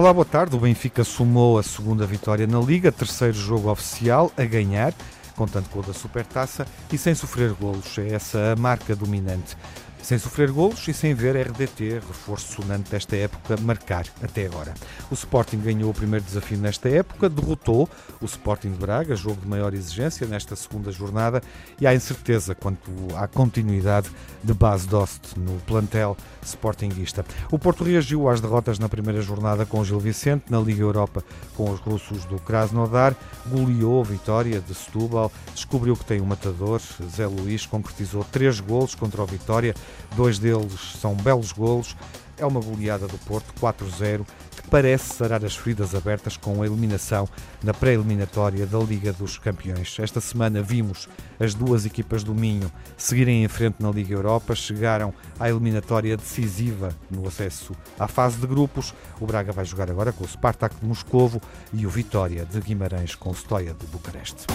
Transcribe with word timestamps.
Olá, 0.00 0.14
boa 0.14 0.24
tarde. 0.24 0.56
O 0.56 0.60
Benfica 0.60 1.04
somou 1.04 1.58
a 1.58 1.62
segunda 1.62 2.06
vitória 2.06 2.46
na 2.46 2.58
Liga, 2.58 2.90
terceiro 2.90 3.36
jogo 3.36 3.70
oficial 3.70 4.32
a 4.34 4.46
ganhar, 4.46 4.94
contando 5.36 5.68
com 5.68 5.80
o 5.80 5.82
da 5.82 5.92
Supertaça 5.92 6.66
e 6.90 6.96
sem 6.96 7.14
sofrer 7.14 7.52
golos. 7.52 7.98
É 7.98 8.14
essa 8.14 8.52
a 8.52 8.56
marca 8.56 8.96
dominante 8.96 9.58
sem 10.02 10.18
sofrer 10.18 10.50
golos 10.50 10.86
e 10.88 10.94
sem 10.94 11.14
ver 11.14 11.36
RDT, 11.36 12.00
reforço 12.06 12.54
sonante 12.54 12.90
desta 12.90 13.16
época, 13.16 13.56
marcar 13.60 14.06
até 14.22 14.46
agora. 14.46 14.74
O 15.10 15.14
Sporting 15.14 15.58
ganhou 15.58 15.90
o 15.90 15.94
primeiro 15.94 16.24
desafio 16.24 16.58
nesta 16.58 16.88
época, 16.88 17.28
derrotou 17.28 17.88
o 18.20 18.24
Sporting 18.24 18.72
de 18.72 18.78
Braga, 18.78 19.14
jogo 19.14 19.40
de 19.40 19.48
maior 19.48 19.74
exigência 19.74 20.26
nesta 20.26 20.56
segunda 20.56 20.90
jornada, 20.90 21.42
e 21.80 21.86
há 21.86 21.94
incerteza 21.94 22.54
quanto 22.54 22.90
à 23.16 23.26
continuidade 23.26 24.10
de 24.42 24.54
base 24.54 24.86
Dost 24.86 25.36
no 25.36 25.58
plantel 25.60 26.16
sportinguista. 26.42 27.24
O 27.50 27.58
Porto 27.58 27.84
reagiu 27.84 28.28
às 28.28 28.40
derrotas 28.40 28.78
na 28.78 28.88
primeira 28.88 29.20
jornada 29.20 29.66
com 29.66 29.80
o 29.80 29.84
Gil 29.84 30.00
Vicente, 30.00 30.44
na 30.50 30.58
Liga 30.58 30.82
Europa 30.82 31.22
com 31.56 31.70
os 31.70 31.80
russos 31.80 32.24
do 32.24 32.38
Krasnodar, 32.38 33.14
goleou 33.46 34.00
a 34.00 34.04
vitória 34.04 34.60
de 34.60 34.74
Setúbal, 34.74 35.30
descobriu 35.54 35.96
que 35.96 36.04
tem 36.04 36.20
um 36.20 36.26
matador, 36.26 36.80
Zé 37.14 37.26
Luís 37.26 37.66
concretizou 37.66 38.24
três 38.24 38.60
golos 38.60 38.94
contra 38.94 39.22
o 39.22 39.26
Vitória, 39.26 39.74
Dois 40.16 40.38
deles 40.38 40.96
são 41.00 41.14
belos 41.14 41.52
golos. 41.52 41.96
É 42.36 42.46
uma 42.46 42.60
goleada 42.60 43.06
do 43.06 43.18
Porto, 43.18 43.52
4-0, 43.60 44.24
que 44.56 44.68
parece 44.70 45.14
sarar 45.14 45.44
as 45.44 45.54
feridas 45.54 45.94
abertas 45.94 46.38
com 46.38 46.62
a 46.62 46.66
eliminação 46.66 47.28
na 47.62 47.74
pré-eliminatória 47.74 48.66
da 48.66 48.78
Liga 48.78 49.12
dos 49.12 49.36
Campeões. 49.36 49.98
Esta 49.98 50.22
semana 50.22 50.62
vimos 50.62 51.06
as 51.38 51.52
duas 51.52 51.84
equipas 51.84 52.24
do 52.24 52.34
Minho 52.34 52.72
seguirem 52.96 53.44
em 53.44 53.48
frente 53.48 53.76
na 53.80 53.90
Liga 53.90 54.14
Europa, 54.14 54.54
chegaram 54.54 55.12
à 55.38 55.50
eliminatória 55.50 56.16
decisiva 56.16 56.94
no 57.10 57.28
acesso 57.28 57.74
à 57.98 58.08
fase 58.08 58.38
de 58.38 58.46
grupos. 58.46 58.94
O 59.20 59.26
Braga 59.26 59.52
vai 59.52 59.66
jogar 59.66 59.90
agora 59.90 60.10
com 60.10 60.24
o 60.24 60.28
Spartak 60.28 60.76
de 60.76 60.86
Moscovo 60.86 61.42
e 61.74 61.86
o 61.86 61.90
Vitória 61.90 62.46
de 62.46 62.58
Guimarães 62.60 63.14
com 63.14 63.30
o 63.30 63.34
Stoia 63.34 63.74
de 63.74 63.86
Bucareste. 63.86 64.46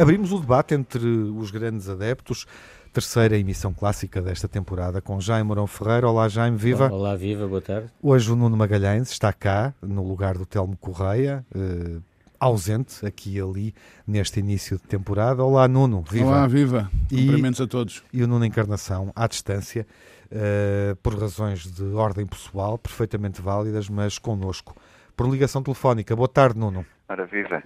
Abrimos 0.00 0.32
o 0.32 0.38
debate 0.38 0.74
entre 0.74 1.06
os 1.06 1.50
grandes 1.50 1.86
adeptos. 1.86 2.46
Terceira 2.90 3.36
emissão 3.36 3.74
clássica 3.74 4.22
desta 4.22 4.48
temporada 4.48 4.98
com 5.02 5.20
Jaime 5.20 5.46
Mourão 5.46 5.66
Ferreira. 5.66 6.08
Olá, 6.08 6.26
Jaime, 6.26 6.56
viva. 6.56 6.90
Olá, 6.90 7.14
viva, 7.14 7.46
boa 7.46 7.60
tarde. 7.60 7.90
Hoje 8.02 8.32
o 8.32 8.34
Nuno 8.34 8.56
Magalhães 8.56 9.10
está 9.10 9.30
cá, 9.30 9.74
no 9.82 10.02
lugar 10.02 10.38
do 10.38 10.46
Telmo 10.46 10.74
Correia, 10.78 11.44
eh, 11.54 11.98
ausente 12.40 13.04
aqui 13.04 13.36
e 13.36 13.40
ali 13.42 13.74
neste 14.06 14.40
início 14.40 14.78
de 14.78 14.84
temporada. 14.84 15.44
Olá, 15.44 15.68
Nuno, 15.68 16.02
viva. 16.10 16.28
Olá, 16.28 16.46
viva. 16.46 16.90
Cumprimentos 17.10 17.60
e, 17.60 17.62
a 17.62 17.66
todos. 17.66 18.02
E 18.10 18.22
o 18.22 18.26
Nuno 18.26 18.46
Encarnação, 18.46 19.12
à 19.14 19.26
distância, 19.26 19.86
eh, 20.30 20.96
por 21.02 21.14
razões 21.20 21.70
de 21.70 21.84
ordem 21.92 22.24
pessoal, 22.24 22.78
perfeitamente 22.78 23.42
válidas, 23.42 23.90
mas 23.90 24.18
connosco, 24.18 24.74
por 25.14 25.28
ligação 25.28 25.62
telefónica. 25.62 26.16
Boa 26.16 26.26
tarde, 26.26 26.58
Nuno. 26.58 26.86
Ora, 27.06 27.26
viva. 27.26 27.62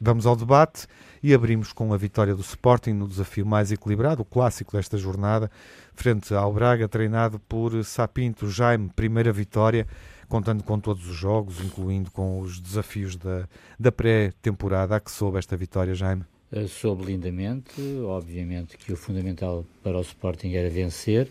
Vamos 0.00 0.26
ao 0.26 0.36
debate 0.36 0.86
e 1.22 1.32
abrimos 1.32 1.72
com 1.72 1.92
a 1.92 1.96
vitória 1.96 2.34
do 2.34 2.42
Sporting 2.42 2.92
no 2.92 3.08
desafio 3.08 3.46
mais 3.46 3.72
equilibrado, 3.72 4.22
o 4.22 4.24
clássico 4.24 4.72
desta 4.72 4.98
jornada, 4.98 5.50
frente 5.94 6.34
ao 6.34 6.52
Braga, 6.52 6.88
treinado 6.88 7.38
por 7.38 7.82
Sapinto 7.84 8.50
Jaime, 8.50 8.90
primeira 8.94 9.32
vitória, 9.32 9.86
contando 10.28 10.62
com 10.62 10.78
todos 10.78 11.08
os 11.08 11.16
jogos, 11.16 11.60
incluindo 11.60 12.10
com 12.10 12.40
os 12.40 12.60
desafios 12.60 13.16
da, 13.16 13.48
da 13.78 13.90
pré-temporada. 13.90 14.96
A 14.96 15.00
que 15.00 15.10
soube 15.10 15.38
esta 15.38 15.56
vitória, 15.56 15.94
Jaime? 15.94 16.24
Eh, 16.52 16.66
soube 16.66 17.04
lindamente, 17.04 17.80
obviamente 18.04 18.76
que 18.76 18.92
o 18.92 18.96
fundamental 18.96 19.64
para 19.82 19.96
o 19.96 20.02
Sporting 20.02 20.52
era 20.52 20.68
vencer, 20.68 21.28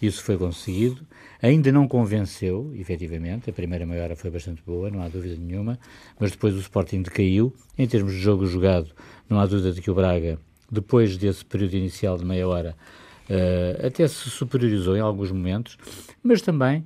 isso 0.00 0.22
foi 0.22 0.36
conseguido. 0.36 1.06
Ainda 1.42 1.72
não 1.72 1.88
convenceu, 1.88 2.70
efetivamente, 2.74 3.48
a 3.48 3.52
primeira 3.52 3.86
meia 3.86 4.02
hora 4.04 4.16
foi 4.16 4.30
bastante 4.30 4.62
boa, 4.66 4.90
não 4.90 5.02
há 5.02 5.08
dúvida 5.08 5.36
nenhuma, 5.36 5.78
mas 6.18 6.32
depois 6.32 6.54
o 6.54 6.58
Sporting 6.58 7.02
decaiu. 7.02 7.54
Em 7.78 7.86
termos 7.86 8.12
de 8.12 8.20
jogo 8.20 8.46
jogado, 8.46 8.90
não 9.28 9.40
há 9.40 9.46
dúvida 9.46 9.72
de 9.72 9.80
que 9.80 9.90
o 9.90 9.94
Braga, 9.94 10.38
depois 10.70 11.16
desse 11.16 11.44
período 11.44 11.74
inicial 11.74 12.18
de 12.18 12.24
meia 12.24 12.46
hora, 12.46 12.76
uh, 13.30 13.86
até 13.86 14.06
se 14.06 14.28
superiorizou 14.28 14.96
em 14.96 15.00
alguns 15.00 15.32
momentos, 15.32 15.78
mas 16.22 16.42
também 16.42 16.84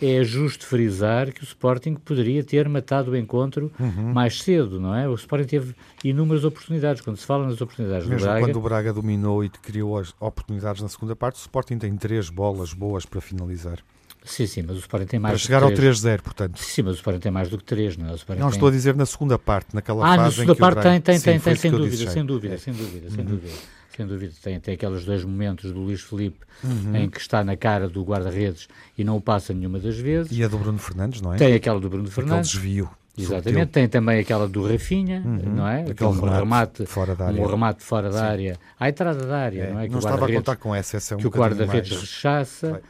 é 0.00 0.22
justo 0.22 0.66
frisar 0.66 1.32
que 1.32 1.40
o 1.40 1.44
Sporting 1.44 1.94
poderia 1.94 2.44
ter 2.44 2.68
matado 2.68 3.12
o 3.12 3.16
encontro 3.16 3.72
uhum. 3.80 4.12
mais 4.12 4.42
cedo, 4.42 4.78
não 4.78 4.94
é? 4.94 5.08
O 5.08 5.14
Sporting 5.14 5.46
teve 5.46 5.74
inúmeras 6.04 6.44
oportunidades. 6.44 7.00
Quando 7.00 7.16
se 7.16 7.24
fala 7.24 7.46
nas 7.46 7.60
oportunidades 7.60 8.06
Mesmo 8.06 8.20
do 8.20 8.24
Braga... 8.24 8.46
quando 8.46 8.56
o 8.56 8.60
Braga 8.60 8.92
dominou 8.92 9.42
e 9.42 9.48
criou 9.48 9.98
as 9.98 10.14
oportunidades 10.20 10.82
na 10.82 10.88
segunda 10.88 11.16
parte, 11.16 11.36
o 11.36 11.40
Sporting 11.40 11.78
tem 11.78 11.96
três 11.96 12.28
bolas 12.28 12.74
boas 12.74 13.06
para 13.06 13.20
finalizar. 13.20 13.78
Sim, 14.26 14.46
sim, 14.46 14.62
mas 14.62 14.76
o 14.76 14.80
Sporting 14.80 15.06
tem 15.06 15.20
mais 15.20 15.32
Para 15.32 15.38
chegar 15.38 15.62
ao 15.62 15.70
3-0, 15.70 16.20
portanto. 16.20 16.58
Sim, 16.58 16.82
mas 16.82 16.94
o 16.94 16.96
Sporting 16.96 17.20
tem 17.20 17.32
mais 17.32 17.48
do 17.48 17.56
que 17.56 17.64
3, 17.64 17.96
não 17.96 18.08
é? 18.08 18.12
O 18.12 18.16
Sporting 18.16 18.40
não, 18.40 18.48
tem... 18.48 18.56
estou 18.56 18.68
a 18.68 18.72
dizer 18.72 18.94
na 18.96 19.06
segunda 19.06 19.38
parte, 19.38 19.68
naquela 19.72 20.04
ah, 20.04 20.16
fase 20.16 20.22
na 20.22 20.30
segunda 20.32 20.56
parte 20.56 20.82
tem, 20.82 21.00
tem, 21.00 21.20
tem, 21.20 21.40
tem, 21.40 21.56
sem 21.56 21.70
dúvida, 21.70 22.10
sem 22.10 22.24
dúvida, 22.24 22.54
é. 22.54 22.58
sem 22.58 22.74
dúvida, 22.74 23.10
sem 23.10 23.20
uhum. 23.20 23.24
dúvida. 23.24 23.54
Sem 23.96 24.06
dúvida, 24.06 24.32
tem, 24.42 24.60
tem 24.60 24.74
aqueles 24.74 25.06
dois 25.06 25.24
momentos 25.24 25.72
do 25.72 25.80
Luís 25.80 26.02
Felipe 26.02 26.40
uhum. 26.62 26.96
em 26.96 27.08
que 27.08 27.18
está 27.18 27.42
na 27.42 27.56
cara 27.56 27.88
do 27.88 28.02
guarda-redes 28.02 28.68
e 28.98 29.02
não 29.02 29.16
o 29.16 29.20
passa 29.22 29.54
nenhuma 29.54 29.78
das 29.78 29.96
vezes. 29.96 30.36
E 30.36 30.44
a 30.44 30.48
do 30.48 30.58
Bruno 30.58 30.78
Fernandes, 30.78 31.22
não 31.22 31.32
é? 31.32 31.38
Tem 31.38 31.54
aquela 31.54 31.80
do 31.80 31.88
Bruno 31.88 32.10
Fernandes. 32.10 32.50
Aquele 32.50 32.62
desvio. 32.62 32.90
Exatamente, 33.18 33.70
tem 33.70 33.88
também 33.88 34.20
aquela 34.20 34.46
do 34.46 34.70
Rafinha, 34.70 35.22
uhum. 35.24 35.54
não 35.54 35.66
é? 35.66 35.82
Aquele 35.90 36.10
um 36.10 36.20
remate, 36.20 36.84
fora 36.84 37.16
da 37.16 37.28
área. 37.28 37.42
Um 37.42 37.46
remate 37.46 37.82
fora 37.82 38.10
da 38.10 38.18
Sim. 38.18 38.24
área, 38.26 38.58
à 38.78 38.88
entrada 38.90 39.26
da 39.26 39.38
área, 39.38 39.62
é. 39.62 39.72
não 39.72 39.80
é? 39.80 39.86
Que 39.86 39.92
não 39.92 40.00
estava 40.00 40.26
a 40.26 40.32
contar 40.32 40.56
com 40.56 40.74
essa, 40.74 40.98
essa 40.98 41.14
é 41.14 41.16
um 41.16 41.20
Que 41.20 41.26
o 41.26 41.30
guarda-redes 41.30 41.98
rechaça. 41.98 42.72
Vai 42.72 42.82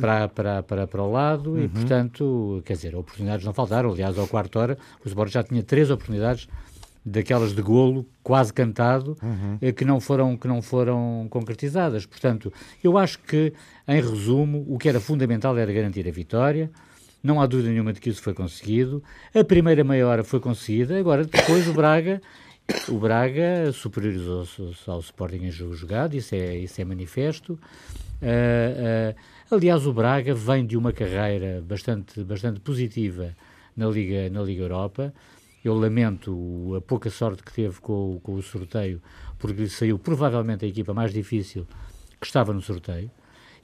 para, 0.00 0.28
para, 0.28 0.62
para, 0.62 0.86
para 0.86 1.02
o 1.02 1.10
lado 1.10 1.52
uhum. 1.52 1.64
e, 1.64 1.68
portanto, 1.68 2.62
quer 2.64 2.74
dizer, 2.74 2.94
oportunidades 2.94 3.44
não 3.44 3.52
faltaram. 3.52 3.90
Aliás, 3.90 4.18
ao 4.18 4.28
quarto 4.28 4.58
hora, 4.58 4.78
o 5.04 5.08
Sport 5.08 5.32
já 5.32 5.42
tinha 5.42 5.62
três 5.62 5.90
oportunidades 5.90 6.48
daquelas 7.04 7.54
de 7.54 7.62
golo 7.62 8.06
quase 8.22 8.52
cantado 8.52 9.16
uhum. 9.22 9.58
Eh, 9.62 9.72
que 9.72 9.84
não 9.84 9.98
foram 9.98 10.36
que 10.36 10.46
não 10.46 10.60
foram 10.60 11.26
concretizadas. 11.30 12.04
Portanto, 12.04 12.52
eu 12.84 12.98
acho 12.98 13.18
que 13.20 13.52
em 13.86 14.00
resumo 14.00 14.64
o 14.68 14.78
que 14.78 14.88
era 14.88 15.00
fundamental 15.00 15.56
era 15.56 15.72
garantir 15.72 16.06
a 16.06 16.12
vitória. 16.12 16.70
Não 17.22 17.40
há 17.40 17.46
dúvida 17.46 17.70
nenhuma 17.70 17.92
de 17.92 18.00
que 18.00 18.10
isso 18.10 18.22
foi 18.22 18.34
conseguido. 18.34 19.02
A 19.34 19.42
primeira 19.42 19.82
meia 19.82 20.06
hora 20.06 20.22
foi 20.22 20.38
conseguida. 20.38 20.98
Agora 20.98 21.24
depois 21.24 21.66
o 21.66 21.72
Braga 21.72 22.20
o 22.88 22.98
Braga 22.98 23.72
superiorizou-se 23.72 24.62
ao 24.86 25.00
Sporting 25.00 25.44
em 25.44 25.50
jogo 25.50 25.74
jogado. 25.74 26.14
Isso 26.14 26.34
é 26.34 26.58
isso 26.58 26.80
é 26.80 26.84
manifesto. 26.84 27.58
Uh, 28.20 29.14
uh, 29.14 29.16
Aliás, 29.50 29.86
o 29.86 29.94
Braga 29.94 30.34
vem 30.34 30.66
de 30.66 30.76
uma 30.76 30.92
carreira 30.92 31.64
bastante, 31.66 32.22
bastante 32.22 32.60
positiva 32.60 33.34
na 33.74 33.86
Liga, 33.86 34.28
na 34.28 34.42
Liga 34.42 34.62
Europa. 34.62 35.14
Eu 35.64 35.74
lamento 35.74 36.74
a 36.76 36.82
pouca 36.82 37.08
sorte 37.08 37.42
que 37.42 37.52
teve 37.52 37.80
com, 37.80 38.20
com 38.22 38.34
o 38.34 38.42
sorteio, 38.42 39.00
porque 39.38 39.62
lhe 39.62 39.68
saiu 39.70 39.98
provavelmente 39.98 40.66
a 40.66 40.68
equipa 40.68 40.92
mais 40.92 41.14
difícil 41.14 41.66
que 42.20 42.26
estava 42.26 42.52
no 42.52 42.60
sorteio 42.60 43.10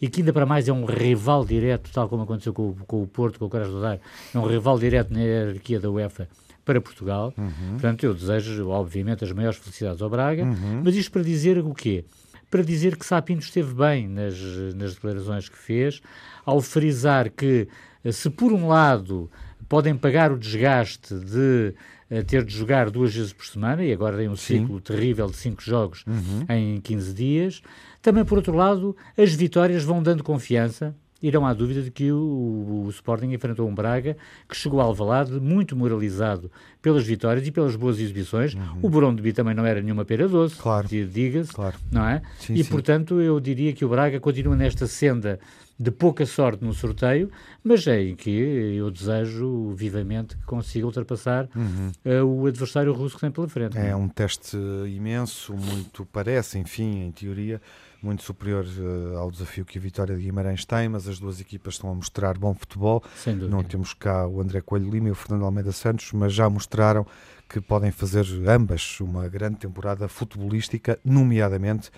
e 0.00 0.08
que 0.08 0.22
ainda 0.22 0.32
para 0.32 0.46
mais 0.46 0.68
é 0.68 0.72
um 0.72 0.86
rival 0.86 1.44
direto, 1.44 1.90
tal 1.92 2.08
como 2.08 2.22
aconteceu 2.22 2.54
com, 2.54 2.74
com 2.86 3.02
o 3.02 3.06
Porto, 3.06 3.38
com 3.38 3.44
o 3.44 3.50
Krasnodar, 3.50 4.00
é 4.34 4.38
um 4.38 4.46
rival 4.46 4.78
direto 4.78 5.12
na 5.12 5.20
hierarquia 5.20 5.78
da 5.78 5.90
UEFA 5.90 6.28
para 6.64 6.80
Portugal. 6.80 7.34
Uhum. 7.36 7.72
Portanto, 7.72 8.04
eu 8.04 8.14
desejo, 8.14 8.68
obviamente, 8.70 9.22
as 9.22 9.32
maiores 9.32 9.58
felicidades 9.58 10.00
ao 10.00 10.08
Braga, 10.08 10.44
uhum. 10.44 10.80
mas 10.82 10.96
isto 10.96 11.12
para 11.12 11.22
dizer 11.22 11.58
o 11.58 11.74
quê? 11.74 12.06
Para 12.54 12.62
dizer 12.62 12.96
que 12.96 13.04
Sapinto 13.04 13.42
esteve 13.42 13.74
bem 13.74 14.06
nas, 14.06 14.38
nas 14.76 14.94
declarações 14.94 15.48
que 15.48 15.58
fez, 15.58 16.00
ao 16.46 16.60
frisar 16.60 17.28
que, 17.28 17.66
eh, 18.04 18.12
se 18.12 18.30
por 18.30 18.52
um 18.52 18.68
lado 18.68 19.28
podem 19.68 19.96
pagar 19.96 20.30
o 20.30 20.38
desgaste 20.38 21.16
de 21.16 21.74
uh, 22.12 22.22
ter 22.24 22.44
de 22.44 22.56
jogar 22.56 22.90
duas 22.90 23.12
vezes 23.12 23.32
por 23.32 23.44
semana, 23.44 23.82
e 23.82 23.92
agora 23.92 24.18
tem 24.18 24.28
um 24.28 24.36
Sim. 24.36 24.60
ciclo 24.60 24.80
terrível 24.80 25.26
de 25.26 25.36
cinco 25.36 25.60
jogos 25.60 26.04
uhum. 26.06 26.46
em 26.48 26.80
15 26.80 27.12
dias, 27.12 27.60
também 28.00 28.24
por 28.24 28.38
outro 28.38 28.54
lado, 28.54 28.96
as 29.18 29.34
vitórias 29.34 29.82
vão 29.82 30.00
dando 30.00 30.22
confiança 30.22 30.94
e 31.24 31.32
não 31.32 31.46
há 31.46 31.54
dúvida 31.54 31.80
de 31.80 31.90
que 31.90 32.12
o, 32.12 32.84
o, 32.84 32.90
Sporting 32.90 33.32
enfrentou 33.32 33.66
um 33.66 33.74
Braga 33.74 34.14
que 34.46 34.54
chegou 34.54 34.78
ao 34.78 34.88
Alvalade 34.88 35.40
muito 35.40 35.74
moralizado 35.74 36.52
pelas 36.82 37.02
vitórias 37.06 37.46
e 37.46 37.50
pelas 37.50 37.74
boas 37.76 37.98
exibições. 37.98 38.52
Uhum. 38.52 38.80
O 38.82 38.90
Burão 38.90 39.14
de 39.14 39.22
Bi 39.22 39.32
também 39.32 39.54
não 39.54 39.64
era 39.64 39.80
nenhuma 39.80 40.04
pera 40.04 40.28
doce, 40.28 40.56
claro. 40.56 40.86
diga-se, 40.86 41.50
claro. 41.50 41.76
não 41.90 42.06
é? 42.06 42.20
Sim, 42.38 42.52
e, 42.52 42.62
sim. 42.62 42.70
portanto, 42.70 43.22
eu 43.22 43.40
diria 43.40 43.72
que 43.72 43.86
o 43.86 43.88
Braga 43.88 44.20
continua 44.20 44.54
nesta 44.54 44.86
senda 44.86 45.40
de 45.80 45.90
pouca 45.90 46.26
sorte 46.26 46.62
no 46.62 46.74
sorteio, 46.74 47.30
mas 47.62 47.86
é 47.86 48.02
em 48.02 48.14
que 48.14 48.30
eu 48.30 48.90
desejo 48.90 49.72
vivamente 49.74 50.36
que 50.36 50.44
consiga 50.44 50.84
ultrapassar 50.84 51.48
uhum. 51.56 51.90
uh, 52.04 52.42
o 52.42 52.46
adversário 52.46 52.92
russo 52.92 53.14
que 53.14 53.22
tem 53.22 53.30
pela 53.30 53.48
frente. 53.48 53.78
É 53.78 53.96
um 53.96 54.08
teste 54.08 54.58
imenso, 54.86 55.54
muito 55.54 56.04
parece, 56.04 56.58
enfim, 56.58 57.06
em 57.06 57.10
teoria, 57.10 57.62
muito 58.04 58.22
superior 58.22 58.64
uh, 58.64 59.18
ao 59.18 59.30
desafio 59.30 59.64
que 59.64 59.78
a 59.78 59.80
Vitória 59.80 60.16
de 60.16 60.22
Guimarães 60.22 60.64
tem, 60.64 60.88
mas 60.88 61.08
as 61.08 61.18
duas 61.18 61.40
equipas 61.40 61.74
estão 61.74 61.90
a 61.90 61.94
mostrar 61.94 62.36
bom 62.38 62.54
futebol. 62.54 63.02
Não 63.48 63.62
temos 63.62 63.94
cá 63.94 64.26
o 64.26 64.40
André 64.40 64.60
Coelho 64.60 64.90
Lima 64.90 65.08
e 65.08 65.10
o 65.10 65.14
Fernando 65.14 65.44
Almeida 65.44 65.72
Santos, 65.72 66.12
mas 66.12 66.32
já 66.32 66.48
mostraram 66.48 67.06
que 67.48 67.60
podem 67.60 67.90
fazer 67.90 68.26
ambas 68.46 69.00
uma 69.00 69.28
grande 69.28 69.56
temporada 69.56 70.08
futebolística, 70.08 70.98
nomeadamente 71.04 71.90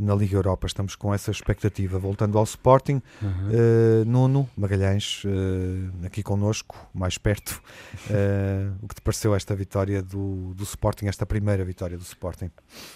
na 0.00 0.14
Liga 0.14 0.36
Europa. 0.36 0.66
Estamos 0.66 0.96
com 0.96 1.12
essa 1.12 1.30
expectativa. 1.30 1.98
Voltando 1.98 2.38
ao 2.38 2.44
Sporting, 2.44 3.02
uhum. 3.20 3.28
uh, 3.28 4.04
Nuno 4.06 4.48
Magalhães, 4.56 5.22
uh, 5.24 6.06
aqui 6.06 6.22
connosco, 6.22 6.88
mais 6.94 7.18
perto, 7.18 7.62
uh, 8.08 8.74
o 8.82 8.88
que 8.88 8.94
te 8.94 9.02
pareceu 9.02 9.34
esta 9.34 9.54
vitória 9.54 10.02
do, 10.02 10.54
do 10.54 10.64
Sporting, 10.64 11.06
esta 11.06 11.26
primeira 11.26 11.64
vitória 11.64 11.98
do 11.98 12.02
Sporting? 12.02 12.50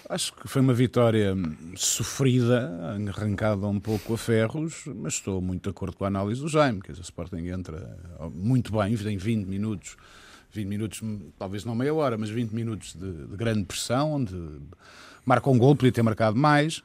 Acho 0.09 0.33
que 0.33 0.47
foi 0.47 0.61
uma 0.61 0.73
vitória 0.73 1.35
sofrida, 1.75 2.71
arrancada 3.07 3.67
um 3.67 3.79
pouco 3.79 4.15
a 4.15 4.17
ferros, 4.17 4.83
mas 4.95 5.13
estou 5.13 5.39
muito 5.41 5.63
de 5.63 5.69
acordo 5.69 5.95
com 5.95 6.05
a 6.05 6.07
análise 6.07 6.41
do 6.41 6.47
Jaime, 6.47 6.81
que 6.81 6.91
o 6.91 6.99
Sporting 6.99 7.47
entra 7.47 7.97
muito 8.33 8.71
bem, 8.71 8.93
em 8.93 9.17
20 9.17 9.45
minutos 9.45 9.95
20 10.55 10.67
minutos, 10.67 11.01
talvez 11.37 11.65
não 11.65 11.75
meia 11.75 11.93
hora, 11.93 12.17
mas 12.17 12.29
20 12.29 12.51
minutos 12.51 12.93
de, 12.93 13.27
de 13.27 13.35
grande 13.35 13.65
pressão, 13.65 14.13
onde 14.13 14.33
marca 15.25 15.49
um 15.49 15.57
gol, 15.57 15.75
podia 15.75 15.91
ter 15.91 16.03
marcado 16.03 16.37
mais. 16.37 16.81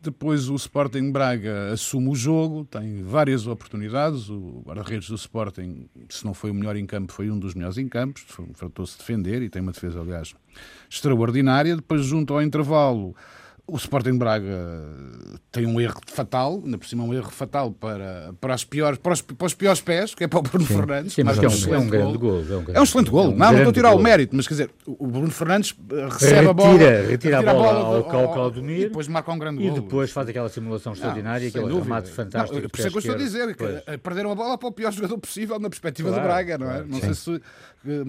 Depois 0.00 0.48
o 0.48 0.54
Sporting 0.54 1.10
Braga 1.10 1.72
assume 1.72 2.10
o 2.10 2.14
jogo, 2.14 2.64
tem 2.64 3.02
várias 3.02 3.46
oportunidades. 3.46 4.28
O 4.28 4.62
guarda-redes 4.64 5.08
do 5.08 5.16
Sporting, 5.16 5.88
se 6.08 6.24
não 6.24 6.34
foi 6.34 6.50
o 6.50 6.54
melhor 6.54 6.76
em 6.76 6.86
campo, 6.86 7.12
foi 7.12 7.30
um 7.30 7.38
dos 7.38 7.54
melhores 7.54 7.78
em 7.78 7.88
campo. 7.88 8.20
Fartou-se 8.54 8.98
defender 8.98 9.42
e 9.42 9.48
tem 9.48 9.62
uma 9.62 9.72
defesa, 9.72 10.00
aliás, 10.00 10.34
extraordinária. 10.88 11.74
Depois, 11.74 12.04
junto 12.04 12.34
ao 12.34 12.42
intervalo, 12.42 13.16
o 13.68 13.76
Sporting 13.76 14.16
Braga 14.16 14.54
tem 15.50 15.66
um 15.66 15.80
erro 15.80 16.00
fatal, 16.06 16.62
ainda 16.64 16.78
por 16.78 16.86
cima 16.86 17.02
um 17.02 17.12
erro 17.12 17.30
fatal 17.30 17.72
para, 17.72 18.32
para, 18.40 18.54
as 18.54 18.64
piores, 18.64 18.98
para, 18.98 19.12
os, 19.12 19.22
para 19.22 19.46
os 19.46 19.54
piores 19.54 19.80
pés, 19.80 20.14
que 20.14 20.22
é 20.22 20.28
para 20.28 20.38
o 20.38 20.42
Bruno 20.42 20.64
Sim. 20.64 20.76
Fernandes. 20.76 21.14
Sim, 21.14 21.24
mas 21.24 21.38
é 21.38 21.48
um, 21.48 21.74
é 21.74 21.78
um 21.78 21.88
grande 21.88 22.18
gol. 22.18 22.44
É 22.48 22.56
um, 22.56 22.64
é 22.74 22.80
um 22.80 22.82
excelente 22.84 23.10
gol. 23.10 23.24
É 23.24 23.28
um 23.28 23.30
não, 23.30 23.46
não 23.46 23.54
estou 23.56 23.70
a 23.70 23.72
tirar 23.72 23.90
gol. 23.90 23.98
o 23.98 24.02
mérito, 24.02 24.36
mas 24.36 24.46
quer 24.46 24.54
dizer, 24.54 24.70
o 24.86 25.06
Bruno 25.06 25.30
Fernandes 25.30 25.74
recebe 26.12 26.34
retira, 26.34 26.50
a 26.50 26.52
bola, 26.52 26.72
retira, 26.72 27.08
retira 27.08 27.38
a 27.38 27.42
bola, 27.42 27.72
ao, 27.72 28.16
ao 28.16 28.32
Claudemir 28.32 28.78
e 28.78 28.84
depois 28.84 29.08
marca 29.08 29.32
um 29.32 29.38
grande 29.38 29.62
gol. 29.62 29.76
E 29.76 29.80
depois 29.80 30.10
faz 30.12 30.28
aquela 30.28 30.48
simulação 30.48 30.92
extraordinária, 30.92 31.48
aquele 31.48 31.74
remate 31.74 32.10
fantástico. 32.10 32.60
Não, 32.60 32.68
por 32.68 32.78
isso 32.78 32.86
é 32.86 32.90
que 32.90 32.96
eu 32.96 33.00
estou 33.00 33.14
a 33.14 33.18
dizer, 33.18 33.56
que 33.56 33.98
perderam 33.98 34.30
a 34.30 34.34
bola 34.34 34.56
para 34.56 34.68
o 34.68 34.72
pior 34.72 34.92
jogador 34.92 35.18
possível 35.18 35.58
na 35.58 35.68
perspectiva 35.68 36.08
claro, 36.10 36.22
do 36.22 36.26
Braga, 36.26 36.58
não 36.58 36.66
é? 36.66 36.74
Claro, 36.74 36.88
não 36.88 37.00
sei 37.00 37.14
se 37.14 37.42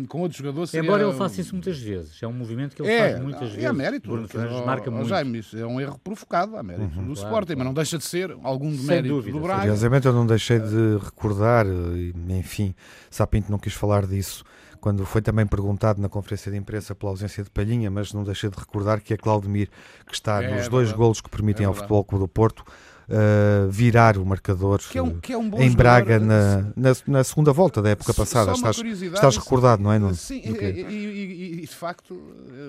com 0.07 0.21
outros 0.21 0.37
jogadores. 0.37 0.69
Seria... 0.69 0.85
Embora 0.85 1.03
ele 1.03 1.13
faça 1.13 1.41
isso 1.41 1.53
muitas 1.53 1.77
vezes, 1.77 2.21
é 2.21 2.27
um 2.27 2.33
movimento 2.33 2.75
que 2.75 2.81
ele 2.81 2.91
é, 2.91 3.11
faz 3.11 3.23
muitas 3.23 3.49
vezes. 3.49 3.63
É 3.63 3.73
mérito. 3.73 4.09
Bruno 4.09 4.27
Fernandes 4.27 4.65
marca 4.65 4.91
muito. 4.91 5.07
Jaime, 5.51 5.61
é 5.61 5.67
um 5.67 5.79
erro 5.79 5.99
provocado, 6.03 6.57
há 6.57 6.63
mérito 6.63 6.83
uhum. 6.83 6.89
do 6.89 7.13
claro, 7.13 7.13
Sporting, 7.13 7.45
claro. 7.45 7.59
mas 7.59 7.65
não 7.67 7.73
deixa 7.73 7.97
de 7.97 8.03
ser 8.03 8.37
algum 8.43 8.71
de 8.71 8.81
mérito 8.83 9.15
dúvida, 9.15 9.37
do 9.37 9.43
Braga. 9.43 9.61
Curiosamente, 9.61 10.07
eu 10.07 10.13
não 10.13 10.25
deixei 10.25 10.59
de 10.59 10.97
recordar, 11.03 11.65
enfim, 12.29 12.75
Sapinto 13.09 13.51
não 13.51 13.59
quis 13.59 13.73
falar 13.73 14.05
disso 14.05 14.43
quando 14.79 15.05
foi 15.05 15.21
também 15.21 15.45
perguntado 15.45 16.01
na 16.01 16.07
conferência 16.07 16.51
de 16.51 16.57
imprensa 16.57 16.93
pela 16.93 17.11
ausência 17.11 17.43
de 17.43 17.49
Palhinha, 17.49 17.89
mas 17.89 18.13
não 18.13 18.23
deixei 18.23 18.49
de 18.49 18.57
recordar 18.57 19.01
que 19.01 19.13
é 19.13 19.17
Claudemir 19.17 19.69
que 20.05 20.13
está 20.13 20.41
é, 20.41 20.55
nos 20.55 20.67
é 20.67 20.69
dois 20.69 20.91
golos 20.91 21.19
que 21.19 21.29
permitem 21.29 21.65
é 21.65 21.67
ao 21.67 21.73
Futebol 21.73 22.03
Clube 22.03 22.23
do 22.23 22.27
Porto 22.27 22.63
uh, 23.09 23.69
virar 23.69 24.17
o 24.17 24.25
marcador 24.25 24.79
que 24.79 24.97
é 24.97 25.01
um, 25.01 25.19
que 25.19 25.33
é 25.33 25.37
um 25.37 25.49
em 25.61 25.71
Braga 25.71 26.19
na, 26.19 26.71
na, 26.75 26.95
na, 27.07 27.23
segunda 27.23 27.51
volta 27.51 27.81
da 27.81 27.89
época 27.89 28.13
passada. 28.13 28.51
Estás, 28.51 28.77
estás 28.77 29.37
recordado, 29.37 29.81
não 29.81 29.91
é? 29.91 30.13
Sim, 30.13 30.41
e, 30.43 30.81
e, 30.81 31.53
e, 31.59 31.61
de 31.61 31.75
facto, 31.75 32.13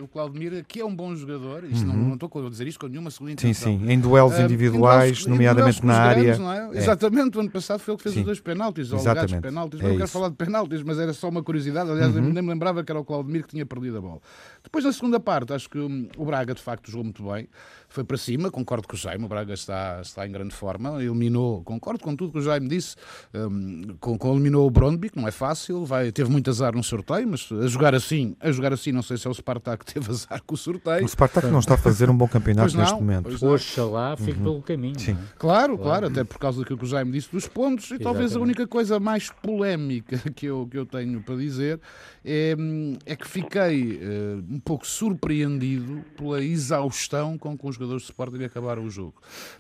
o 0.03 0.09
Claudemir, 0.09 0.65
que 0.67 0.81
é 0.81 0.85
um 0.85 0.95
bom 0.95 1.15
jogador, 1.15 1.65
isto 1.65 1.87
uhum. 1.87 1.97
não, 1.97 2.05
não 2.09 2.15
estou 2.15 2.47
a 2.47 2.51
dizer 2.51 2.67
isto 2.67 2.81
com 2.81 2.89
nenhuma 2.89 3.11
segunda 3.11 3.33
intenção. 3.33 3.73
Sim, 3.73 3.79
sim, 3.79 3.93
em 3.93 3.99
duelos 3.99 4.37
uh, 4.37 4.43
individuais, 4.43 5.27
em 5.27 5.31
nomeadamente 5.31 5.83
em 5.83 5.87
na 5.87 5.99
área. 5.99 6.33
É? 6.33 6.77
É. 6.77 6.79
Exatamente, 6.79 7.37
o 7.37 7.41
ano 7.41 7.51
passado 7.51 7.81
foi 7.81 7.93
ele 7.93 7.99
que 7.99 8.03
fez 8.05 8.15
sim. 8.15 8.21
os 8.21 8.27
dois 8.27 8.41
penaltis, 8.41 8.93
ou 8.93 8.99
Exatamente. 8.99 9.41
penaltis. 9.41 9.81
É 9.81 9.83
não 9.83 9.91
isso. 9.91 9.99
quero 9.99 10.11
falar 10.11 10.29
de 10.29 10.37
penaltis, 10.37 10.83
mas 10.83 10.99
era 10.99 11.13
só 11.13 11.29
uma 11.29 11.43
curiosidade. 11.43 11.91
Aliás, 11.91 12.15
uhum. 12.15 12.33
nem 12.33 12.43
me 12.43 12.49
lembrava 12.49 12.85
que 12.85 12.93
era 12.93 13.01
o 13.01 13.05
Claudemir 13.05 13.43
que 13.43 13.49
tinha 13.49 13.67
perdido 13.67 13.99
a 13.99 14.01
bola. 14.01 14.21
Depois, 14.63 14.85
na 14.85 14.93
segunda 14.93 15.19
parte, 15.19 15.53
acho 15.53 15.69
que 15.69 15.79
o 15.79 16.25
Braga, 16.25 16.55
de 16.55 16.63
facto, 16.63 16.91
jogou 16.91 17.05
muito 17.05 17.23
bem 17.25 17.49
foi 17.89 18.05
para 18.05 18.17
cima, 18.17 18.51
concordo 18.51 18.87
com 18.87 18.95
o 18.95 18.99
Jaime, 18.99 19.25
o 19.25 19.29
Braga 19.29 19.55
está, 19.55 20.01
está 20.03 20.27
em 20.27 20.31
grande 20.31 20.55
forma, 20.55 21.03
eliminou, 21.03 21.63
concordo 21.63 22.03
com 22.03 22.15
tudo 22.15 22.33
que 22.33 22.39
o 22.39 22.43
Jaime 22.43 22.69
disse, 22.69 22.97
um, 23.35 23.97
com, 23.99 24.19
com, 24.19 24.33
eliminou 24.33 24.67
o 24.67 24.71
Brondby, 24.71 25.11
que 25.11 25.19
não 25.19 25.27
é 25.27 25.31
fácil, 25.31 25.85
vai, 25.85 26.13
teve 26.13 26.31
muito 26.31 26.51
azar 26.51 26.75
no 26.75 26.85
sorteio, 26.85 27.27
mas 27.27 27.49
a 27.51 27.67
jogar 27.67 27.95
assim, 27.95 28.37
a 28.41 28.53
jogar 28.53 28.73
assim, 28.73 28.93
não 28.93 29.03
sei 29.03 29.17
se 29.17 29.27
é 29.27 29.31
o 29.31 29.35
Spartak 29.35 29.85
que 29.85 29.95
teve 29.95 30.11
azar 30.13 30.43
com 30.47 30.55
o 30.55 30.59
sorteio. 30.59 31.05
O 31.05 31.09
Spartak 31.09 31.47
não 31.49 31.61
está 31.61 31.75
a 31.75 31.79
fazer 31.79 32.11
um 32.11 32.17
bom 32.17 32.29
campeonato 32.29 32.77
neste 32.77 32.95
momento. 32.95 33.47
Oxalá 33.47 34.17
fique 34.17 34.39
uhum. 34.39 34.45
pelo 34.45 34.63
caminho. 34.63 34.99
Sim. 34.99 35.17
Claro, 35.39 35.77
claro, 35.77 35.79
claro, 35.79 36.07
até 36.09 36.25
por 36.25 36.39
causa 36.39 36.61
daquilo 36.61 36.79
que 36.79 36.85
o 36.85 36.89
Jaime 36.89 37.11
disse 37.11 37.31
dos 37.33 37.49
pontos, 37.49 37.85
e 37.85 37.95
Exatamente. 37.95 38.05
talvez 38.05 38.37
a 38.37 38.41
única 38.41 38.67
coisa 38.67 39.01
mais 39.01 39.31
polémica 39.31 40.19
que 40.37 40.47
eu, 40.47 40.69
que 40.71 40.77
eu 40.77 40.85
tenho 40.85 41.23
para 41.23 41.37
dizer 41.37 41.81
é, 42.29 42.55
é 43.07 43.17
que 43.17 43.27
fiquei 43.27 43.95
uh, 43.95 44.45
um 44.51 44.61
pouco 44.61 44.87
surpreendido 44.87 46.05
pela 46.15 46.45
exaustão 46.45 47.39
com 47.39 47.57
que 47.57 47.67
os 47.67 47.75
jogadores 47.77 48.03
de 48.03 48.11
Sporting 48.11 48.45
acabaram 48.45 48.85
o 48.85 48.91
jogo. 48.91 49.15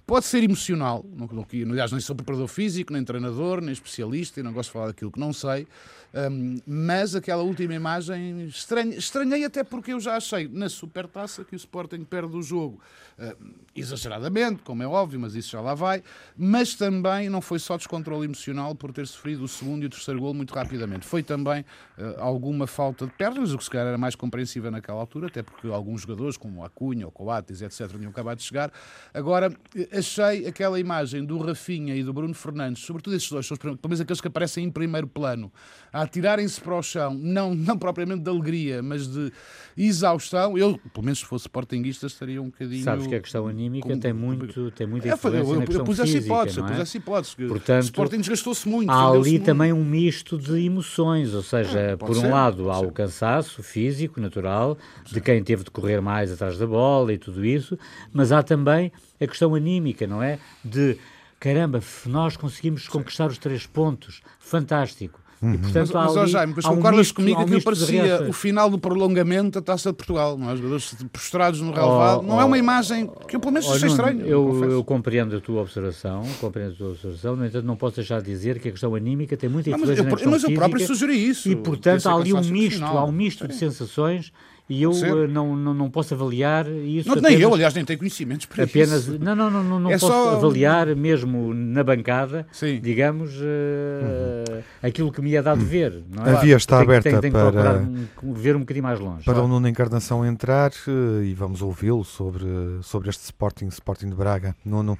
Pode 0.06 0.26
ser 0.26 0.44
emocional, 0.44 1.02
não, 1.16 1.26
não, 1.26 1.46
aliás, 1.70 1.90
nem 1.90 2.00
sou 2.00 2.14
preparador 2.14 2.46
físico, 2.46 2.92
nem 2.92 3.02
treinador, 3.02 3.62
nem 3.62 3.72
especialista, 3.72 4.38
e 4.38 4.42
não 4.42 4.52
gosto 4.52 4.68
de 4.68 4.72
falar 4.74 4.86
daquilo 4.88 5.10
que 5.10 5.18
não 5.18 5.32
sei, 5.32 5.66
um, 6.14 6.56
mas 6.66 7.14
aquela 7.14 7.42
última 7.42 7.74
imagem 7.74 8.46
estranhei, 8.46 9.44
até 9.44 9.62
porque 9.62 9.92
eu 9.92 10.00
já 10.00 10.16
achei 10.16 10.48
na 10.48 10.68
Supertaça 10.68 11.44
que 11.44 11.54
o 11.54 11.56
Sporting 11.56 12.02
perde 12.04 12.34
o 12.34 12.42
jogo 12.42 12.80
uh, 13.18 13.36
exageradamente, 13.76 14.62
como 14.62 14.82
é 14.82 14.86
óbvio, 14.86 15.20
mas 15.20 15.34
isso 15.34 15.50
já 15.50 15.60
lá 15.60 15.74
vai, 15.74 16.02
mas 16.36 16.74
também 16.74 17.28
não 17.28 17.40
foi 17.40 17.58
só 17.58 17.76
descontrole 17.76 18.24
emocional 18.24 18.74
por 18.74 18.92
ter 18.92 19.06
sofrido 19.06 19.44
o 19.44 19.48
segundo 19.48 19.82
e 19.82 19.86
o 19.86 19.90
terceiro 19.90 20.20
gol 20.20 20.32
muito 20.32 20.54
rapidamente. 20.54 21.06
Foi 21.06 21.22
também 21.22 21.60
uh, 21.60 22.18
alguma 22.18 22.66
falta 22.66 23.06
de 23.06 23.12
pernas, 23.12 23.52
o 23.52 23.58
que 23.58 23.64
se 23.64 23.70
calhar 23.70 23.88
era 23.88 23.98
mais 23.98 24.14
compreensível 24.14 24.70
naquela 24.70 25.00
altura, 25.00 25.26
até 25.26 25.42
porque 25.42 25.68
alguns 25.68 26.02
jogadores, 26.02 26.36
como 26.36 26.60
o 26.60 26.64
Acunha, 26.64 27.06
o 27.06 27.10
Coates, 27.10 27.60
etc., 27.60 27.88
tinham 27.96 28.10
acabado 28.10 28.38
de 28.38 28.44
chegar. 28.44 28.72
Agora, 29.12 29.52
achei 29.92 30.46
aquela 30.46 30.80
imagem 30.80 31.24
do 31.24 31.38
Rafinha 31.38 31.94
e 31.94 32.02
do 32.02 32.12
Bruno 32.12 32.34
Fernandes, 32.34 32.82
sobretudo 32.82 33.14
esses 33.14 33.30
dois, 33.30 33.46
pelo 33.48 33.78
menos 33.84 34.00
aqueles 34.00 34.20
que 34.20 34.28
aparecem 34.28 34.64
em 34.64 34.70
primeiro 34.70 35.06
plano, 35.06 35.52
a 35.98 36.02
atirarem-se 36.02 36.60
para 36.60 36.76
o 36.76 36.82
chão, 36.82 37.12
não, 37.12 37.54
não 37.54 37.76
propriamente 37.76 38.22
de 38.22 38.30
alegria, 38.30 38.80
mas 38.82 39.08
de 39.08 39.32
exaustão. 39.76 40.56
Eu, 40.56 40.78
pelo 40.92 41.04
menos 41.04 41.18
se 41.18 41.24
fosse 41.24 41.46
sportinguista, 41.46 42.06
estaria 42.06 42.40
um 42.40 42.46
bocadinho. 42.46 42.84
Sabes 42.84 43.06
que 43.06 43.14
a 43.14 43.20
questão 43.20 43.48
anímica 43.48 43.96
tem 43.96 44.12
muito, 44.12 44.70
tem 44.70 44.86
muita 44.86 45.08
influência 45.08 45.38
eu, 45.38 45.54
eu, 45.54 45.60
na 45.60 45.66
questão 45.66 45.80
eu 45.80 45.84
pus 45.84 45.98
essa 45.98 46.16
hipótese, 46.16 46.58
é? 46.58 46.62
eu 46.62 46.66
pus 46.66 46.78
essa 46.78 46.96
hipótese. 46.96 47.36
Portanto, 47.36 47.82
o 47.82 47.84
Sporting 47.84 48.18
desgastou-se 48.18 48.68
muito. 48.68 48.90
Há 48.90 49.10
ali 49.10 49.38
também 49.40 49.72
um 49.72 49.84
misto 49.84 50.38
de 50.38 50.64
emoções, 50.64 51.34
ou 51.34 51.42
seja, 51.42 51.94
ah, 51.94 51.96
por 51.96 52.10
um 52.10 52.20
ser, 52.20 52.28
lado 52.28 52.70
há 52.70 52.78
ser. 52.78 52.86
o 52.86 52.92
cansaço 52.92 53.62
físico, 53.62 54.20
natural, 54.20 54.78
de 55.04 55.20
quem 55.20 55.42
teve 55.42 55.64
de 55.64 55.70
correr 55.70 56.00
mais 56.00 56.30
atrás 56.30 56.58
da 56.58 56.66
bola 56.66 57.12
e 57.12 57.18
tudo 57.18 57.44
isso, 57.44 57.76
mas 58.12 58.30
há 58.30 58.42
também 58.42 58.92
a 59.20 59.26
questão 59.26 59.52
anímica, 59.54 60.06
não 60.06 60.22
é? 60.22 60.38
De 60.64 60.96
caramba, 61.40 61.80
nós 62.06 62.36
conseguimos 62.36 62.86
conquistar 62.86 63.26
os 63.26 63.38
três 63.38 63.66
pontos, 63.66 64.22
fantástico. 64.38 65.20
Uhum. 65.40 65.54
E, 65.54 65.58
portanto, 65.58 65.90
mas, 65.94 66.14
mas 66.14 66.30
Jaime, 66.30 66.52
mas 66.56 66.64
concordas 66.64 67.10
um 67.10 67.14
comigo 67.14 67.44
que 67.44 67.54
um 67.54 67.60
parecia 67.60 68.28
o 68.28 68.32
final 68.32 68.68
do 68.68 68.78
prolongamento 68.78 69.60
da 69.60 69.62
Taça 69.62 69.90
de 69.90 69.96
Portugal, 69.96 70.36
não 70.36 70.50
é? 70.50 70.52
Os 70.54 70.58
jogadores 70.58 70.96
prostrados 71.12 71.60
no 71.60 71.72
relevado, 71.72 72.20
oh, 72.20 72.22
não 72.22 72.36
oh, 72.36 72.40
é 72.40 72.44
uma 72.44 72.58
imagem 72.58 73.08
que 73.28 73.36
eu 73.36 73.40
pelo 73.40 73.52
menos 73.52 73.68
oh, 73.68 73.74
achei 73.74 73.88
estranho. 73.88 74.26
Eu, 74.26 74.64
eu, 74.64 74.84
compreendo 74.84 75.36
a 75.36 75.40
tua 75.40 75.62
observação, 75.62 76.22
compreendo 76.40 76.72
a 76.72 76.76
tua 76.76 76.88
observação, 76.90 77.36
no 77.36 77.46
entanto 77.46 77.64
não 77.64 77.76
posso 77.76 77.96
deixar 77.96 78.20
de 78.20 78.26
dizer 78.26 78.58
que 78.58 78.68
a 78.68 78.72
questão 78.72 78.94
anímica 78.94 79.36
tem 79.36 79.48
muita 79.48 79.70
influência 79.70 80.02
não, 80.02 80.10
mas 80.10 80.22
eu, 80.22 80.30
mas 80.30 80.42
eu 80.42 80.54
próprio 80.54 80.84
sugeri 80.86 81.28
isso. 81.28 81.48
E 81.48 81.54
portanto 81.54 82.06
há 82.08 82.14
ali 82.14 82.32
um 82.32 82.40
misto, 82.40 82.84
há 82.84 83.04
um 83.04 83.12
misto 83.12 83.46
de 83.46 83.54
sensações 83.54 84.32
e 84.68 84.82
eu 84.82 84.90
uh, 84.90 85.26
não, 85.28 85.56
não, 85.56 85.72
não 85.72 85.90
posso 85.90 86.12
avaliar 86.12 86.66
isso. 86.68 87.08
Não, 87.08 87.14
apenas, 87.14 87.32
nem 87.32 87.40
eu, 87.40 87.54
aliás, 87.54 87.74
nem 87.74 87.84
tenho 87.84 87.98
conhecimentos 87.98 88.46
para 88.46 88.64
apenas, 88.64 89.06
isso. 89.06 89.18
Não, 89.18 89.34
não, 89.34 89.50
não, 89.50 89.64
não, 89.64 89.80
não 89.80 89.90
é 89.90 89.94
posso 89.94 90.08
só... 90.08 90.36
avaliar 90.36 90.94
mesmo 90.94 91.54
na 91.54 91.82
bancada, 91.82 92.46
Sim. 92.52 92.78
digamos, 92.80 93.34
uh, 93.40 93.44
uhum. 93.44 94.62
aquilo 94.82 95.10
que 95.10 95.22
me 95.22 95.34
é 95.34 95.40
dado 95.40 95.64
ver. 95.64 96.02
Não 96.10 96.26
é? 96.26 96.36
A 96.36 96.40
via 96.40 96.56
está 96.56 96.80
aberta 96.80 97.10
tem, 97.10 97.12
tem, 97.12 97.30
tem 97.30 97.32
para 97.32 97.82
ver 98.22 98.56
um 98.56 98.60
bocadinho 98.60 98.84
mais 98.84 99.00
longe. 99.00 99.24
Para 99.24 99.42
o 99.42 99.48
Nuno 99.48 99.66
Encarnação 99.66 100.24
entrar 100.26 100.70
uh, 100.86 101.22
e 101.22 101.32
vamos 101.32 101.62
ouvi-lo 101.62 102.04
sobre, 102.04 102.46
sobre 102.82 103.08
este 103.08 103.24
Sporting, 103.24 103.68
Sporting 103.68 104.10
de 104.10 104.16
Braga. 104.16 104.54
Nuno. 104.64 104.98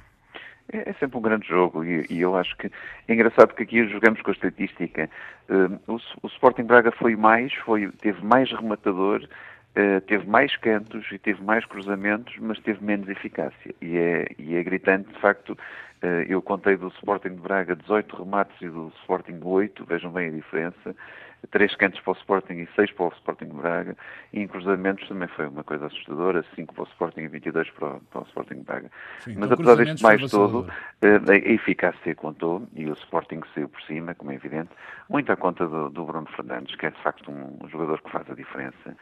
É, 0.71 0.89
é 0.89 0.93
sempre 0.93 1.17
um 1.17 1.21
grande 1.21 1.47
jogo 1.47 1.83
e, 1.83 2.05
e, 2.09 2.21
eu 2.21 2.35
acho 2.35 2.55
que 2.57 2.71
é 3.07 3.13
engraçado 3.13 3.53
que 3.53 3.63
aqui 3.63 3.87
jogamos 3.87 4.21
com 4.21 4.31
a 4.31 4.33
estatística. 4.33 5.09
Uh, 5.49 5.79
o, 5.87 5.95
o 6.23 6.27
Sporting 6.27 6.63
Braga 6.63 6.91
foi 6.91 7.15
mais, 7.15 7.53
foi, 7.65 7.91
teve 8.01 8.23
mais 8.23 8.51
rematador, 8.51 9.27
Uh, 9.77 10.01
teve 10.01 10.27
mais 10.27 10.55
cantos 10.57 11.05
e 11.11 11.19
teve 11.19 11.43
mais 11.43 11.63
cruzamentos, 11.63 12.35
mas 12.39 12.59
teve 12.59 12.83
menos 12.83 13.07
eficácia. 13.07 13.73
E 13.79 13.97
é, 13.97 14.27
e 14.37 14.55
é 14.55 14.63
gritante, 14.63 15.07
de 15.13 15.19
facto, 15.19 15.51
uh, 15.51 16.05
eu 16.27 16.41
contei 16.41 16.75
do 16.75 16.87
Sporting 16.87 17.35
de 17.35 17.41
Braga 17.41 17.75
18 17.75 18.23
remates 18.23 18.59
e 18.61 18.67
do 18.67 18.91
Sporting 19.01 19.39
8, 19.41 19.85
vejam 19.85 20.11
bem 20.11 20.29
a 20.29 20.31
diferença, 20.31 20.95
3 21.51 21.75
cantos 21.75 21.99
para 22.01 22.11
o 22.11 22.15
Sporting 22.15 22.53
e 22.53 22.67
6 22.75 22.91
para 22.93 23.05
o 23.05 23.09
Sporting 23.09 23.45
de 23.45 23.53
Braga, 23.53 23.97
e 24.33 24.41
em 24.41 24.47
cruzamentos 24.47 25.07
também 25.07 25.27
foi 25.29 25.47
uma 25.47 25.63
coisa 25.63 25.85
assustadora, 25.85 26.43
5 26.55 26.73
para 26.73 26.83
o 26.83 26.87
Sporting 26.87 27.21
e 27.21 27.27
22 27.27 27.69
para 27.71 27.87
o, 27.95 27.99
para 28.01 28.21
o 28.21 28.23
Sporting 28.23 28.55
de 28.55 28.63
Braga. 28.63 28.91
Sim, 29.19 29.35
mas 29.37 29.51
então, 29.51 29.53
apesar 29.53 29.75
deste 29.75 30.03
mais 30.03 30.31
todo, 30.31 30.61
uh, 30.61 31.31
a 31.31 31.35
eficácia 31.35 32.15
contou, 32.15 32.67
e 32.73 32.85
o 32.89 32.93
Sporting 32.93 33.41
saiu 33.53 33.69
por 33.69 33.81
cima, 33.83 34.13
como 34.15 34.31
é 34.31 34.35
evidente, 34.35 34.69
muito 35.09 35.31
à 35.31 35.35
conta 35.35 35.65
do, 35.67 35.89
do 35.89 36.05
Bruno 36.05 36.27
Fernandes, 36.35 36.75
que 36.75 36.85
é 36.85 36.91
de 36.91 37.01
facto 37.01 37.31
um 37.31 37.67
jogador 37.69 38.01
que 38.01 38.11
faz 38.11 38.29
a 38.29 38.33
diferença, 38.33 38.95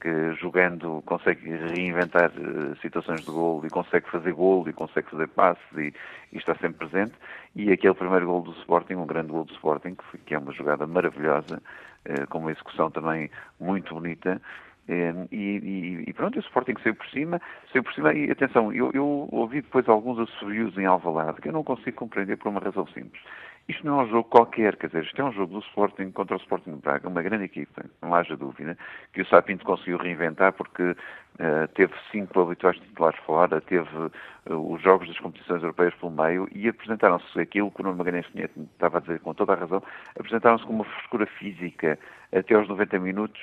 que 0.00 0.34
jogando 0.34 1.02
consegue 1.06 1.48
reinventar 1.50 2.30
uh, 2.30 2.76
situações 2.80 3.20
de 3.22 3.30
golo 3.30 3.66
e 3.66 3.70
consegue 3.70 4.08
fazer 4.10 4.32
golo 4.32 4.68
e 4.68 4.72
consegue 4.72 5.10
fazer 5.10 5.28
passes 5.28 5.62
e, 5.76 5.92
e, 6.32 6.38
está 6.38 6.54
sempre 6.56 6.86
presente. 6.86 7.14
E 7.56 7.72
aquele 7.72 7.94
primeiro 7.94 8.26
gol 8.26 8.42
do 8.42 8.52
Sporting, 8.52 8.94
um 8.94 9.06
grande 9.06 9.32
gol 9.32 9.44
do 9.44 9.52
Sporting, 9.54 9.96
que, 9.96 10.18
que 10.18 10.34
é 10.34 10.38
uma 10.38 10.52
jogada 10.52 10.86
maravilhosa, 10.86 11.60
uh, 12.06 12.26
com 12.28 12.38
uma 12.38 12.52
execução 12.52 12.90
também 12.90 13.30
muito 13.58 13.94
bonita. 13.94 14.40
Uh, 14.88 15.28
e, 15.30 16.04
e, 16.06 16.12
pronto, 16.12 16.36
o 16.36 16.40
Sporting 16.40 16.74
saiu 16.82 16.94
por 16.94 17.06
cima, 17.08 17.40
saiu 17.72 17.82
por 17.82 17.92
cima, 17.92 18.14
e 18.14 18.30
atenção, 18.30 18.72
eu, 18.72 18.90
eu 18.94 19.28
ouvi 19.32 19.60
depois 19.60 19.86
alguns 19.88 20.18
assobios 20.18 20.78
em 20.78 20.86
Alvalade 20.86 21.40
que 21.42 21.48
eu 21.48 21.52
não 21.52 21.64
consigo 21.64 21.96
compreender 21.96 22.36
por 22.36 22.48
uma 22.48 22.60
razão 22.60 22.86
simples. 22.88 23.20
Isto 23.68 23.84
não 23.84 24.00
é 24.00 24.04
um 24.04 24.08
jogo 24.08 24.24
qualquer, 24.30 24.76
quer 24.76 24.86
dizer, 24.86 25.04
isto 25.04 25.20
é 25.20 25.24
um 25.24 25.32
jogo 25.32 25.52
do 25.52 25.58
Sporting 25.58 26.10
contra 26.10 26.34
o 26.34 26.40
Sporting 26.40 26.76
de 26.76 26.80
Braga, 26.80 27.06
uma 27.06 27.20
grande 27.20 27.44
equipa, 27.44 27.84
não 28.00 28.14
haja 28.14 28.34
dúvida, 28.34 28.78
que 29.12 29.20
o 29.20 29.26
Sapinto 29.26 29.62
conseguiu 29.62 29.98
reinventar 29.98 30.54
porque 30.54 30.82
uh, 30.82 31.68
teve 31.74 31.92
cinco 32.10 32.40
habituais 32.40 32.78
titulares 32.78 33.20
fora, 33.26 33.60
teve 33.60 33.86
uh, 33.94 34.72
os 34.72 34.80
jogos 34.80 35.06
das 35.06 35.18
competições 35.18 35.60
europeias 35.62 35.94
pelo 35.96 36.10
meio 36.10 36.48
e 36.50 36.66
apresentaram-se 36.66 37.38
aquilo 37.38 37.70
que 37.70 37.82
o 37.82 37.84
Nuno 37.84 37.98
Magalhães 37.98 38.26
estava 38.56 38.96
a 38.96 39.00
dizer 39.02 39.20
com 39.20 39.34
toda 39.34 39.52
a 39.52 39.56
razão, 39.56 39.82
apresentaram-se 40.18 40.64
com 40.64 40.72
uma 40.72 40.84
frescura 40.84 41.26
física 41.26 41.98
até 42.32 42.54
aos 42.54 42.66
90 42.68 42.98
minutos, 42.98 43.38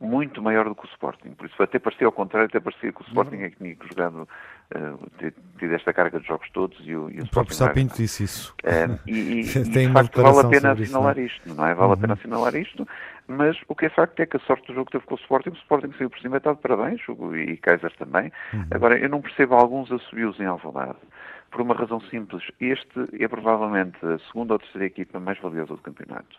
muito 0.00 0.40
maior 0.40 0.68
do 0.68 0.74
que 0.74 0.84
o 0.84 0.88
Sporting. 0.90 1.30
Por 1.30 1.46
isso 1.46 1.60
até 1.60 1.78
parecia 1.78 2.06
ao 2.06 2.12
contrário, 2.12 2.48
até 2.48 2.60
parecia 2.60 2.92
que 2.92 3.00
o 3.00 3.06
Sporting 3.06 3.36
é 3.36 3.50
que 3.50 3.56
tinha 3.56 3.76
jogado, 3.90 4.28
uh, 4.74 5.32
tido 5.58 5.74
esta 5.74 5.92
carga 5.92 6.20
de 6.20 6.26
jogos 6.26 6.48
todos 6.50 6.78
e 6.86 6.94
o, 6.94 7.10
e 7.10 7.20
o, 7.20 7.24
o 7.24 7.28
próprio 7.28 7.54
Sapinto 7.54 7.96
disse 7.96 8.22
isso. 8.22 8.54
Uh, 8.62 8.98
e, 9.06 9.12
e, 9.18 9.40
e 9.40 9.62
de 9.64 9.92
facto 9.92 10.22
vale 10.22 10.40
a 10.40 10.48
pena 10.48 10.72
assinalar 10.72 11.18
isso? 11.18 11.20
É? 11.20 11.48
isto, 11.48 11.54
não 11.54 11.66
é? 11.66 11.74
Vale 11.74 11.88
uhum. 11.88 11.92
a 11.94 11.96
pena 11.96 12.12
assinalar 12.14 12.54
isto, 12.54 12.88
mas 13.26 13.56
o 13.66 13.74
que 13.74 13.86
é 13.86 13.90
facto 13.90 14.20
é 14.20 14.26
que 14.26 14.36
a 14.36 14.40
sorte 14.40 14.68
do 14.68 14.74
jogo 14.74 14.90
teve 14.90 15.04
com 15.04 15.14
o 15.14 15.18
Sporting, 15.18 15.50
o 15.50 15.54
Sporting 15.54 15.92
saiu 15.98 16.10
por 16.10 16.20
cima 16.20 16.36
e 16.36 16.38
está 16.38 16.52
de 16.52 16.60
parabéns, 16.60 17.00
e 17.34 17.56
Kaiser 17.56 17.92
também. 17.96 18.30
Uhum. 18.52 18.66
Agora, 18.70 18.96
eu 18.98 19.08
não 19.08 19.20
percebo 19.20 19.56
alguns 19.56 19.90
assobios 19.90 20.38
em 20.38 20.46
Alvalade, 20.46 20.98
por 21.50 21.60
uma 21.60 21.74
razão 21.74 22.00
simples. 22.02 22.44
Este 22.60 23.08
é 23.20 23.26
provavelmente 23.26 23.96
a 24.04 24.18
segunda 24.30 24.52
ou 24.52 24.58
terceira 24.60 24.86
equipa 24.86 25.18
mais 25.18 25.38
valiosa 25.40 25.74
do 25.74 25.82
campeonato 25.82 26.38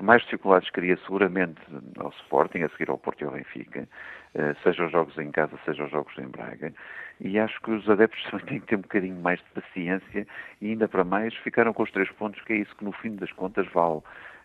que 0.00 0.04
mais 0.04 0.22
dificuldades 0.22 0.70
cria 0.70 0.96
seguramente 1.04 1.60
ao 1.98 2.08
Sporting, 2.22 2.62
a 2.62 2.70
seguir 2.70 2.88
ao 2.88 2.96
Porto 2.96 3.20
e 3.20 3.24
ao 3.26 3.32
Benfica, 3.32 3.86
eh, 4.34 4.56
seja 4.62 4.86
os 4.86 4.92
jogos 4.92 5.16
em 5.18 5.30
casa, 5.30 5.52
seja 5.66 5.84
os 5.84 5.90
jogos 5.90 6.16
em 6.16 6.26
Braga, 6.26 6.72
e 7.20 7.38
acho 7.38 7.60
que 7.60 7.70
os 7.70 7.88
adeptos 7.88 8.22
também 8.30 8.46
têm 8.46 8.60
que 8.60 8.66
ter 8.66 8.76
um 8.76 8.80
bocadinho 8.80 9.20
mais 9.20 9.38
de 9.40 9.60
paciência 9.60 10.26
e 10.62 10.70
ainda 10.70 10.88
para 10.88 11.04
mais 11.04 11.34
ficaram 11.36 11.74
com 11.74 11.82
os 11.82 11.90
três 11.92 12.10
pontos, 12.12 12.40
que 12.44 12.54
é 12.54 12.56
isso 12.56 12.74
que 12.76 12.84
no 12.84 12.92
fim 12.92 13.14
das 13.14 13.30
contas 13.32 13.70
vale. 13.74 14.00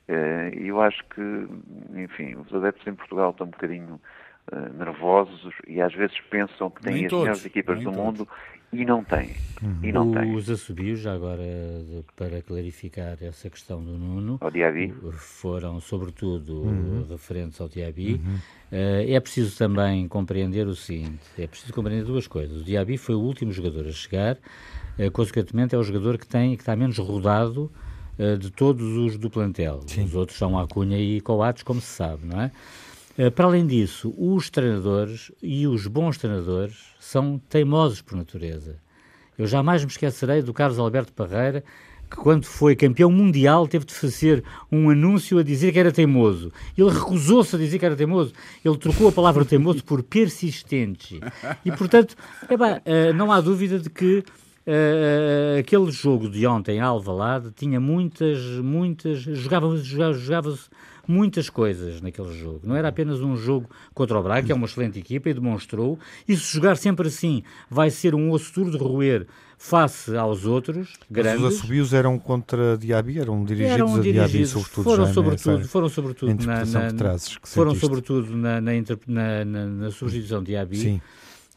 Eh, 0.09 0.51
e 0.57 0.67
eu 0.67 0.81
acho 0.81 1.01
que, 1.05 1.47
enfim, 1.95 2.35
os 2.35 2.53
adeptos 2.53 2.85
em 2.85 2.93
Portugal 2.93 3.29
estão 3.29 3.47
um 3.47 3.51
bocadinho 3.51 4.01
eh, 4.51 4.69
nervosos 4.77 5.55
e 5.67 5.81
às 5.81 5.93
vezes 5.93 6.19
pensam 6.29 6.69
que 6.69 6.81
têm 6.81 6.93
nem 6.95 7.05
as 7.05 7.09
todos, 7.09 7.23
melhores 7.23 7.45
equipas 7.45 7.77
do 7.77 7.85
todos. 7.85 7.97
mundo 7.97 8.27
e 8.81 8.85
não 8.85 9.03
têm. 9.03 9.29
Uhum. 9.61 9.79
E 9.83 9.91
não 9.91 10.11
têm. 10.11 10.35
Os 10.35 10.49
assobios, 10.49 10.99
já 10.99 11.13
agora 11.13 11.43
para 12.15 12.41
clarificar 12.41 13.17
essa 13.21 13.49
questão 13.49 13.83
do 13.83 13.97
Nuno, 13.97 14.39
foram 15.13 15.79
sobretudo 15.79 16.63
uhum. 16.63 17.05
referentes 17.09 17.59
ao 17.59 17.67
Diaby. 17.67 18.13
Uhum. 18.13 18.35
Uh, 18.71 19.13
é 19.13 19.19
preciso 19.19 19.57
também 19.57 20.07
compreender 20.07 20.67
o 20.67 20.75
seguinte: 20.75 21.23
é 21.37 21.47
preciso 21.47 21.73
compreender 21.73 22.05
duas 22.05 22.27
coisas. 22.27 22.61
O 22.61 22.63
Diaby 22.63 22.97
foi 22.97 23.15
o 23.15 23.19
último 23.19 23.51
jogador 23.51 23.87
a 23.87 23.91
chegar, 23.91 24.37
uh, 24.99 25.11
consequentemente 25.11 25.75
é 25.75 25.77
o 25.77 25.83
jogador 25.83 26.17
que 26.17 26.27
tem 26.27 26.55
que 26.55 26.61
está 26.61 26.75
menos 26.75 26.97
rodado 26.97 27.71
uh, 28.19 28.37
de 28.37 28.51
todos 28.51 28.97
os 28.97 29.17
do 29.17 29.29
plantel. 29.29 29.81
Sim. 29.87 30.03
Os 30.05 30.15
outros 30.15 30.37
são 30.37 30.57
Acunha 30.57 30.97
e 30.97 31.21
Coates, 31.21 31.63
como 31.63 31.79
se 31.79 31.87
sabe, 31.87 32.25
não 32.25 32.41
é? 32.41 32.51
Para 33.33 33.45
além 33.45 33.65
disso, 33.65 34.13
os 34.17 34.49
treinadores 34.49 35.31
e 35.41 35.65
os 35.67 35.87
bons 35.87 36.17
treinadores 36.17 36.75
são 36.99 37.41
teimosos 37.49 38.01
por 38.01 38.17
natureza. 38.17 38.75
Eu 39.37 39.47
jamais 39.47 39.83
me 39.83 39.89
esquecerei 39.89 40.41
do 40.41 40.53
Carlos 40.53 40.79
Alberto 40.79 41.13
Parreira, 41.13 41.63
que 42.09 42.17
quando 42.17 42.45
foi 42.45 42.75
campeão 42.75 43.09
mundial 43.09 43.67
teve 43.67 43.85
de 43.85 43.93
fazer 43.93 44.43
um 44.71 44.89
anúncio 44.89 45.39
a 45.39 45.43
dizer 45.43 45.71
que 45.71 45.79
era 45.79 45.91
teimoso. 45.91 46.51
Ele 46.77 46.89
recusou-se 46.89 47.55
a 47.55 47.59
dizer 47.59 47.79
que 47.79 47.85
era 47.85 47.95
teimoso. 47.95 48.33
Ele 48.63 48.77
trocou 48.77 49.07
a 49.07 49.11
palavra 49.11 49.45
teimoso 49.45 49.83
por 49.83 50.03
persistente. 50.03 51.19
E, 51.63 51.71
portanto, 51.71 52.15
é 52.87 53.13
não 53.13 53.31
há 53.31 53.39
dúvida 53.39 53.79
de 53.79 53.89
que 53.89 54.23
Uh, 54.67 55.59
aquele 55.59 55.91
jogo 55.91 56.27
de 56.27 56.47
ontem, 56.47 56.79
Alvalade, 56.79 57.51
tinha 57.55 57.79
muitas, 57.79 58.39
muitas, 58.63 59.19
jogava-se 59.19 59.83
jogava, 59.83 60.13
jogava 60.13 60.57
muitas 61.07 61.49
coisas 61.49 62.01
naquele 62.01 62.33
jogo. 62.33 62.61
Não 62.63 62.75
era 62.75 62.87
apenas 62.87 63.21
um 63.21 63.35
jogo 63.35 63.69
contra 63.93 64.19
o 64.19 64.23
Braga, 64.23 64.45
que 64.45 64.51
é 64.51 64.55
uma 64.55 64.65
excelente 64.65 64.99
equipa 64.99 65.29
e 65.29 65.33
demonstrou. 65.33 65.99
E 66.27 66.35
se 66.35 66.53
jogar 66.53 66.77
sempre 66.77 67.07
assim, 67.07 67.43
vai 67.69 67.89
ser 67.89 68.15
um 68.15 68.31
osso 68.31 68.53
duro 68.53 68.71
de 68.71 68.77
roer 68.77 69.27
face 69.57 70.15
aos 70.15 70.45
outros 70.45 70.93
grandes. 71.09 71.41
Mas 71.41 71.53
os 71.53 71.59
assobios 71.59 71.93
eram 71.93 72.19
contra 72.19 72.77
Diaby, 72.77 73.19
eram 73.19 73.43
dirigidos 73.43 73.73
eram 73.73 73.95
a 73.95 73.99
Diaby, 73.99 74.45
sobretudo. 74.45 74.83
Foram 74.83 75.05
já, 75.05 75.13
sobretudo, 75.13 75.57
né? 75.57 75.63
foram 75.65 75.89
sobretudo 75.89 76.45
na, 76.45 76.65
na, 76.65 76.93
trazes, 76.93 77.39
foram 77.43 77.75
sobretudo 77.75 78.35
na, 78.35 78.61
na, 78.61 78.71
na, 79.07 79.65
na 79.65 79.91
substituição 79.91 80.39
de 80.39 80.47
Diaby. 80.47 80.77
Sim. 80.77 81.01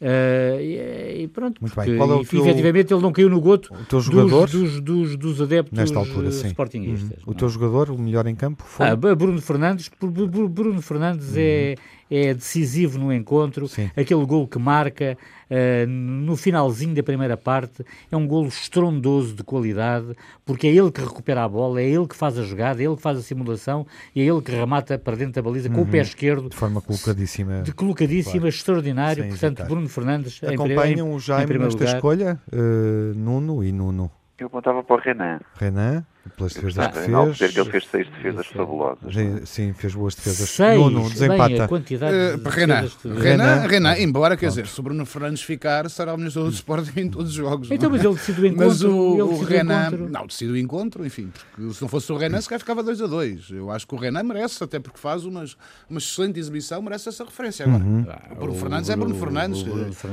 Uh, 0.00 0.60
e, 0.60 1.22
e, 1.22 1.28
pronto, 1.28 1.60
Muito 1.60 1.74
porque, 1.74 1.90
bem. 1.90 1.98
Qual 1.98 2.10
é 2.12 2.14
o 2.14 2.24
teu, 2.24 2.40
efetivamente 2.40 2.94
ele 2.94 3.02
não 3.02 3.10
caiu 3.10 3.28
no 3.28 3.40
goto 3.40 3.74
o 3.74 3.84
teu 3.84 4.00
jogador, 4.00 4.48
dos, 4.48 4.80
dos, 4.80 4.80
dos, 4.80 5.16
dos 5.16 5.42
adeptos 5.42 5.76
nesta 5.76 5.98
altura, 5.98 6.30
sim. 6.30 6.46
sportinguistas. 6.48 7.18
Uhum. 7.18 7.32
O 7.32 7.34
teu 7.34 7.48
jogador, 7.48 7.90
o 7.90 7.98
melhor 7.98 8.26
em 8.28 8.34
campo, 8.36 8.62
foi? 8.64 8.86
Ah, 8.86 8.94
Bruno 8.94 9.40
Fernandes. 9.42 9.90
Bruno 10.00 10.80
Fernandes 10.82 11.30
uhum. 11.30 11.38
é 11.38 11.74
é 12.10 12.34
decisivo 12.34 12.98
no 12.98 13.12
encontro, 13.12 13.68
Sim. 13.68 13.90
aquele 13.96 14.24
gol 14.24 14.46
que 14.46 14.58
marca 14.58 15.16
uh, 15.50 15.86
no 15.86 16.36
finalzinho 16.36 16.94
da 16.94 17.02
primeira 17.02 17.36
parte, 17.36 17.84
é 18.10 18.16
um 18.16 18.26
golo 18.26 18.48
estrondoso 18.48 19.34
de 19.34 19.42
qualidade, 19.42 20.14
porque 20.44 20.66
é 20.66 20.70
ele 20.70 20.90
que 20.90 21.00
recupera 21.00 21.44
a 21.44 21.48
bola, 21.48 21.80
é 21.80 21.84
ele 21.84 22.06
que 22.06 22.16
faz 22.16 22.38
a 22.38 22.42
jogada, 22.42 22.82
é 22.82 22.86
ele 22.86 22.96
que 22.96 23.02
faz 23.02 23.18
a 23.18 23.22
simulação 23.22 23.86
e 24.14 24.22
é 24.22 24.24
ele 24.24 24.40
que 24.40 24.52
remata 24.52 24.98
para 24.98 25.16
dentro 25.16 25.34
da 25.34 25.42
baliza 25.42 25.68
uhum. 25.68 25.76
com 25.76 25.82
o 25.82 25.86
pé 25.86 25.98
uhum. 25.98 26.02
esquerdo. 26.02 26.48
De 26.48 26.56
forma 26.56 26.80
colocadíssima. 26.80 27.62
De 27.62 27.72
colocadíssima, 27.72 28.32
claro. 28.32 28.48
extraordinário. 28.48 29.22
Sem 29.22 29.30
Portanto, 29.30 29.58
hesitar. 29.58 29.68
Bruno 29.68 29.88
Fernandes 29.88 30.40
Acompanham 30.42 31.12
o 31.12 31.20
Jaime 31.20 31.58
nesta 31.58 31.78
lugar. 31.78 31.94
escolha, 31.96 32.40
uh, 32.52 33.14
Nuno 33.14 33.62
e 33.62 33.72
Nuno. 33.72 34.10
Eu 34.38 34.46
apontava 34.46 34.84
para 34.84 34.96
o 34.96 35.00
Renan. 35.00 35.40
Renan, 35.56 36.04
pelas 36.36 36.52
defesas 36.52 36.86
que 36.86 36.92
fez. 36.94 37.08
Não, 37.08 37.32
que 37.32 37.44
ele 37.44 37.70
fez 37.70 37.86
seis 37.90 38.08
defesas 38.08 38.46
fabulosas. 38.46 39.14
Sim, 39.44 39.72
fez 39.72 39.94
boas 39.94 40.14
defesas. 40.14 40.48
Seis, 40.50 40.78
Nuno, 40.78 41.08
desempata. 41.08 41.48
Bem, 41.48 41.60
a 41.60 41.68
quantidade 41.68 42.16
uh, 42.16 42.38
de 42.38 42.50
Renan, 42.50 42.84
de... 42.84 43.20
Renan, 43.20 43.66
Renan, 43.66 43.98
embora, 43.98 44.36
quer 44.36 44.48
dizer, 44.48 44.66
se 44.66 44.78
o 44.78 44.82
Bruno 44.82 45.04
Fernandes 45.06 45.42
ficar, 45.42 45.88
será 45.90 46.14
o 46.14 46.18
melhor 46.18 46.32
do 46.32 46.48
Sporting 46.50 47.00
em 47.00 47.10
todos 47.10 47.30
os 47.30 47.34
jogos. 47.34 47.70
Então, 47.70 47.90
mas 47.90 48.04
ele 48.04 48.14
decidiu 48.14 48.44
o 48.44 48.46
encontro. 48.46 48.68
Mas 48.68 48.82
o, 48.82 48.90
o 48.90 49.42
Renan, 49.42 49.86
encontro. 49.88 50.08
não, 50.10 50.26
decidiu 50.26 50.54
o 50.54 50.58
encontro, 50.58 51.06
enfim, 51.06 51.32
porque 51.54 51.74
se 51.74 51.82
não 51.82 51.88
fosse 51.88 52.12
o 52.12 52.16
Renan, 52.16 52.40
se 52.40 52.48
calhar 52.48 52.60
ficava 52.60 52.82
2 52.82 53.02
a 53.02 53.06
2. 53.06 53.50
Eu 53.50 53.70
acho 53.70 53.86
que 53.86 53.94
o 53.94 53.98
Renan 53.98 54.22
merece, 54.22 54.62
até 54.62 54.78
porque 54.78 54.98
faz 54.98 55.24
umas, 55.24 55.56
uma 55.88 55.98
excelente 55.98 56.38
exibição, 56.38 56.82
merece 56.82 57.08
essa 57.08 57.24
referência. 57.24 57.64
Agora, 57.64 57.82
uhum. 57.82 58.06
o 58.30 58.34
Bruno 58.34 58.54
Fernandes 58.54 58.90
é 58.90 58.96
Bruno 58.96 59.14
Fernandes. 59.14 59.64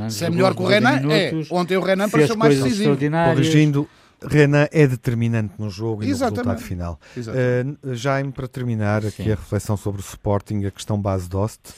Se 0.09 0.25
é 0.25 0.29
melhor 0.29 0.55
que 0.55 0.61
o 0.61 0.65
Renan, 0.65 1.01
é. 1.11 1.31
Ontem 1.51 1.77
o 1.77 1.81
Renan 1.81 2.09
pareceu 2.09 2.35
mais 2.35 2.57
decisivo. 2.57 2.95
Corrigindo 2.95 3.87
Renan 4.21 4.67
é 4.71 4.87
determinante 4.87 5.53
no 5.57 5.69
jogo 5.69 6.03
e 6.03 6.09
Exatamente. 6.09 6.45
no 6.45 6.51
resultado 6.51 6.67
final. 6.67 6.99
Uh, 7.17 7.93
Jaime, 7.93 8.31
para 8.31 8.47
terminar 8.47 9.01
Sim. 9.03 9.07
aqui 9.07 9.31
a 9.31 9.35
reflexão 9.35 9.77
sobre 9.77 10.01
o 10.01 10.03
Sporting, 10.03 10.65
a 10.65 10.71
questão 10.71 10.99
base 10.99 11.29
Dost, 11.29 11.73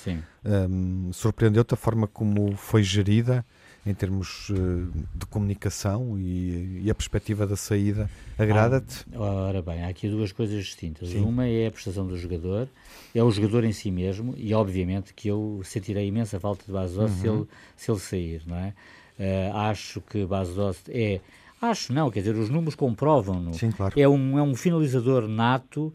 um, 0.45 1.11
surpreendeu-te 1.11 1.73
a 1.73 1.77
forma 1.77 2.07
como 2.07 2.55
foi 2.55 2.83
gerida 2.83 3.45
em 3.85 3.93
termos 3.93 4.49
uh, 4.49 4.91
de 5.15 5.25
comunicação 5.27 6.19
e, 6.19 6.81
e, 6.83 6.91
a 6.91 6.95
perspectiva 6.95 7.47
da 7.47 7.55
saída 7.55 8.09
agrada-te? 8.37 9.05
Ah, 9.13 9.19
ora 9.19 9.61
bem, 9.61 9.83
há 9.83 9.87
aqui 9.87 10.09
duas 10.09 10.33
coisas 10.33 10.65
distintas. 10.65 11.09
Sim. 11.09 11.23
Uma 11.23 11.47
é 11.47 11.67
a 11.67 11.71
prestação 11.71 12.05
do 12.05 12.17
jogador, 12.17 12.67
é 13.15 13.23
o 13.23 13.31
jogador 13.31 13.63
em 13.63 13.71
si 13.71 13.89
mesmo 13.89 14.33
e 14.35 14.53
obviamente 14.53 15.13
que 15.13 15.29
eu 15.29 15.61
sentirei 15.63 16.07
imensa 16.07 16.37
falta 16.37 16.65
de 16.65 16.71
Base 16.71 16.97
uhum. 16.99 17.07
se, 17.07 17.27
ele, 17.27 17.47
se 17.77 17.91
ele 17.91 17.99
sair, 17.99 18.41
não 18.45 18.57
é? 18.57 18.73
Uh, 19.17 19.57
acho 19.57 20.01
que 20.01 20.25
Base 20.25 20.53
Dost 20.53 20.89
é 20.89 21.21
Acho 21.61 21.91
não, 21.91 22.11
quer 22.11 22.19
dizer, 22.19 22.35
os 22.35 22.49
números 22.49 22.75
comprovam-no. 22.75 23.53
Sim, 23.53 23.71
claro. 23.71 23.99
É 23.99 24.07
um, 24.07 24.37
é 24.37 24.41
um 24.41 24.55
finalizador 24.55 25.27
nato. 25.27 25.93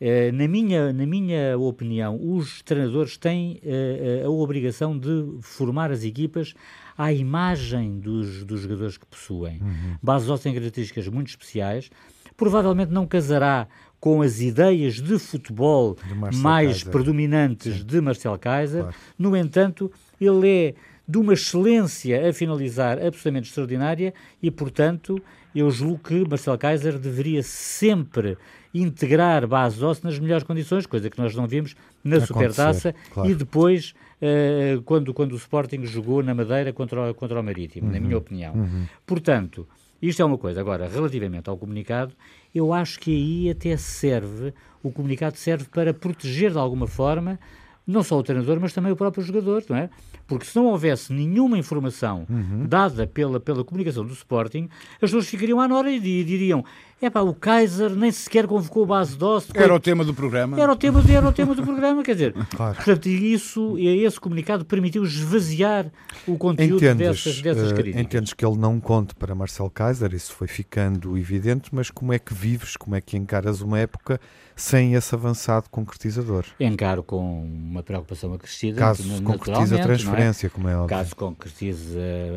Eh, 0.00 0.32
na, 0.32 0.48
minha, 0.48 0.92
na 0.92 1.06
minha 1.06 1.56
opinião, 1.56 2.18
os 2.20 2.62
treinadores 2.62 3.16
têm 3.16 3.60
eh, 3.62 4.22
a 4.24 4.28
obrigação 4.28 4.98
de 4.98 5.36
formar 5.42 5.92
as 5.92 6.02
equipas 6.02 6.54
à 6.96 7.12
imagem 7.12 8.00
dos, 8.00 8.42
dos 8.44 8.62
jogadores 8.62 8.96
que 8.96 9.06
possuem. 9.06 9.60
Uhum. 9.60 9.96
Basos 10.02 10.40
tem 10.40 10.54
características 10.54 11.06
muito 11.08 11.28
especiais. 11.28 11.90
Provavelmente 12.36 12.90
não 12.90 13.06
casará 13.06 13.68
com 14.00 14.22
as 14.22 14.40
ideias 14.40 14.94
de 14.94 15.16
futebol 15.20 15.96
de 16.08 16.14
mais 16.14 16.42
Kaiser. 16.42 16.90
predominantes 16.90 17.76
Sim. 17.78 17.84
de 17.84 18.00
Marcel 18.00 18.36
Kaiser. 18.36 18.82
Claro. 18.82 18.96
No 19.16 19.36
entanto, 19.36 19.92
ele 20.20 20.48
é 20.48 20.74
de 21.06 21.18
uma 21.18 21.32
excelência 21.32 22.28
a 22.28 22.32
finalizar 22.32 22.98
absolutamente 22.98 23.48
extraordinária 23.48 24.14
e, 24.42 24.50
portanto, 24.50 25.20
eu 25.54 25.70
julgo 25.70 25.98
que 25.98 26.28
Marcel 26.28 26.56
Kaiser 26.56 26.98
deveria 26.98 27.42
sempre 27.42 28.36
integrar 28.74 29.46
base 29.46 29.84
Osso 29.84 30.00
nas 30.04 30.18
melhores 30.18 30.44
condições, 30.44 30.86
coisa 30.86 31.10
que 31.10 31.18
nós 31.18 31.34
não 31.34 31.46
vimos 31.46 31.76
na 32.02 32.20
Supertaça 32.20 32.94
claro. 33.12 33.28
e 33.28 33.34
depois 33.34 33.94
uh, 34.20 34.80
quando, 34.82 35.12
quando 35.12 35.32
o 35.32 35.36
Sporting 35.36 35.84
jogou 35.84 36.22
na 36.22 36.34
Madeira 36.34 36.72
contra 36.72 37.10
o, 37.10 37.14
contra 37.14 37.38
o 37.38 37.42
Marítimo, 37.42 37.88
uhum. 37.88 37.92
na 37.92 38.00
minha 38.00 38.16
opinião. 38.16 38.54
Uhum. 38.54 38.86
Portanto, 39.06 39.68
isto 40.00 40.22
é 40.22 40.24
uma 40.24 40.38
coisa. 40.38 40.60
Agora, 40.60 40.88
relativamente 40.88 41.50
ao 41.50 41.56
comunicado, 41.56 42.14
eu 42.54 42.72
acho 42.72 42.98
que 42.98 43.10
aí 43.10 43.50
até 43.50 43.76
serve, 43.76 44.54
o 44.82 44.90
comunicado 44.90 45.36
serve 45.36 45.66
para 45.66 45.92
proteger 45.92 46.50
de 46.50 46.58
alguma 46.58 46.86
forma 46.86 47.38
não 47.86 48.02
só 48.02 48.18
o 48.18 48.22
treinador, 48.22 48.58
mas 48.60 48.72
também 48.72 48.92
o 48.92 48.96
próprio 48.96 49.24
jogador, 49.24 49.64
não 49.68 49.76
é? 49.76 49.90
Porque 50.26 50.46
se 50.46 50.56
não 50.56 50.66
houvesse 50.66 51.12
nenhuma 51.12 51.58
informação 51.58 52.26
uhum. 52.30 52.66
dada 52.66 53.06
pela, 53.06 53.40
pela 53.40 53.64
comunicação 53.64 54.04
do 54.04 54.12
Sporting, 54.12 54.68
as 54.94 54.98
pessoas 55.00 55.28
ficariam 55.28 55.60
à 55.60 55.66
hora 55.66 55.90
e 55.90 56.00
diriam 56.00 56.64
é 57.06 57.10
pá, 57.10 57.20
o 57.20 57.34
Kaiser 57.34 57.90
nem 57.90 58.12
sequer 58.12 58.46
convocou 58.46 58.84
o 58.84 58.86
base 58.86 59.16
Dost. 59.16 59.50
Era 59.54 59.74
o 59.74 59.80
tema 59.80 60.04
do 60.04 60.14
programa. 60.14 60.60
Era 60.60 60.72
o 60.72 60.76
tema, 60.76 61.02
era 61.08 61.28
o 61.28 61.32
tema 61.32 61.54
do 61.54 61.62
programa, 61.62 62.02
quer 62.02 62.14
dizer. 62.14 62.34
Claro. 62.52 62.76
Portanto, 62.76 63.08
isso, 63.08 63.78
esse 63.78 64.20
comunicado 64.20 64.64
permitiu 64.64 65.04
esvaziar 65.04 65.90
o 66.26 66.36
conteúdo 66.36 66.76
entendes, 66.76 67.24
dessas, 67.24 67.40
dessas 67.40 67.70
uh, 67.70 67.74
críticas. 67.74 68.00
Entendes 68.00 68.32
que 68.34 68.44
ele 68.44 68.56
não 68.56 68.78
conte 68.78 69.14
para 69.14 69.34
Marcel 69.34 69.70
Kaiser, 69.70 70.12
isso 70.12 70.32
foi 70.32 70.46
ficando 70.46 71.16
evidente, 71.16 71.70
mas 71.72 71.90
como 71.90 72.12
é 72.12 72.18
que 72.18 72.34
vives, 72.34 72.76
como 72.76 72.94
é 72.94 73.00
que 73.00 73.16
encaras 73.16 73.62
uma 73.62 73.78
época 73.78 74.20
sem 74.54 74.94
esse 74.94 75.14
avançado 75.14 75.70
concretizador? 75.70 76.44
Encaro 76.60 77.02
com 77.02 77.42
uma 77.42 77.82
preocupação 77.82 78.34
acrescida. 78.34 78.78
Caso 78.78 79.22
concretize 79.22 79.74
a 79.74 79.78
é? 79.78 79.82
transferência, 79.82 80.46
é? 80.46 80.50
como 80.50 80.68
é 80.68 80.76
óbvio. 80.76 80.88
Caso 80.88 81.16
concretize 81.16 81.96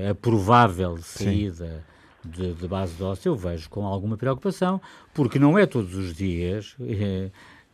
a 0.09 0.15
provável 0.15 0.97
saída. 0.97 1.65
Sim 1.65 1.94
de, 2.25 2.53
de 2.53 2.67
base 2.67 2.93
de 2.93 3.03
óssea, 3.03 3.29
eu 3.29 3.35
vejo 3.35 3.69
com 3.69 3.85
alguma 3.85 4.17
preocupação, 4.17 4.81
porque 5.13 5.39
não 5.39 5.57
é 5.57 5.65
todos 5.65 5.95
os 5.95 6.13
dias 6.13 6.75
é, 6.81 7.29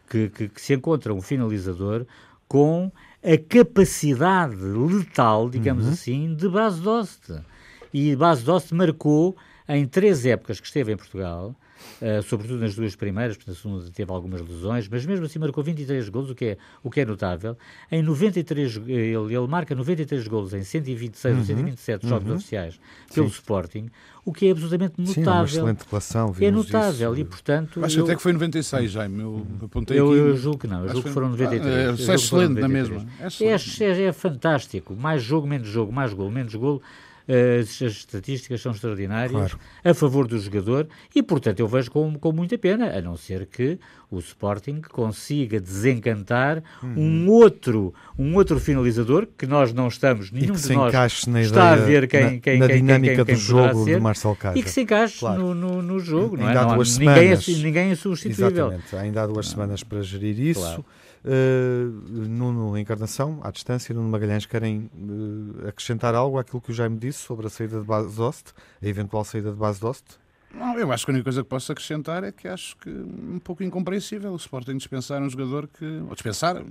que, 0.09 0.29
que, 0.29 0.49
que, 0.49 0.61
se 0.61 0.73
encontra 0.73 1.13
um 1.13 1.21
finalizador 1.21 2.05
com 2.47 2.91
a 3.23 3.37
capacidade 3.37 4.55
letal, 4.55 5.49
digamos 5.49 5.85
uhum. 5.85 5.91
assim, 5.91 6.35
de 6.35 6.49
base 6.49 6.81
de 6.81 6.87
óssea. 6.87 7.45
E 7.93 8.15
base 8.15 8.43
de 8.43 8.51
óssea 8.51 8.75
marcou 8.75 9.35
em 9.67 9.85
três 9.85 10.25
épocas 10.25 10.59
que 10.59 10.67
esteve 10.67 10.91
em 10.91 10.97
Portugal, 10.97 11.55
uh, 12.01 12.23
sobretudo 12.23 12.59
nas 12.59 12.75
duas 12.75 12.95
primeiras, 12.95 13.37
porque 13.37 13.51
na 13.51 13.55
segunda 13.55 13.89
teve 13.91 14.11
algumas 14.11 14.41
lesões, 14.41 14.87
mas 14.87 15.05
mesmo 15.05 15.25
assim 15.25 15.39
marcou 15.39 15.63
23 15.63 16.09
golos, 16.09 16.31
o 16.31 16.35
que 16.35 16.45
é, 16.45 16.57
o 16.83 16.89
que 16.89 17.01
é 17.01 17.05
notável. 17.05 17.57
Em 17.91 18.01
93, 18.01 18.77
ele, 18.87 19.35
ele 19.35 19.47
marca 19.47 19.75
93 19.75 20.27
golos 20.27 20.53
em 20.53 20.63
126 20.63 21.33
uhum. 21.33 21.39
ou 21.39 21.45
127 21.45 22.07
jogos 22.07 22.29
uhum. 22.29 22.35
oficiais 22.35 22.79
pelo 23.13 23.29
Sim. 23.29 23.33
Sporting, 23.35 23.91
o 24.23 24.31
que 24.31 24.47
é 24.47 24.51
absolutamente 24.51 24.93
notável. 24.97 25.23
Sim, 25.23 25.29
uma 25.29 25.71
excelente 25.71 25.85
relação, 25.89 26.35
É 26.39 26.51
notável 26.51 27.13
isso. 27.13 27.21
e, 27.21 27.25
portanto... 27.25 27.83
Acho 27.83 27.99
eu, 27.99 28.03
até 28.03 28.15
que 28.15 28.21
foi 28.21 28.33
96, 28.33 28.91
já, 28.91 29.07
eu 29.07 29.47
apontei 29.63 29.99
eu, 29.99 30.09
aqui. 30.09 30.19
Eu 30.19 30.37
julgo 30.37 30.59
que 30.59 30.67
não, 30.67 30.83
eu 30.83 30.89
julgo 30.89 31.07
que 31.07 31.13
foram 31.13 31.29
93. 31.29 31.65
Ah, 31.65 32.11
é, 32.11 32.11
é 32.11 32.15
excelente 32.15 32.59
na 32.59 32.67
mesma. 32.67 33.05
É, 33.19 33.45
é, 33.45 34.03
é, 34.03 34.11
fantástico. 34.11 34.95
Mais 34.95 35.23
jogo, 35.23 35.47
menos 35.47 35.67
jogo, 35.67 35.91
mais 35.91 36.13
gol, 36.13 36.29
menos 36.29 36.53
gol 36.53 36.81
as 37.27 37.81
estatísticas 37.81 38.61
são 38.61 38.71
extraordinárias 38.71 39.53
claro. 39.53 39.59
a 39.83 39.93
favor 39.93 40.27
do 40.27 40.37
jogador 40.39 40.87
e, 41.15 41.21
portanto, 41.21 41.59
eu 41.59 41.67
vejo 41.67 41.91
com, 41.91 42.13
com 42.17 42.31
muita 42.31 42.57
pena, 42.57 42.97
a 42.97 43.01
não 43.01 43.15
ser 43.15 43.45
que 43.45 43.79
o 44.09 44.19
Sporting 44.19 44.81
consiga 44.81 45.59
desencantar 45.59 46.61
uhum. 46.83 46.95
um 46.97 47.29
outro 47.29 47.93
um 48.17 48.35
outro 48.35 48.59
finalizador 48.59 49.27
que 49.37 49.45
nós 49.45 49.73
não 49.73 49.87
estamos, 49.87 50.31
nenhum 50.31 50.53
de 50.53 50.73
nós 50.73 51.25
na 51.27 51.41
está 51.41 51.73
ideia, 51.73 51.83
a 51.83 51.85
ver 51.85 52.07
quem, 52.07 52.23
na, 52.23 52.39
quem, 52.39 52.59
na 52.59 52.67
quem, 52.67 52.75
dinâmica 52.77 53.25
quem, 53.25 53.35
do 53.35 53.39
jogo 53.39 53.85
de 53.85 53.99
Marcel 53.99 54.35
Kaiser. 54.35 54.59
E 54.59 54.63
que 54.63 54.69
se 54.69 54.81
encaixe 54.81 55.19
claro. 55.19 55.39
no, 55.41 55.55
no, 55.55 55.81
no, 55.81 55.99
jogo, 55.99 56.35
não 56.35 56.45
é? 56.45 56.47
Ainda 56.49 56.61
há 56.61 56.75
duas 56.75 56.97
ninguém, 56.97 57.13
é 57.13 57.35
semanas, 57.35 57.47
é, 57.47 57.63
ninguém 57.63 57.91
é 57.91 57.95
substituível. 57.95 58.67
Exatamente, 58.67 58.95
ainda 58.95 59.23
há 59.23 59.27
duas 59.27 59.47
semanas 59.47 59.83
para 59.83 60.01
gerir 60.01 60.39
isso. 60.39 60.59
Claro. 60.59 60.85
Uh, 61.23 61.91
Nuno 62.09 62.75
Encarnação, 62.77 63.39
à 63.43 63.51
distância, 63.51 63.93
Nuno 63.93 64.09
Magalhães, 64.09 64.45
querem 64.45 64.89
uh, 64.95 65.67
acrescentar 65.67 66.15
algo 66.15 66.39
àquilo 66.39 66.59
que 66.59 66.71
o 66.71 66.73
Jaime 66.73 66.97
disse 66.97 67.19
sobre 67.19 67.45
a 67.45 67.49
saída 67.49 67.79
de 67.79 67.85
base 67.85 68.15
Dost, 68.15 68.53
a 68.81 68.87
eventual 68.87 69.23
saída 69.23 69.51
de 69.51 69.57
base 69.57 69.79
Dost? 69.79 70.03
Não, 70.53 70.77
eu 70.77 70.91
acho 70.91 71.05
que 71.05 71.11
a 71.11 71.13
única 71.13 71.23
coisa 71.25 71.43
que 71.43 71.49
posso 71.49 71.71
acrescentar 71.71 72.23
é 72.23 72.31
que 72.31 72.47
acho 72.47 72.75
que 72.77 72.89
um 72.89 73.39
pouco 73.39 73.63
incompreensível 73.63 74.33
o 74.33 74.35
Sporting 74.35 74.75
dispensar 74.75 75.21
um 75.21 75.29
jogador 75.29 75.67
que. 75.67 75.85
ou 75.85 76.13
dispensar, 76.13 76.61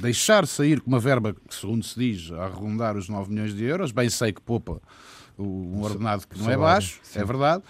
deixar 0.00 0.46
sair 0.46 0.80
com 0.80 0.88
uma 0.88 1.00
verba 1.00 1.34
que, 1.34 1.54
segundo 1.54 1.84
se 1.84 1.98
diz, 1.98 2.32
a 2.32 2.44
arredondar 2.44 2.96
os 2.96 3.08
9 3.08 3.30
milhões 3.30 3.54
de 3.54 3.64
euros. 3.64 3.92
Bem 3.92 4.08
sei 4.08 4.32
que 4.32 4.40
poupa 4.40 4.80
um 5.36 5.82
ordenado 5.82 6.26
que 6.26 6.38
não 6.38 6.50
é 6.50 6.56
baixo, 6.56 7.00
é 7.14 7.24
verdade 7.24 7.62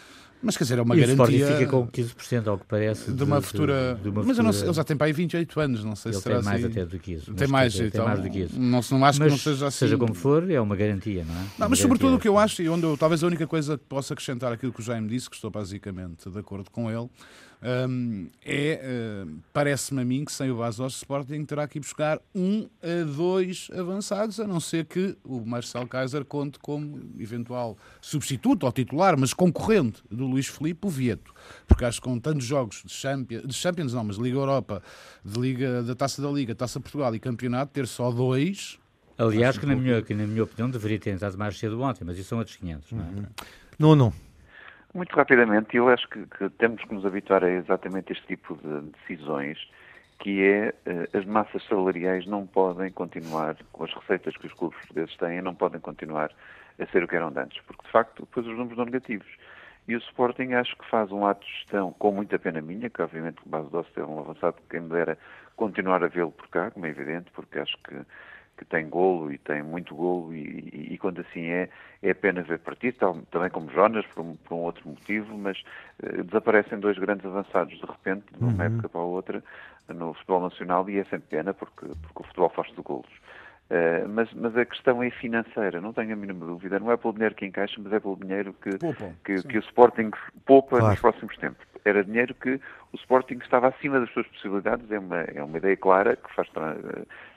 mas 0.43 0.57
quer 0.57 0.65
dizer, 0.65 0.79
é 0.79 0.83
uma 0.83 0.97
e 0.97 1.01
garantia. 1.01 1.47
O 1.47 1.59
fica 1.59 1.67
com 1.67 1.89
15% 1.89 2.47
ao 2.47 2.59
que 2.59 2.65
parece. 2.67 3.13
De, 3.13 3.25
uma 3.25 3.41
futura. 3.41 3.95
De, 3.95 4.03
de 4.03 4.09
uma 4.09 4.23
mas 4.23 4.37
futura... 4.37 4.41
eu 4.41 4.45
não 4.45 4.53
sei, 4.53 4.69
ele 4.69 4.75
já 4.75 4.85
tem 4.85 4.97
para 4.97 5.07
aí 5.07 5.13
28 5.13 5.61
anos, 5.61 5.85
não 5.85 5.97
sei 5.97 6.11
ele 6.11 6.17
se 6.17 6.23
será 6.23 6.37
tem 6.37 6.45
mais 6.45 6.65
assim. 6.65 6.73
até 6.73 6.87
do 6.87 6.99
que 6.99 7.13
isso. 7.13 7.35
Tem 7.35 7.49
mais, 7.49 7.75
então, 7.75 7.91
tem 7.91 8.01
mais 8.03 8.21
do 8.21 8.31
que 8.31 8.39
isso. 8.41 8.59
Não, 8.59 8.81
não 8.91 9.05
acho 9.05 9.19
mas, 9.19 9.19
que 9.19 9.25
não 9.25 9.39
seja 9.39 9.67
assim. 9.67 9.79
Seja 9.79 9.99
como 9.99 10.15
for, 10.15 10.49
é 10.51 10.61
uma 10.61 10.77
garantia, 10.77 11.25
não 11.25 11.35
é? 11.35 11.45
Não, 11.59 11.69
mas 11.69 11.79
sobretudo 11.79 12.17
o 12.17 12.19
que 12.19 12.29
eu 12.29 12.39
acho, 12.39 12.63
e 12.63 12.69
onde 12.69 12.85
eu, 12.85 12.97
talvez 12.97 13.23
a 13.25 13.27
única 13.27 13.47
coisa 13.47 13.77
que 13.77 13.85
possa 13.85 14.15
acrescentar 14.15 14.53
aquilo 14.53 14.73
que 14.73 14.81
o 14.81 14.83
Jaime 14.83 15.09
disse, 15.09 15.29
que 15.29 15.37
estou 15.37 15.51
basicamente 15.51 16.31
de 16.31 16.39
acordo 16.39 16.71
com 16.71 16.91
ele, 16.91 17.09
um, 17.61 18.29
é, 18.45 19.25
uh, 19.27 19.39
parece-me 19.53 20.03
a 20.03 20.05
mim 20.05 20.25
que 20.25 20.31
sem 20.31 20.49
o 20.51 20.57
Bastos 20.57 20.97
Sporting 20.97 21.45
terá 21.45 21.67
que 21.67 21.79
ir 21.79 21.81
buscar 21.81 22.21
um 22.33 22.69
a 22.81 23.05
dois 23.05 23.69
avançados, 23.77 24.39
a 24.39 24.47
não 24.47 24.61
ser 24.61 24.85
que 24.85 25.17
o 25.25 25.41
Marcel 25.45 25.87
Kaiser 25.89 26.25
conte 26.25 26.59
como 26.61 27.01
eventual 27.19 27.77
substituto 28.01 28.65
ou 28.65 28.71
titular, 28.71 29.19
mas 29.19 29.35
concorrente 29.35 30.03
do 30.09 30.28
Luís 30.29 30.47
Felipe, 30.47 30.87
o 30.87 30.91
Vieto. 30.91 31.35
Porque 31.67 31.85
acho 31.85 32.01
que 32.01 32.09
com 32.09 32.19
tantos 32.19 32.45
jogos 32.45 32.83
de 32.85 32.93
Champions, 32.93 33.43
de 33.43 33.55
Champions 33.55 33.93
não, 33.95 34.05
mas 34.05 34.17
Liga 34.17 34.37
Europa, 34.37 34.83
de 35.25 35.41
Liga, 35.41 35.83
da 35.83 35.95
Taça 35.95 36.21
da 36.23 36.29
Liga, 36.29 36.55
Taça 36.55 36.81
Portugal 36.81 37.15
e 37.15 37.19
Campeonato, 37.19 37.73
ter 37.73 37.87
só 37.87 38.11
dois. 38.11 38.79
Aliás, 39.19 39.59
que 39.59 39.67
na, 39.67 39.75
minha, 39.75 40.01
que 40.01 40.15
na 40.15 40.25
minha 40.25 40.45
opinião 40.45 40.71
deveria 40.71 40.99
ter 40.99 41.11
entrado 41.11 41.37
mais 41.37 41.59
cedo 41.59 41.81
ontem, 41.83 42.05
mas 42.05 42.17
isso 42.17 42.29
são 42.29 42.39
outros 42.39 42.57
500, 42.57 42.93
não 42.93 43.01
é? 43.01 43.09
Uhum. 43.09 43.27
Não, 43.79 43.97
não. 43.97 44.13
Muito 44.95 45.15
rapidamente, 45.15 45.77
eu 45.77 45.89
acho 45.89 46.09
que, 46.09 46.25
que, 46.27 46.49
temos 46.51 46.83
que 46.83 46.95
nos 46.95 47.05
habituar 47.05 47.45
a 47.45 47.51
exatamente 47.51 48.13
este 48.13 48.27
tipo 48.27 48.57
de 48.57 48.91
decisões, 48.93 49.59
que 50.21 50.43
é 50.43 50.75
uh, 50.87 51.19
as 51.19 51.25
massas 51.25 51.63
salariais 51.69 52.27
não 52.27 52.47
podem 52.47 52.91
continuar, 52.91 53.57
com 53.73 53.85
as 53.85 53.93
receitas 53.93 54.37
que 54.37 54.47
os 54.47 54.53
clubes 54.53 54.79
portugueses 54.79 55.17
têm, 55.17 55.43
não 55.43 55.55
podem 55.55 55.81
continuar 55.81 56.33
a 56.79 56.87
ser 56.87 57.03
o 57.03 57.09
que 57.09 57.17
eram 57.17 57.33
antes, 57.37 57.61
porque 57.67 57.83
de 57.85 57.91
facto 57.91 58.21
depois 58.21 58.47
os 58.47 58.57
números 58.57 58.77
são 58.77 58.85
negativos. 58.85 59.29
E 59.89 59.97
o 59.97 59.99
Sporting 59.99 60.53
acho 60.53 60.77
que 60.77 60.89
faz 60.89 61.11
um 61.11 61.27
ato 61.27 61.45
de 61.45 61.53
gestão 61.53 61.93
com 61.99 62.13
muita 62.13 62.39
pena 62.39 62.61
minha, 62.61 62.91
que 62.91 63.01
obviamente 63.01 63.39
o 63.45 63.49
base 63.49 63.71
doce 63.71 63.91
é 63.97 64.05
um 64.05 64.21
avançado, 64.21 64.57
quem 64.71 64.81
me 64.81 64.91
dera 64.91 65.19
continuar 65.57 66.05
a 66.05 66.09
vê-lo 66.09 66.31
por 66.31 66.47
cá, 66.49 66.71
como 66.71 66.87
é 66.87 66.91
evidente, 66.91 67.31
porque 67.33 67.59
acho 67.59 67.77
que 67.83 67.97
que 68.59 68.65
tem 68.65 68.89
golo 68.89 69.33
e 69.33 69.39
tem 69.39 69.63
muito 69.63 69.95
golo 69.95 70.35
e, 70.35 70.41
e, 70.41 70.95
e, 70.95 70.99
quando 70.99 71.21
assim 71.21 71.47
é, 71.47 71.71
é 72.03 72.13
pena 72.13 72.43
ver 72.43 72.59
partir, 72.59 72.93
também 73.31 73.49
como 73.51 73.71
Jonas, 73.71 74.05
por 74.07 74.21
um, 74.23 74.35
por 74.35 74.55
um 74.55 74.63
outro 74.63 74.89
motivo, 74.89 75.39
mas 75.39 75.63
uh, 76.03 76.25
desaparecem 76.25 76.81
dois 76.81 76.99
grandes 76.99 77.25
avançados 77.25 77.79
de 77.79 77.87
repente, 77.87 78.25
de 78.33 78.43
uma 78.43 78.53
uhum. 78.53 78.63
época 78.63 78.89
para 78.89 79.01
a 79.01 79.05
outra, 79.05 79.45
no 79.89 80.13
futebol 80.13 80.41
nacional 80.41 80.91
e 80.91 80.99
é 80.99 81.05
sempre 81.05 81.29
pena 81.29 81.55
porque, 81.55 81.87
porque 81.87 82.21
o 82.21 82.25
futebol 82.25 82.51
faz 82.51 82.69
de 82.69 82.83
golos. 82.83 83.09
Uh, 83.71 84.09
mas, 84.09 84.33
mas, 84.33 84.57
a 84.57 84.65
questão 84.65 85.03
é 85.03 85.11
financeira, 85.11 85.79
não 85.79 85.93
tenho 85.93 86.15
a 86.15 86.17
mínima 86.17 86.47
dúvida. 86.47 86.79
Não 86.79 86.91
é 86.91 86.97
pelo 86.97 87.13
dinheiro 87.13 87.35
que 87.35 87.45
encaixa, 87.45 87.75
mas 87.79 87.93
é 87.93 88.01
pelo 88.01 88.17
dinheiro 88.17 88.55
que, 88.63 88.71
que, 89.25 89.43
que, 89.47 89.59
o 89.59 89.61
Sporting 89.61 90.11
poupa 90.47 90.79
claro. 90.79 90.89
nos 90.89 91.01
próximos 91.01 91.37
tempos. 91.37 91.67
Era 91.85 92.05
dinheiro 92.05 92.35
que 92.35 92.61
o 92.93 92.97
Sporting 92.97 93.39
estava 93.43 93.69
acima 93.69 94.01
das 94.01 94.11
suas 94.11 94.27
possibilidades, 94.29 94.91
é 94.91 94.99
uma, 94.99 95.21
é 95.21 95.43
uma 95.43 95.59
ideia 95.59 95.77
clara 95.77 96.17
que 96.17 96.35
faz 96.35 96.49
tra 96.51 96.77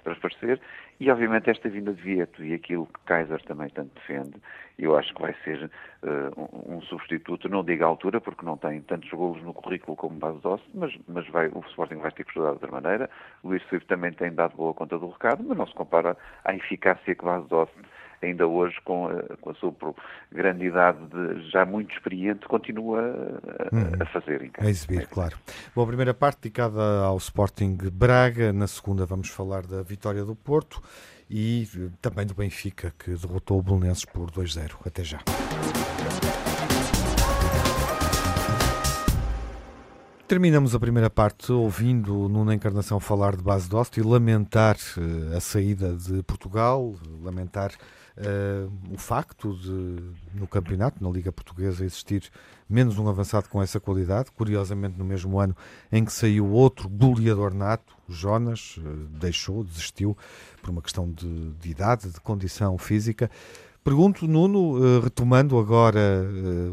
transparecer. 0.04 0.60
E, 1.00 1.10
obviamente, 1.10 1.50
esta 1.50 1.68
vinda 1.68 1.94
de 1.94 2.02
Vieto 2.02 2.44
e 2.44 2.54
aquilo 2.54 2.86
que 2.86 3.00
Kaiser 3.06 3.42
também 3.44 3.70
tanto 3.70 3.92
defende, 3.96 4.36
eu 4.78 4.96
acho 4.96 5.14
que 5.14 5.22
vai 5.22 5.36
ser 5.44 5.70
uh, 6.04 6.74
um, 6.76 6.82
substituto, 6.82 7.50
não 7.50 7.64
digo 7.64 7.84
à 7.84 7.88
altura, 7.88 8.22
porque 8.22 8.46
não 8.46 8.56
tem 8.58 8.82
tantos 8.82 9.10
golos 9.10 9.42
no 9.44 9.54
currículo 9.54 9.98
como 9.98 10.20
base 10.20 10.40
doce, 10.42 10.64
mas, 10.74 10.96
mas 11.08 11.28
vai, 11.30 11.48
o 11.48 11.60
Sporting 11.70 11.96
vai 11.96 12.12
ter 12.12 12.24
que 12.24 12.30
estudar 12.30 12.50
de 12.50 12.54
outra 12.54 12.72
maneira. 12.72 13.10
Luís 13.44 13.64
Silva 13.70 13.86
também 13.88 14.14
tem 14.14 14.32
dado 14.32 14.56
boa 14.56 14.74
conta 14.74 14.98
do 14.98 15.10
recado, 15.10 15.44
mas 15.44 15.58
não 15.58 15.66
se 15.66 15.74
compara 15.74 16.16
à 16.46 16.54
eficácia 16.54 17.16
que 17.16 17.26
base 17.26 17.48
doce 17.48 17.74
ainda 18.22 18.48
hoje, 18.48 18.76
com 18.84 19.08
a, 19.08 19.38
com 19.38 19.50
a 19.50 19.54
sua 19.56 19.74
grande 20.32 20.66
idade, 20.66 21.00
de, 21.08 21.50
já 21.50 21.66
muito 21.66 21.94
experiente, 21.94 22.48
continua 22.48 23.00
a, 23.02 23.76
hum, 23.76 23.92
a 24.00 24.06
fazer. 24.06 24.52
A 24.60 24.70
exibir, 24.70 25.08
claro. 25.08 25.38
Bom, 25.76 25.84
a 25.84 25.88
primeira 25.88 26.14
parte 26.14 26.42
dedicada 26.42 26.82
ao 27.04 27.18
Sporting 27.18 27.78
Braga, 27.92 28.54
na 28.54 28.68
segunda 28.68 29.06
vamos 29.06 29.30
falar 29.30 29.66
da 29.66 29.82
vitória 29.82 30.24
do 30.24 30.36
Porto 30.36 30.82
e 31.30 31.68
também 32.02 32.26
do 32.26 32.34
Benfica, 32.34 32.94
que 32.98 33.12
derrotou 33.12 33.60
o 33.60 33.64
Belenenses 33.64 34.06
por 34.06 34.30
2-0. 34.30 34.76
Até 34.86 35.04
já. 35.04 35.20
Terminamos 40.32 40.74
a 40.74 40.80
primeira 40.80 41.10
parte 41.10 41.52
ouvindo 41.52 42.30
Nuno 42.30 42.54
Encarnação 42.54 43.02
falar 43.02 43.36
de 43.36 43.44
base 43.44 43.70
Dost 43.70 43.98
e 43.98 44.02
lamentar 44.02 44.78
uh, 44.98 45.36
a 45.36 45.42
saída 45.42 45.94
de 45.94 46.24
Portugal, 46.24 46.96
lamentar 47.22 47.72
o 48.92 48.98
facto 48.98 49.56
de, 49.56 50.04
no 50.34 50.46
campeonato, 50.48 51.04
na 51.04 51.10
Liga 51.10 51.32
Portuguesa, 51.32 51.86
existir 51.86 52.30
menos 52.72 52.98
um 52.98 53.08
avançado 53.08 53.50
com 53.50 53.62
essa 53.62 53.80
qualidade. 53.80 54.32
Curiosamente, 54.32 54.98
no 54.98 55.06
mesmo 55.06 55.40
ano 55.40 55.56
em 55.92 56.06
que 56.06 56.14
saiu 56.14 56.48
outro 56.50 56.88
goleador 56.88 57.54
nato, 57.54 57.94
Jonas, 58.08 58.78
uh, 58.78 58.82
deixou, 59.20 59.64
desistiu 59.64 60.18
por 60.62 60.70
uma 60.70 60.82
questão 60.82 61.12
de, 61.12 61.52
de 61.52 61.70
idade, 61.70 62.10
de 62.10 62.20
condição 62.22 62.78
física. 62.78 63.30
Pergunto, 63.84 64.28
Nuno, 64.28 64.78
uh, 64.78 65.00
retomando 65.02 65.58
agora 65.58 66.00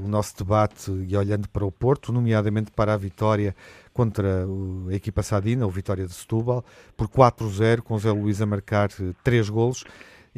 o 0.04 0.08
nosso 0.08 0.36
debate 0.36 0.90
e 0.90 1.16
olhando 1.16 1.48
para 1.48 1.64
o 1.64 1.72
Porto, 1.72 2.12
nomeadamente 2.12 2.70
para 2.70 2.94
a 2.94 2.96
vitória 2.96 3.56
contra 3.92 4.46
a 4.88 4.94
equipa 4.94 5.22
Sadina, 5.22 5.66
o 5.66 5.70
Vitória 5.70 6.06
de 6.06 6.12
Setúbal, 6.12 6.64
por 6.96 7.08
4-0, 7.08 7.80
com 7.80 7.98
Zé 7.98 8.12
Luís 8.12 8.40
a 8.40 8.46
marcar 8.46 8.90
3 9.24 9.48
golos 9.48 9.84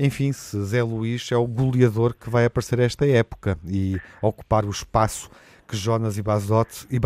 enfim, 0.01 0.33
se 0.33 0.59
Zé 0.65 0.83
Luís 0.83 1.31
é 1.31 1.37
o 1.37 1.47
goleador 1.47 2.15
que 2.15 2.31
vai 2.31 2.47
aparecer 2.47 2.79
esta 2.79 3.07
época 3.07 3.59
e 3.67 4.01
ocupar 4.23 4.65
o 4.65 4.71
espaço 4.71 5.31
que 5.69 5.77
Jonas 5.77 6.17
e 6.17 6.23
Basote, 6.23 6.87
e 6.91 6.99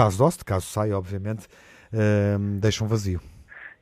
caso 0.45 0.67
saia, 0.67 0.97
obviamente, 0.97 1.47
uh, 1.93 2.39
deixam 2.61 2.87
vazio. 2.87 3.21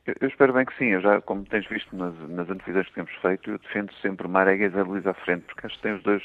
Eu, 0.07 0.29
espero 0.29 0.53
bem 0.53 0.64
que 0.64 0.77
sim. 0.77 0.87
Eu 0.87 1.01
já, 1.01 1.20
como 1.20 1.44
tens 1.44 1.68
visto 1.68 1.94
nas, 1.94 2.14
nas 2.31 2.48
antevisões 2.51 2.88
que 2.88 2.94
temos 2.94 3.12
feito, 3.20 3.51
eu 3.51 3.59
defendo 3.59 3.92
sempre 4.01 4.27
Marega 4.27 4.64
e 4.64 4.70
Zé 4.70 4.83
Luís 4.83 5.07
à 5.07 5.14
frente, 5.14 5.44
porque 5.44 5.66
acho 5.66 5.77
que 5.77 5.83
tem 5.83 5.94
os 5.94 6.03
dois 6.03 6.22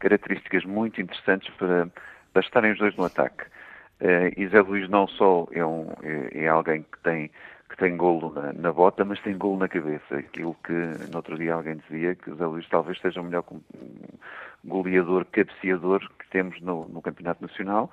características 0.00 0.64
muito 0.64 1.00
interessantes 1.00 1.48
para, 1.54 1.88
para 2.32 2.42
estarem 2.42 2.72
os 2.72 2.78
dois 2.78 2.94
no 2.96 3.04
ataque. 3.04 3.44
Uh, 4.00 4.28
e 4.36 4.46
Zé 4.48 4.60
Luís 4.60 4.90
não 4.90 5.06
só 5.08 5.48
é, 5.52 5.64
um, 5.64 5.90
é, 6.02 6.44
é 6.44 6.48
alguém 6.48 6.82
que 6.82 6.98
tem 7.02 7.30
que 7.76 7.84
tem 7.84 7.96
golo 7.96 8.32
na, 8.34 8.52
na, 8.52 8.72
bota, 8.72 9.04
mas 9.04 9.20
tem 9.20 9.36
golo 9.36 9.58
na 9.58 9.68
cabeça. 9.68 10.16
Aquilo 10.16 10.56
que 10.64 10.72
no 10.72 11.16
outro 11.16 11.36
dia 11.36 11.54
alguém 11.54 11.76
dizia 11.76 12.14
que 12.14 12.30
o 12.30 12.36
Zé 12.36 12.46
Luís 12.46 12.66
talvez 12.68 12.98
seja 13.00 13.20
o 13.20 13.24
melhor 13.24 13.44
goleador, 14.64 15.26
cabeceador 15.26 16.00
que 16.18 16.28
temos 16.30 16.60
no, 16.60 16.88
no 16.88 17.02
Campeonato 17.02 17.42
Nacional. 17.42 17.90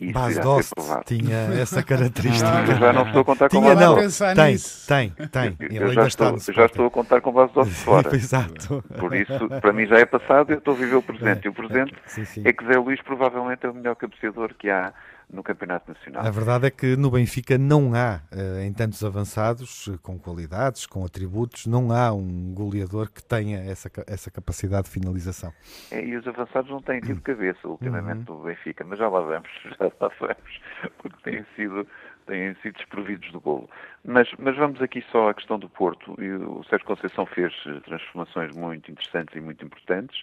E 0.00 0.12
Bas 0.12 0.38
Dost 0.38 0.72
tinha 1.06 1.36
essa 1.60 1.82
característica. 1.84 2.48
Ah, 2.48 2.64
eu 2.64 2.76
já 2.76 2.92
não 2.92 3.02
estou 3.02 3.22
a 3.22 3.24
contar 3.24 3.48
tinha, 3.48 3.74
com 3.74 3.80
não. 3.80 3.96
Tem, 3.96 4.56
tem, 4.86 5.28
tem. 5.28 5.56
Ele 5.58 5.84
eu 5.84 5.92
já 5.92 6.06
estou, 6.06 6.38
já 6.38 6.66
estou 6.66 6.86
a 6.86 6.90
contar 6.90 7.20
com 7.20 7.32
Bas 7.32 7.50
Dost 7.50 7.72
fora. 7.84 8.14
Exato. 8.14 8.82
Por 8.96 9.14
isso, 9.14 9.48
para 9.60 9.72
mim 9.72 9.86
já 9.86 9.98
é 9.98 10.06
passado, 10.06 10.52
eu 10.52 10.58
estou 10.58 10.74
a 10.74 10.76
viver 10.76 10.94
o 10.94 11.02
presente. 11.02 11.46
E 11.46 11.48
o 11.48 11.52
presente 11.52 11.94
sim, 12.06 12.24
sim. 12.24 12.42
é 12.44 12.52
que 12.52 12.64
Zé 12.64 12.78
Luís 12.78 13.02
provavelmente 13.02 13.66
é 13.66 13.70
o 13.70 13.74
melhor 13.74 13.96
cabeceador 13.96 14.54
que 14.54 14.70
há 14.70 14.92
no 15.30 15.42
Campeonato 15.42 15.92
Nacional. 15.92 16.26
A 16.26 16.30
verdade 16.30 16.66
é 16.66 16.70
que 16.70 16.96
no 16.96 17.10
Benfica 17.10 17.58
não 17.58 17.94
há, 17.94 18.20
eh, 18.32 18.64
em 18.64 18.72
tantos 18.72 19.04
avançados, 19.04 19.88
eh, 19.88 19.98
com 20.02 20.18
qualidades, 20.18 20.86
com 20.86 21.04
atributos, 21.04 21.66
não 21.66 21.92
há 21.92 22.12
um 22.12 22.54
goleador 22.54 23.10
que 23.10 23.22
tenha 23.22 23.58
essa, 23.58 23.90
essa 24.06 24.30
capacidade 24.30 24.84
de 24.84 24.90
finalização. 24.90 25.52
É, 25.90 26.02
e 26.02 26.16
os 26.16 26.26
avançados 26.26 26.70
não 26.70 26.80
têm 26.80 27.00
tido 27.00 27.20
cabeça 27.22 27.68
ultimamente 27.68 28.30
uhum. 28.30 28.38
no 28.38 28.44
Benfica, 28.44 28.84
mas 28.84 28.98
já 28.98 29.08
lá 29.08 29.20
vamos, 29.20 29.48
já 29.78 29.92
lá 30.00 30.10
vamos, 30.18 30.60
porque 30.98 31.30
têm 31.30 31.44
sido 31.54 31.86
têm 32.26 32.54
sido 32.56 32.76
desprovidos 32.76 33.32
do 33.32 33.40
golo. 33.40 33.70
Mas, 34.04 34.28
mas 34.38 34.54
vamos 34.54 34.82
aqui 34.82 35.02
só 35.10 35.30
à 35.30 35.34
questão 35.34 35.58
do 35.58 35.66
Porto. 35.66 36.14
E 36.20 36.30
o 36.30 36.62
Sérgio 36.64 36.86
Conceição 36.86 37.24
fez 37.24 37.54
eh, 37.66 37.80
transformações 37.80 38.54
muito 38.54 38.90
interessantes 38.90 39.34
e 39.34 39.40
muito 39.40 39.64
importantes. 39.64 40.22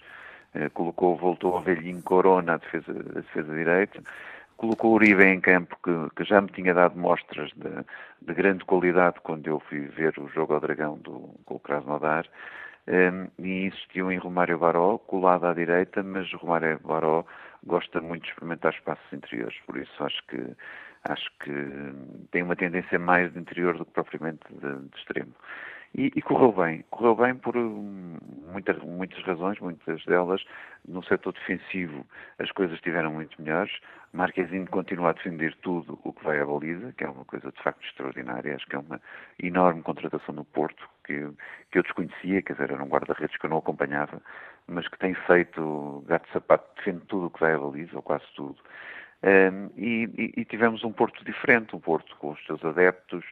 colocou, 0.76 1.18
voltou 1.18 1.56
ao 1.56 1.63
velhinho 1.63 2.04
Corona 2.04 2.54
à 2.54 2.58
defesa, 2.58 2.91
à 2.91 3.20
defesa 3.22 3.56
direita 3.56 4.04
colocou 4.58 4.91
o 4.91 4.94
Uribe 4.96 5.24
em 5.24 5.39
campo, 5.39 5.78
que, 5.84 6.15
que, 6.15 6.24
já 6.24 6.41
me 6.41 6.50
tinha 6.50 6.74
dado 6.74 6.98
mostras 6.98 7.52
de, 7.56 7.86
de, 8.22 8.34
grande 8.34 8.63
qualidade 8.65 9.20
quando 9.22 9.48
eu 9.48 9.60
fui 9.60 9.82
ver 9.82 10.18
o 10.20 10.28
jogo 10.30 10.54
ao 10.54 10.60
Dragão 10.60 10.98
do, 10.98 11.36
com 11.46 11.56
o 11.56 11.60
Krasnodar, 11.60 12.26
um, 12.88 13.28
e 13.44 13.65
insistiu 13.65 14.12
em 14.12 14.18
Romário 14.18 14.60
Baró, 14.60 14.98
colado 14.98 15.46
à 15.46 15.54
direita, 15.54 16.04
mas 16.04 16.32
Romário 16.34 16.80
Baró 16.84 17.26
gosta 17.65 18.00
muito 18.00 18.24
de 18.24 18.30
experimentar 18.30 18.74
espaços 18.74 19.12
interiores, 19.12 19.58
por 19.65 19.78
isso 19.78 20.04
acho 20.04 20.22
que 20.28 20.56
acho 21.08 21.32
que 21.39 21.52
tem 22.32 22.41
uma 22.41 22.56
tendência 22.56 22.98
mais 22.98 23.32
de 23.32 23.39
interior 23.39 23.78
do 23.78 23.86
que 23.86 23.91
propriamente 23.91 24.41
de, 24.50 24.89
de 24.89 24.98
extremo. 24.98 25.34
E, 25.98 26.12
e, 26.14 26.22
correu 26.22 26.52
bem. 26.52 26.84
Correu 26.90 27.16
bem 27.16 27.36
por 27.36 27.56
hum, 27.56 28.18
muita, 28.52 28.74
muitas 28.74 29.24
razões, 29.24 29.58
muitas 29.60 30.04
delas. 30.04 30.44
No 30.86 31.02
setor 31.04 31.32
defensivo 31.34 32.06
as 32.38 32.52
coisas 32.52 32.76
estiveram 32.76 33.14
muito 33.14 33.42
melhores. 33.42 33.72
Marquezinho 34.12 34.68
continua 34.68 35.12
a 35.12 35.14
defender 35.14 35.56
tudo 35.62 35.98
o 36.04 36.12
que 36.12 36.24
vai 36.24 36.42
à 36.42 36.46
baliza, 36.46 36.92
que 36.98 37.06
é 37.06 37.10
uma 37.10 37.24
coisa 37.24 37.50
de 37.50 37.64
facto 37.64 37.82
extraordinária. 37.86 38.56
Acho 38.56 38.68
que 38.68 38.76
é 38.76 38.80
uma 38.80 39.00
enorme 39.42 39.82
contratação 39.84 40.36
no 40.36 40.44
Porto, 40.44 40.86
que, 41.06 41.30
que 41.72 41.80
eu 41.80 41.84
desconhecia, 41.84 42.42
quer 42.42 42.54
dizer, 42.54 42.72
era 42.72 42.84
um 42.84 42.90
guarda-redes 42.90 43.38
que 43.38 43.46
eu 43.46 43.50
não 43.50 43.58
acompanhava, 43.58 44.22
mas 44.68 44.86
que 44.90 45.00
tem 45.00 45.14
feito 45.14 46.04
gato-sapato, 46.08 46.76
defende 46.76 47.06
tudo 47.06 47.28
o 47.28 47.30
que 47.30 47.40
vai 47.40 47.54
à 47.54 47.58
baliza, 47.58 47.96
ou 47.96 48.02
quase 48.02 48.26
tudo. 48.36 48.58
Um, 49.24 49.72
e, 49.78 50.34
e, 50.38 50.46
tivemos 50.46 50.84
um 50.84 50.92
Porto 50.92 51.24
diferente, 51.24 51.76
um 51.76 51.80
Porto 51.80 52.16
com 52.18 52.32
os 52.32 52.46
seus 52.46 52.64
adeptos, 52.64 53.24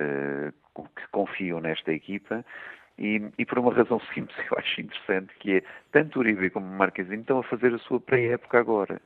uh, 0.00 0.52
que 0.84 1.06
confiam 1.10 1.60
nesta 1.60 1.92
equipa 1.92 2.44
e, 2.98 3.22
e, 3.38 3.44
por 3.44 3.58
uma 3.58 3.72
razão 3.72 4.00
simples, 4.14 4.36
eu 4.50 4.58
acho 4.58 4.80
interessante, 4.80 5.34
que 5.38 5.56
é 5.56 5.62
tanto 5.92 6.18
Uribe 6.18 6.50
como 6.50 6.66
Marquezinho 6.66 7.20
estão 7.20 7.38
a 7.38 7.42
fazer 7.42 7.74
a 7.74 7.78
sua 7.78 8.00
pré-época 8.00 8.58
agora. 8.58 9.00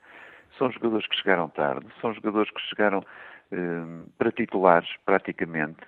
São 0.59 0.71
jogadores 0.71 1.07
que 1.07 1.17
chegaram 1.17 1.49
tarde, 1.49 1.87
são 2.01 2.13
jogadores 2.13 2.51
que 2.51 2.61
chegaram 2.63 3.05
eh, 3.53 4.07
para 4.19 4.33
titulares, 4.33 4.89
praticamente, 5.05 5.83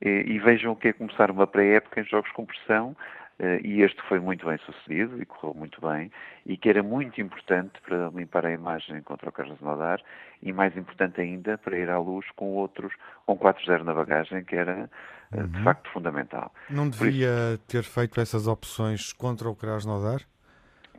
e, 0.00 0.08
e, 0.08 0.38
vejam 0.38 0.72
o 0.72 0.76
que 0.76 0.88
é 0.88 0.92
começar 0.92 1.30
uma 1.30 1.46
pré-época 1.46 2.00
em 2.00 2.04
jogos 2.04 2.30
com 2.32 2.44
pressão, 2.44 2.96
eh, 2.96 3.23
e 3.62 3.82
este 3.82 4.00
foi 4.08 4.20
muito 4.20 4.46
bem 4.46 4.58
sucedido 4.58 5.20
e 5.20 5.26
correu 5.26 5.54
muito 5.54 5.80
bem, 5.80 6.10
e 6.46 6.56
que 6.56 6.68
era 6.68 6.82
muito 6.82 7.20
importante 7.20 7.72
para 7.86 8.08
limpar 8.14 8.46
a 8.46 8.52
imagem 8.52 9.02
contra 9.02 9.28
o 9.28 9.32
Carlos 9.32 9.60
Nadar, 9.60 10.00
e 10.42 10.52
mais 10.52 10.76
importante 10.76 11.20
ainda 11.20 11.58
para 11.58 11.76
ir 11.76 11.90
à 11.90 11.98
luz 11.98 12.26
com 12.36 12.54
outros, 12.54 12.92
com 13.26 13.36
4-0 13.36 13.82
na 13.82 13.94
bagagem, 13.94 14.44
que 14.44 14.54
era 14.54 14.88
eh, 15.32 15.40
uhum. 15.40 15.48
de 15.48 15.62
facto 15.64 15.90
fundamental. 15.90 16.52
Não 16.70 16.88
devia 16.88 17.54
isso, 17.54 17.58
ter 17.66 17.82
feito 17.82 18.20
essas 18.20 18.46
opções 18.46 19.12
contra 19.12 19.48
o 19.48 19.56
Krasnodar? 19.56 20.20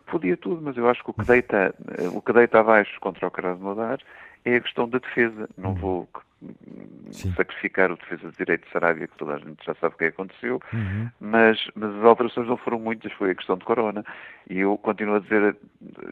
Podia 0.07 0.35
tudo, 0.37 0.61
mas 0.61 0.75
eu 0.77 0.89
acho 0.89 1.03
que 1.03 1.09
o 1.09 1.13
que 1.13 1.25
deita, 1.25 1.73
eh, 1.97 2.07
o 2.09 2.21
que 2.21 2.33
deita 2.33 2.59
abaixo 2.59 2.99
contra 2.99 3.27
o 3.27 3.31
Krasnodar 3.31 3.99
é 4.45 4.55
a 4.55 4.61
questão 4.61 4.87
da 4.87 4.99
defesa. 4.99 5.49
Não 5.57 5.71
uhum. 5.71 5.75
vou 5.75 6.09
Sim. 7.11 7.33
sacrificar 7.33 7.91
o 7.91 7.97
defesa 7.97 8.29
de 8.29 8.37
direito 8.37 8.65
de 8.65 8.71
Sarabia, 8.71 9.07
que 9.07 9.17
toda 9.17 9.35
a 9.35 9.39
gente 9.39 9.65
já 9.65 9.73
sabe 9.75 9.95
o 9.95 9.97
que 9.97 10.05
aconteceu, 10.05 10.61
uhum. 10.71 11.09
mas, 11.19 11.69
mas 11.75 11.95
as 11.95 12.03
alterações 12.03 12.47
não 12.47 12.57
foram 12.57 12.79
muitas, 12.79 13.11
foi 13.13 13.31
a 13.31 13.35
questão 13.35 13.57
de 13.57 13.65
Corona. 13.65 14.05
E 14.49 14.59
eu 14.59 14.77
continuo 14.77 15.15
a 15.15 15.19
dizer 15.19 15.55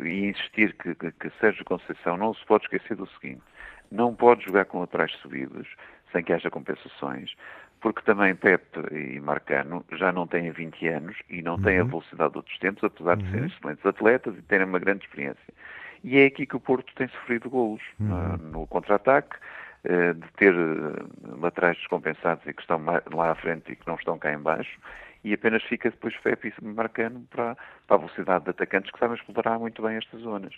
e 0.01 0.25
insistir 0.25 0.73
que, 0.73 0.95
que, 0.95 1.11
que 1.11 1.29
Sérgio 1.39 1.63
Conceição 1.65 2.17
não 2.17 2.33
se 2.33 2.45
pode 2.45 2.65
esquecer 2.65 2.95
do 2.95 3.07
seguinte: 3.07 3.43
não 3.91 4.15
pode 4.15 4.45
jogar 4.45 4.65
com 4.65 4.81
atrás 4.81 5.11
subidos 5.21 5.67
sem 6.11 6.23
que 6.23 6.31
haja 6.31 6.49
compensações, 6.49 7.35
porque 7.81 8.01
também 8.03 8.35
Pepe 8.35 8.79
e 8.95 9.19
Marcano 9.19 9.83
já 9.93 10.11
não 10.11 10.25
têm 10.25 10.51
20 10.51 10.87
anos 10.87 11.17
e 11.29 11.41
não 11.41 11.61
têm 11.61 11.79
a 11.79 11.83
uhum. 11.83 11.89
velocidade 11.89 12.31
de 12.31 12.37
outros 12.37 12.57
tempos, 12.59 12.83
apesar 12.83 13.17
de 13.17 13.25
serem 13.25 13.41
uhum. 13.41 13.47
excelentes 13.47 13.85
atletas 13.85 14.37
e 14.37 14.41
terem 14.43 14.65
uma 14.65 14.79
grande 14.79 15.05
experiência. 15.05 15.53
E 16.03 16.17
é 16.19 16.25
aqui 16.25 16.45
que 16.45 16.55
o 16.55 16.59
Porto 16.59 16.93
tem 16.95 17.07
sofrido 17.07 17.49
golos, 17.49 17.81
uhum. 17.99 18.37
no 18.51 18.67
contra-ataque, 18.67 19.37
eh, 19.85 20.13
de 20.13 20.27
ter 20.37 20.53
eh, 20.53 21.37
laterais 21.39 21.77
descompensados 21.77 22.45
e 22.45 22.53
que 22.53 22.61
estão 22.61 22.81
lá 23.13 23.31
à 23.31 23.35
frente 23.35 23.71
e 23.71 23.75
que 23.75 23.87
não 23.87 23.95
estão 23.95 24.17
cá 24.17 24.33
em 24.33 24.37
baixo, 24.37 24.79
e 25.23 25.33
apenas 25.33 25.63
fica 25.63 25.89
depois 25.89 26.15
Pepe 26.17 26.53
Marcano 26.61 27.25
para, 27.29 27.57
para 27.87 27.95
a 27.95 27.99
velocidade 27.99 28.43
de 28.43 28.51
atacantes 28.51 28.91
que 28.91 28.99
sabem 28.99 29.15
explorar 29.15 29.57
muito 29.59 29.81
bem 29.81 29.95
estas 29.95 30.21
zonas. 30.21 30.53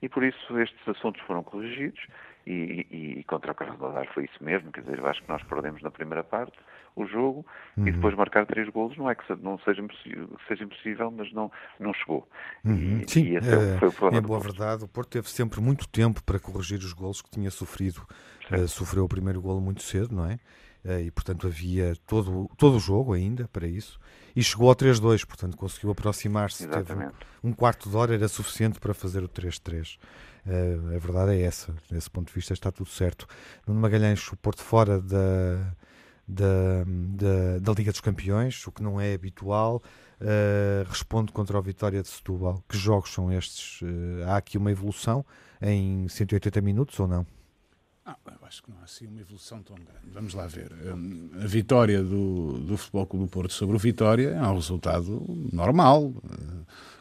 E 0.00 0.08
por 0.08 0.22
isso 0.22 0.58
estes 0.60 0.88
assuntos 0.88 1.20
foram 1.22 1.42
corrigidos 1.42 2.00
e, 2.46 2.86
e, 2.90 3.18
e 3.20 3.24
contra 3.24 3.52
o 3.52 3.54
Carlos 3.54 3.78
foi 4.12 4.24
isso 4.24 4.42
mesmo, 4.42 4.70
quer 4.70 4.82
dizer, 4.82 4.98
eu 4.98 5.06
acho 5.06 5.22
que 5.22 5.28
nós 5.28 5.42
perdemos 5.42 5.82
na 5.82 5.90
primeira 5.90 6.22
parte 6.22 6.56
o 6.96 7.06
jogo 7.06 7.44
uhum. 7.76 7.88
e 7.88 7.92
depois 7.92 8.14
marcar 8.14 8.46
três 8.46 8.68
golos 8.68 8.96
não 8.96 9.10
é 9.10 9.14
que 9.14 9.24
não 9.42 9.58
seja 9.58 9.82
impossível, 9.82 10.28
seja 10.46 10.64
impossível 10.64 11.10
mas 11.10 11.32
não, 11.32 11.50
não 11.80 11.92
chegou. 11.92 12.28
Uhum. 12.64 13.00
E, 13.00 13.10
Sim, 13.10 13.24
e 13.24 13.36
esse 13.36 13.48
é, 13.48 13.78
foi 13.78 13.88
o 13.88 13.92
problema. 13.92 14.24
É 14.24 14.26
boa 14.26 14.40
verdade, 14.40 14.84
o 14.84 14.88
Porto 14.88 15.10
teve 15.10 15.28
sempre 15.28 15.60
muito 15.60 15.88
tempo 15.88 16.22
para 16.22 16.38
corrigir 16.38 16.78
os 16.78 16.92
golos 16.92 17.20
que 17.20 17.30
tinha 17.30 17.50
sofrido. 17.50 18.06
Uh, 18.50 18.68
sofreu 18.68 19.04
o 19.04 19.08
primeiro 19.08 19.40
golo 19.40 19.60
muito 19.60 19.82
cedo, 19.82 20.14
não 20.14 20.26
é? 20.26 20.38
Uh, 20.84 21.00
e 21.00 21.10
portanto 21.10 21.46
havia 21.46 21.96
todo, 22.06 22.50
todo 22.58 22.76
o 22.76 22.80
jogo 22.80 23.14
ainda 23.14 23.48
para 23.48 23.66
isso. 23.66 23.98
E 24.36 24.42
chegou 24.42 24.68
ao 24.68 24.76
3-2, 24.76 25.24
portanto 25.24 25.56
conseguiu 25.56 25.90
aproximar-se. 25.90 26.66
Um, 26.66 27.50
um 27.50 27.52
quarto 27.52 27.88
de 27.88 27.96
hora 27.96 28.14
era 28.14 28.28
suficiente 28.28 28.78
para 28.78 28.92
fazer 28.92 29.22
o 29.22 29.28
3-3. 29.28 29.96
Uh, 29.96 30.50
eh, 30.92 30.96
a 30.96 30.98
verdade 30.98 31.32
é 31.32 31.42
essa, 31.42 31.74
desse 31.90 32.10
ponto 32.10 32.28
de 32.28 32.34
vista 32.34 32.52
está 32.52 32.70
tudo 32.70 32.90
certo. 32.90 33.26
Nuno 33.66 33.80
Magalhães, 33.80 34.26
o 34.30 34.36
Porto 34.36 34.60
fora 34.60 35.00
da, 35.00 35.74
da, 36.26 36.84
da, 36.84 37.58
da, 37.60 37.72
Liga 37.72 37.92
dos 37.92 38.00
Campeões, 38.00 38.66
o 38.66 38.72
que 38.72 38.82
não 38.82 39.00
é 39.00 39.14
habitual. 39.14 39.82
Uh, 40.20 40.88
responde 40.88 41.32
contra 41.32 41.56
a 41.58 41.60
vitória 41.60 42.02
de 42.02 42.08
Setúbal. 42.08 42.62
Que 42.68 42.76
jogos 42.76 43.12
são 43.12 43.32
estes? 43.32 43.80
Uh, 43.82 44.24
há 44.26 44.36
aqui 44.36 44.58
uma 44.58 44.70
evolução 44.70 45.24
em 45.62 46.08
180 46.08 46.60
minutos 46.60 46.98
ou 46.98 47.06
não? 47.06 47.26
Ah, 48.06 48.16
acho 48.42 48.62
que 48.62 48.70
não 48.70 48.78
há 48.80 48.84
assim 48.84 49.06
uma 49.06 49.20
evolução 49.20 49.62
tão 49.62 49.76
grande. 49.76 50.10
Vamos 50.12 50.34
lá 50.34 50.46
ver. 50.46 50.70
Hum, 50.94 51.30
a 51.42 51.46
vitória 51.46 52.02
do, 52.02 52.58
do 52.58 52.76
Futebol 52.76 53.06
Clube 53.06 53.26
do 53.26 53.30
Porto 53.30 53.52
sobre 53.54 53.74
o 53.74 53.78
Vitória 53.78 54.28
é 54.28 54.42
um 54.42 54.54
resultado 54.54 55.24
normal. 55.50 56.12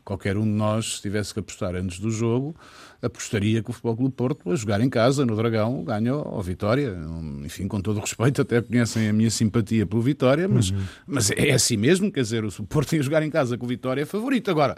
Qualquer 0.05 0.37
um 0.37 0.43
de 0.43 0.49
nós, 0.49 0.95
se 0.95 1.01
tivesse 1.01 1.33
que 1.33 1.39
apostar 1.39 1.75
antes 1.75 1.99
do 1.99 2.09
jogo, 2.09 2.55
apostaria 3.01 3.61
que 3.61 3.69
o 3.69 3.73
Futebol 3.73 3.95
Clube 3.95 4.11
do 4.11 4.15
Porto, 4.15 4.51
a 4.51 4.55
jogar 4.55 4.81
em 4.81 4.89
casa, 4.89 5.25
no 5.25 5.35
Dragão, 5.35 5.83
ganha 5.83 6.11
ao 6.11 6.41
Vitória. 6.41 6.97
Enfim, 7.43 7.67
com 7.67 7.81
todo 7.81 7.97
o 7.97 7.99
respeito, 8.01 8.41
até 8.41 8.61
conhecem 8.61 9.07
a 9.07 9.13
minha 9.13 9.29
simpatia 9.29 9.85
pelo 9.85 10.01
Vitória, 10.01 10.47
mas, 10.47 10.71
uhum. 10.71 10.83
mas 11.05 11.31
é 11.31 11.51
assim 11.51 11.77
mesmo, 11.77 12.11
quer 12.11 12.21
dizer, 12.21 12.43
o 12.43 12.51
Porto 12.63 12.95
ia 12.95 13.03
jogar 13.03 13.23
em 13.23 13.29
casa 13.29 13.57
com 13.57 13.65
o 13.65 13.69
Vitória 13.69 14.01
é 14.01 14.05
favorito. 14.05 14.51
Agora, 14.51 14.77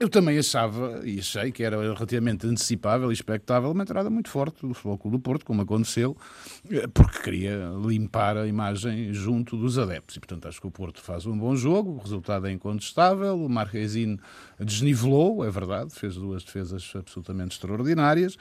eu 0.00 0.08
também 0.08 0.38
achava 0.38 1.02
e 1.04 1.18
achei 1.18 1.52
que 1.52 1.62
era 1.62 1.78
relativamente 1.78 2.46
antecipável 2.46 3.10
e 3.10 3.12
expectável 3.12 3.70
uma 3.70 3.82
entrada 3.82 4.08
muito 4.08 4.30
forte 4.30 4.66
do 4.66 4.72
Futebol 4.72 4.96
Clube 4.96 5.16
do 5.18 5.20
Porto, 5.20 5.44
como 5.44 5.60
aconteceu, 5.60 6.16
eh, 6.70 6.86
porque 6.86 7.18
queria 7.18 7.70
limpar 7.86 8.38
a 8.38 8.46
imagem 8.46 9.12
junto 9.12 9.58
dos 9.58 9.78
adeptos. 9.78 10.16
E, 10.16 10.20
portanto, 10.20 10.48
acho 10.48 10.58
que 10.58 10.66
o 10.66 10.70
Porto 10.70 11.02
faz 11.02 11.26
um 11.26 11.36
bom 11.36 11.54
jogo, 11.54 11.90
o 11.90 11.98
resultado 11.98 12.46
é 12.46 12.50
incontestável, 12.50 13.44
o 13.44 13.46
Marquezine 13.46 14.18
desnivelou, 14.58 15.44
é 15.44 15.50
verdade, 15.50 15.92
fez 15.94 16.14
duas 16.14 16.42
defesas 16.42 16.90
absolutamente 16.94 17.56
extraordinárias, 17.56 18.38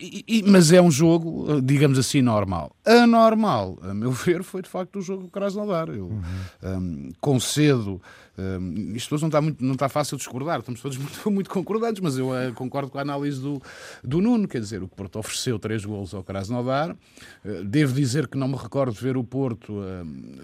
e, 0.00 0.24
e, 0.28 0.42
mas 0.44 0.70
é 0.70 0.80
um 0.80 0.90
jogo, 0.90 1.46
eh, 1.50 1.60
digamos 1.62 1.98
assim, 1.98 2.22
normal. 2.22 2.74
Anormal, 2.84 3.78
a 3.82 3.92
meu 3.92 4.12
ver, 4.12 4.42
foi 4.44 4.62
de 4.62 4.68
facto 4.68 4.98
o 4.98 5.02
jogo 5.02 5.24
do 5.24 5.28
Krasnodar. 5.28 5.88
Eu 5.88 6.06
uhum. 6.06 6.22
um, 6.62 7.12
concedo 7.20 8.00
Uh, 8.36 8.94
isto 8.94 9.14
hoje 9.14 9.22
não 9.22 9.28
está, 9.28 9.40
muito, 9.40 9.64
não 9.64 9.72
está 9.72 9.88
fácil 9.88 10.16
de 10.16 10.22
discordar, 10.22 10.58
estamos 10.58 10.80
todos 10.80 10.98
muito, 10.98 11.30
muito 11.30 11.50
concordantes, 11.50 12.02
mas 12.02 12.18
eu 12.18 12.30
uh, 12.30 12.52
concordo 12.54 12.90
com 12.90 12.98
a 12.98 13.00
análise 13.00 13.40
do, 13.40 13.60
do 14.04 14.20
Nuno, 14.20 14.46
quer 14.46 14.60
dizer, 14.60 14.82
o 14.82 14.88
Porto 14.88 15.18
ofereceu 15.18 15.58
três 15.58 15.84
golos 15.84 16.12
ao 16.12 16.22
Krasnodar, 16.22 16.90
uh, 16.90 17.64
devo 17.64 17.94
dizer 17.94 18.28
que 18.28 18.36
não 18.36 18.46
me 18.46 18.56
recordo 18.56 18.92
de 18.92 19.00
ver 19.00 19.16
o 19.16 19.24
Porto 19.24 19.76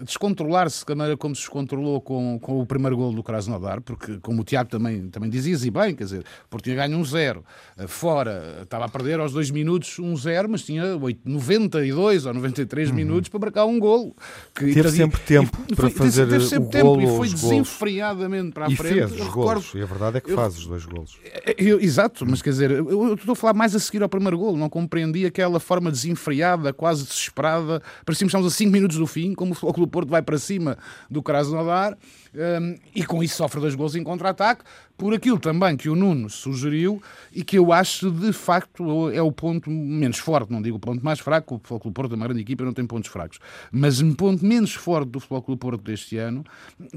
descontrolar-se 0.01 0.85
da 0.85 0.95
maneira 0.95 1.17
como 1.17 1.35
se 1.35 1.41
descontrolou 1.41 2.01
com, 2.01 2.39
com 2.39 2.61
o 2.61 2.65
primeiro 2.65 2.97
golo 2.97 3.13
do 3.15 3.23
Krasnodar, 3.23 3.81
porque 3.81 4.17
como 4.19 4.41
o 4.41 4.43
Tiago 4.43 4.69
também, 4.69 5.09
também 5.09 5.29
dizia, 5.29 5.53
e 5.53 5.71
bem, 5.71 5.95
quer 5.95 6.05
dizer, 6.05 6.25
o 6.45 6.49
Porto 6.49 6.63
tinha 6.63 6.75
ganho 6.75 6.97
um 6.97 7.05
zero, 7.05 7.43
fora, 7.87 8.61
estava 8.63 8.85
a 8.85 8.89
perder 8.89 9.12
aos 9.21 9.33
dois 9.33 9.51
minutos 9.51 9.99
um 9.99 10.15
zero, 10.15 10.49
mas 10.49 10.63
tinha 10.63 10.97
8, 10.97 11.21
92 11.23 12.25
ou 12.25 12.33
93 12.33 12.89
uhum. 12.89 12.95
minutos 12.95 13.29
para 13.29 13.39
marcar 13.39 13.65
um 13.65 13.79
golo. 13.79 14.15
Que, 14.55 14.73
teve 14.73 14.91
sempre 14.91 15.19
tempo 15.21 15.57
e, 15.69 15.75
para 15.75 15.89
fazer 15.89 16.25
teve, 16.25 16.37
teve 16.37 16.49
sempre 16.49 16.67
o 16.67 16.71
tempo, 16.71 17.01
e 17.01 17.07
foi 17.07 17.57
esfriadamente 17.59 18.51
para 18.51 18.67
a 18.67 18.69
e 18.69 18.75
frente. 18.75 19.09
Fez 19.09 19.21
os 19.21 19.27
golos, 19.27 19.71
e 19.73 19.81
a 19.81 19.85
verdade 19.85 20.17
é 20.17 20.21
que 20.21 20.31
eu, 20.31 20.35
faz 20.35 20.57
os 20.57 20.65
dois 20.65 20.85
golos. 20.85 21.17
Eu, 21.57 21.79
exato, 21.79 22.25
mas 22.25 22.41
quer 22.41 22.51
dizer, 22.51 22.71
eu, 22.71 22.89
eu, 22.89 23.13
estou 23.13 23.33
a 23.33 23.35
falar 23.35 23.53
mais 23.53 23.75
a 23.75 23.79
seguir 23.79 24.03
ao 24.03 24.09
primeiro 24.09 24.37
golo, 24.37 24.57
não 24.57 24.69
compreendi 24.69 25.25
aquela 25.25 25.59
forma 25.59 25.91
desenfreada, 25.91 26.73
quase 26.73 27.03
desesperada. 27.05 27.81
Parecíamos 28.05 28.31
que 28.31 28.37
estamos 28.37 28.53
a 28.53 28.55
5 28.55 28.71
minutos 28.71 28.97
do 28.97 29.07
fim, 29.07 29.33
como 29.33 29.55
o 29.61 29.73
Clube 29.73 29.91
Porto 29.91 30.09
vai 30.09 30.21
para 30.21 30.37
cima 30.37 30.77
do 31.09 31.21
Krasnodar 31.21 31.97
um, 32.33 32.75
e 32.95 33.05
com 33.05 33.23
isso 33.23 33.35
sofre 33.35 33.61
dois 33.61 33.75
gols 33.75 33.95
em 33.95 34.03
contra-ataque, 34.03 34.63
por 34.97 35.13
aquilo 35.13 35.39
também 35.39 35.75
que 35.75 35.89
o 35.89 35.95
Nuno 35.95 36.29
sugeriu 36.29 37.01
e 37.33 37.43
que 37.43 37.57
eu 37.57 37.73
acho 37.73 38.11
de 38.11 38.31
facto 38.31 39.09
é 39.09 39.21
o 39.21 39.31
ponto 39.31 39.69
menos 39.69 40.17
forte, 40.17 40.51
não 40.51 40.61
digo 40.61 40.77
o 40.77 40.79
ponto 40.79 41.03
mais 41.03 41.19
fraco, 41.19 41.55
o 41.55 41.57
Futebol 41.57 41.79
Clube 41.79 41.95
Porto 41.95 42.11
é 42.13 42.15
uma 42.15 42.25
grande 42.25 42.41
equipa 42.41 42.63
não 42.63 42.73
tem 42.73 42.85
pontos 42.85 43.09
fracos, 43.09 43.39
mas 43.71 44.01
um 44.01 44.13
ponto 44.13 44.45
menos 44.45 44.73
forte 44.73 45.09
do 45.09 45.19
Futebol 45.19 45.41
Clube 45.41 45.59
Porto 45.59 45.81
deste 45.81 46.17
ano, 46.17 46.43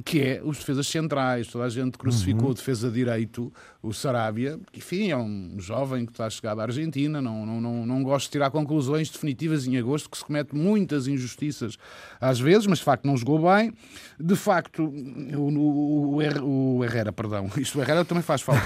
que 0.05 0.21
é 0.21 0.41
os 0.45 0.59
defesas 0.59 0.87
centrais, 0.87 1.49
toda 1.49 1.65
a 1.65 1.69
gente 1.69 1.97
crucificou 1.97 2.45
uhum. 2.45 2.51
o 2.51 2.55
defesa 2.55 2.91
direito, 2.91 3.53
o 3.83 3.93
Sarabia, 3.93 4.59
que 4.73 4.79
enfim 4.79 5.11
é 5.11 5.17
um 5.17 5.57
jovem 5.59 6.05
que 6.05 6.13
está 6.13 6.27
a 6.27 6.31
chegar 6.31 6.55
da 6.55 6.63
Argentina, 6.63 7.23
não, 7.23 7.47
não, 7.47 7.61
não, 7.61 7.87
não 7.87 8.03
gosto 8.03 8.27
de 8.27 8.33
tirar 8.33 8.51
conclusões 8.51 9.09
definitivas 9.09 9.67
em 9.67 9.77
agosto, 9.79 10.11
que 10.11 10.19
se 10.19 10.25
comete 10.25 10.55
muitas 10.55 11.07
injustiças 11.07 11.79
às 12.21 12.39
vezes, 12.39 12.67
mas 12.67 12.79
de 12.79 12.85
facto 12.85 13.05
não 13.05 13.17
jogou 13.17 13.51
bem, 13.51 13.73
de 14.19 14.37
facto 14.37 14.85
o, 14.85 15.49
o, 15.49 16.77
o 16.77 16.85
Herrera, 16.85 17.13
perdão, 17.13 17.51
isto 17.57 17.79
o 17.79 17.83
Herrera 17.87 18.05
também 18.05 18.23
faz 18.23 18.43
falta. 18.43 18.63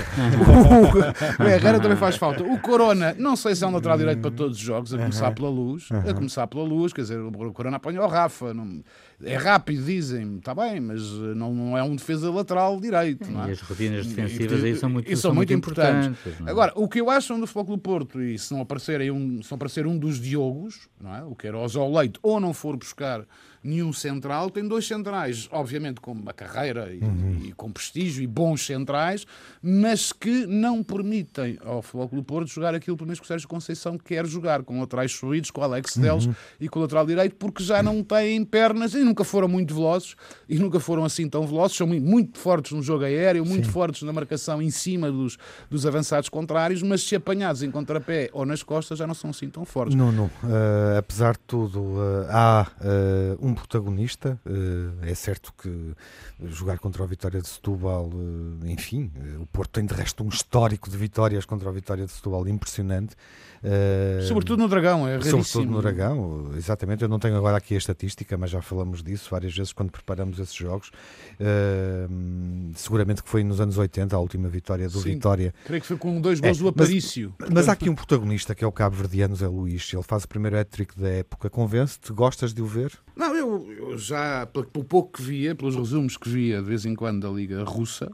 o, 1.38 1.44
o 1.44 1.46
Herrera 1.46 1.78
também 1.78 1.96
faz 1.96 2.16
falta. 2.16 2.42
O 2.42 2.59
Corona, 2.59 3.14
não 3.18 3.37
sei 3.37 3.54
se 3.54 3.62
é 3.62 3.66
um 3.66 3.72
lateral 3.72 3.98
direito 3.98 4.20
para 4.20 4.30
todos 4.30 4.56
os 4.56 4.62
jogos, 4.62 4.94
a 4.94 4.98
começar 4.98 5.30
pela 5.33 5.50
luz, 5.50 5.88
a 5.90 6.14
começar 6.14 6.46
pela 6.46 6.64
luz, 6.64 6.92
quer 6.92 7.02
dizer, 7.02 7.20
o 7.20 7.52
Corona 7.52 7.76
apanha 7.76 8.02
o 8.02 8.06
Rafa, 8.06 8.54
não, 8.54 8.83
é 9.22 9.37
rápido, 9.37 9.85
dizem, 9.85 10.38
está 10.38 10.54
bem, 10.54 10.80
mas 10.80 11.02
não, 11.37 11.54
não, 11.54 11.76
é 11.76 11.83
um 11.83 11.94
defesa 11.94 12.30
lateral 12.30 12.80
direito. 12.80 13.30
Não 13.30 13.44
é? 13.44 13.48
E 13.48 13.52
as 13.52 13.61
rotinas 13.61 14.06
defensivas 14.06 14.62
e, 14.62 14.66
aí 14.66 14.76
são 14.76 14.88
muito, 14.90 15.12
e 15.12 15.16
são, 15.16 15.35
muito 15.35 15.52
importantes. 15.52 16.09
importantes 16.09 16.46
é? 16.46 16.50
Agora, 16.50 16.72
o 16.74 16.88
que 16.88 17.00
eu 17.00 17.11
acho 17.11 17.37
do 17.38 17.46
Futebol 17.46 17.76
do 17.76 17.83
Porto, 17.83 18.20
e 18.22 18.38
se 18.38 18.52
não 18.52 18.61
aparecer, 18.61 19.12
um, 19.12 19.42
se 19.42 19.50
não 19.50 19.56
aparecer 19.56 19.87
um 19.87 19.98
dos 19.98 20.20
Diogos, 20.20 20.88
não 21.00 21.14
é? 21.14 21.22
o 21.22 21.35
que 21.35 21.46
era 21.46 21.59
o 21.59 21.98
Leite, 21.98 22.18
ou 22.22 22.40
não 22.40 22.54
for 22.54 22.76
buscar 22.76 23.24
nenhum 23.62 23.92
central, 23.92 24.51
tem 24.51 24.66
dois 24.66 24.87
centrais, 24.87 25.49
obviamente 25.53 26.01
com 26.01 26.12
uma 26.12 26.33
carreira 26.33 26.92
e, 26.92 26.99
uhum. 26.99 27.42
e, 27.44 27.53
com 27.53 27.70
prestígio 27.70 28.23
e 28.23 28.27
bons 28.27 28.64
centrais, 28.64 29.27
mas 29.62 30.12
que 30.12 30.46
não 30.46 30.83
permitem 30.83 31.59
ao 31.64 31.83
Futebol 31.83 32.09
Clube 32.09 32.27
Porto 32.27 32.49
jogar 32.49 32.75
aquilo, 32.75 32.96
pelo 32.96 33.07
menos 33.07 33.20
que 33.20 33.25
o 33.25 33.29
Sérgio 33.29 33.46
Conceição 33.46 33.99
quer 33.99 34.27
jogar, 34.27 34.62
com 34.62 34.81
laterais 34.81 35.12
fluidos, 35.12 35.51
com 35.51 35.62
Alex 35.62 35.96
Deles 35.96 36.27
uhum. 36.27 36.35
e 36.59 36.68
com 36.68 36.79
o 36.79 36.83
lateral 36.83 37.07
direito, 37.07 37.37
porque 37.37 37.62
já 37.62 37.83
não 37.83 38.03
têm 38.03 38.44
pernas 38.44 38.94
e 38.94 39.01
nunca 39.01 39.25
foram 39.25 39.49
muito 39.49 39.75
velozes 39.75 40.16
e 40.49 40.59
nunca 40.59 40.81
foram 40.81 41.05
assim 41.05 41.29
tão 41.29 41.46
velozes, 41.46 41.77
são 41.77 41.87
muito 41.87 42.38
fortes 42.38 42.73
no 42.73 42.83
jogo 42.83 43.05
aéreo, 43.05 43.44
muito 43.44 43.66
Sim. 43.66 43.73
fortes 43.73 44.03
na 44.03 44.12
marcação 44.12 44.62
em 44.62 44.70
cima 44.70 45.11
dos, 45.11 45.37
dos 45.68 45.85
avançados 45.85 46.29
contrários, 46.29 46.83
mas 46.83 47.03
se 47.03 47.14
apanhados 47.14 47.62
em 47.62 47.70
contrapé 47.70 48.31
ou 48.33 48.46
nas 48.46 48.62
costas 48.62 48.99
já 48.99 49.07
não 49.07 49.14
são 49.14 49.31
assim 49.31 49.49
tão 49.49 49.64
fortes. 49.64 49.94
Não, 49.94 50.11
não. 50.11 50.27
Uh, 50.27 50.99
apesar 50.99 51.33
de 51.33 51.40
tudo, 51.46 51.81
uh, 51.81 52.27
há 52.31 52.66
uh, 52.81 53.46
um 53.46 53.50
protagonista. 53.55 54.41
é 55.03 55.15
certo 55.15 55.53
que 55.61 55.95
jogar 56.47 56.79
contra 56.79 57.03
o 57.03 57.07
Vitória 57.07 57.41
de 57.41 57.49
Setúbal, 57.49 58.11
enfim, 58.65 59.11
o 59.41 59.47
Porto 59.47 59.73
tem 59.73 59.87
de 59.87 59.95
resto 59.95 60.25
um 60.25 60.29
histórico 60.29 60.89
de 60.91 60.97
vitórias 60.97 61.45
contra 61.45 61.69
o 61.69 61.73
Vitória 61.73 62.07
de 62.07 62.13
Setúbal 62.13 62.47
impressionante. 62.49 63.15
Sobretudo 64.27 64.63
no 64.63 64.69
Dragão, 64.69 65.07
é 65.07 65.13
raríssimo. 65.13 65.45
Sobretudo 65.45 65.77
no 65.77 65.83
Dragão, 65.83 66.51
exatamente. 66.57 67.03
Eu 67.03 67.09
não 67.09 67.19
tenho 67.19 67.37
agora 67.37 67.59
aqui 67.59 67.75
a 67.75 67.79
estatística, 67.79 68.37
mas 68.39 68.51
já 68.51 68.63
falamos 68.63 69.03
disso 69.03 69.29
várias 69.31 69.55
vezes 69.55 69.73
quando 69.73 69.91
preparamos 69.91 70.39
esses 70.39 70.55
jogos. 70.55 70.91
Seguramente 72.76 73.22
que 73.22 73.28
foi 73.28 73.42
nos 73.44 73.61
anos 73.61 73.78
80 73.78 74.14
a 74.14 74.18
última 74.18 74.48
vitória 74.48 74.88
do 74.88 75.00
Sim, 75.00 75.14
Vitória. 75.14 75.54
Creio 75.64 75.80
que 75.80 75.87
foi 75.87 75.96
com 75.96 76.20
dois 76.20 76.40
gols 76.40 76.59
é, 76.59 76.61
do 76.61 76.68
Aparício. 76.68 77.35
Mas, 77.38 77.50
mas, 77.50 77.68
há 77.68 77.72
aqui 77.72 77.88
um 77.88 77.94
protagonista 77.94 78.54
que 78.54 78.64
é 78.64 78.66
o 78.66 78.72
Cabo 78.72 78.96
Verdeano 78.96 79.35
Zé 79.37 79.46
Luís. 79.46 79.90
Ele 79.92 80.02
faz 80.02 80.24
o 80.24 80.28
primeiro 80.28 80.59
hat-trick 80.59 80.98
da 80.98 81.09
época. 81.09 81.50
Convence-te? 81.50 82.12
Gostas 82.12 82.52
de 82.52 82.62
o 82.62 82.66
ver? 82.66 82.92
Não, 83.16 83.35
eu, 83.35 83.72
eu 83.72 83.98
já, 83.98 84.46
pelo 84.46 84.64
pouco 84.66 85.18
que 85.18 85.22
via, 85.22 85.54
pelos 85.54 85.76
resumos 85.76 86.16
que 86.16 86.28
via 86.28 86.61
de 86.61 86.68
vez 86.68 86.85
em 86.87 86.94
quando 86.94 87.20
da 87.20 87.28
Liga 87.28 87.62
Russa, 87.64 88.11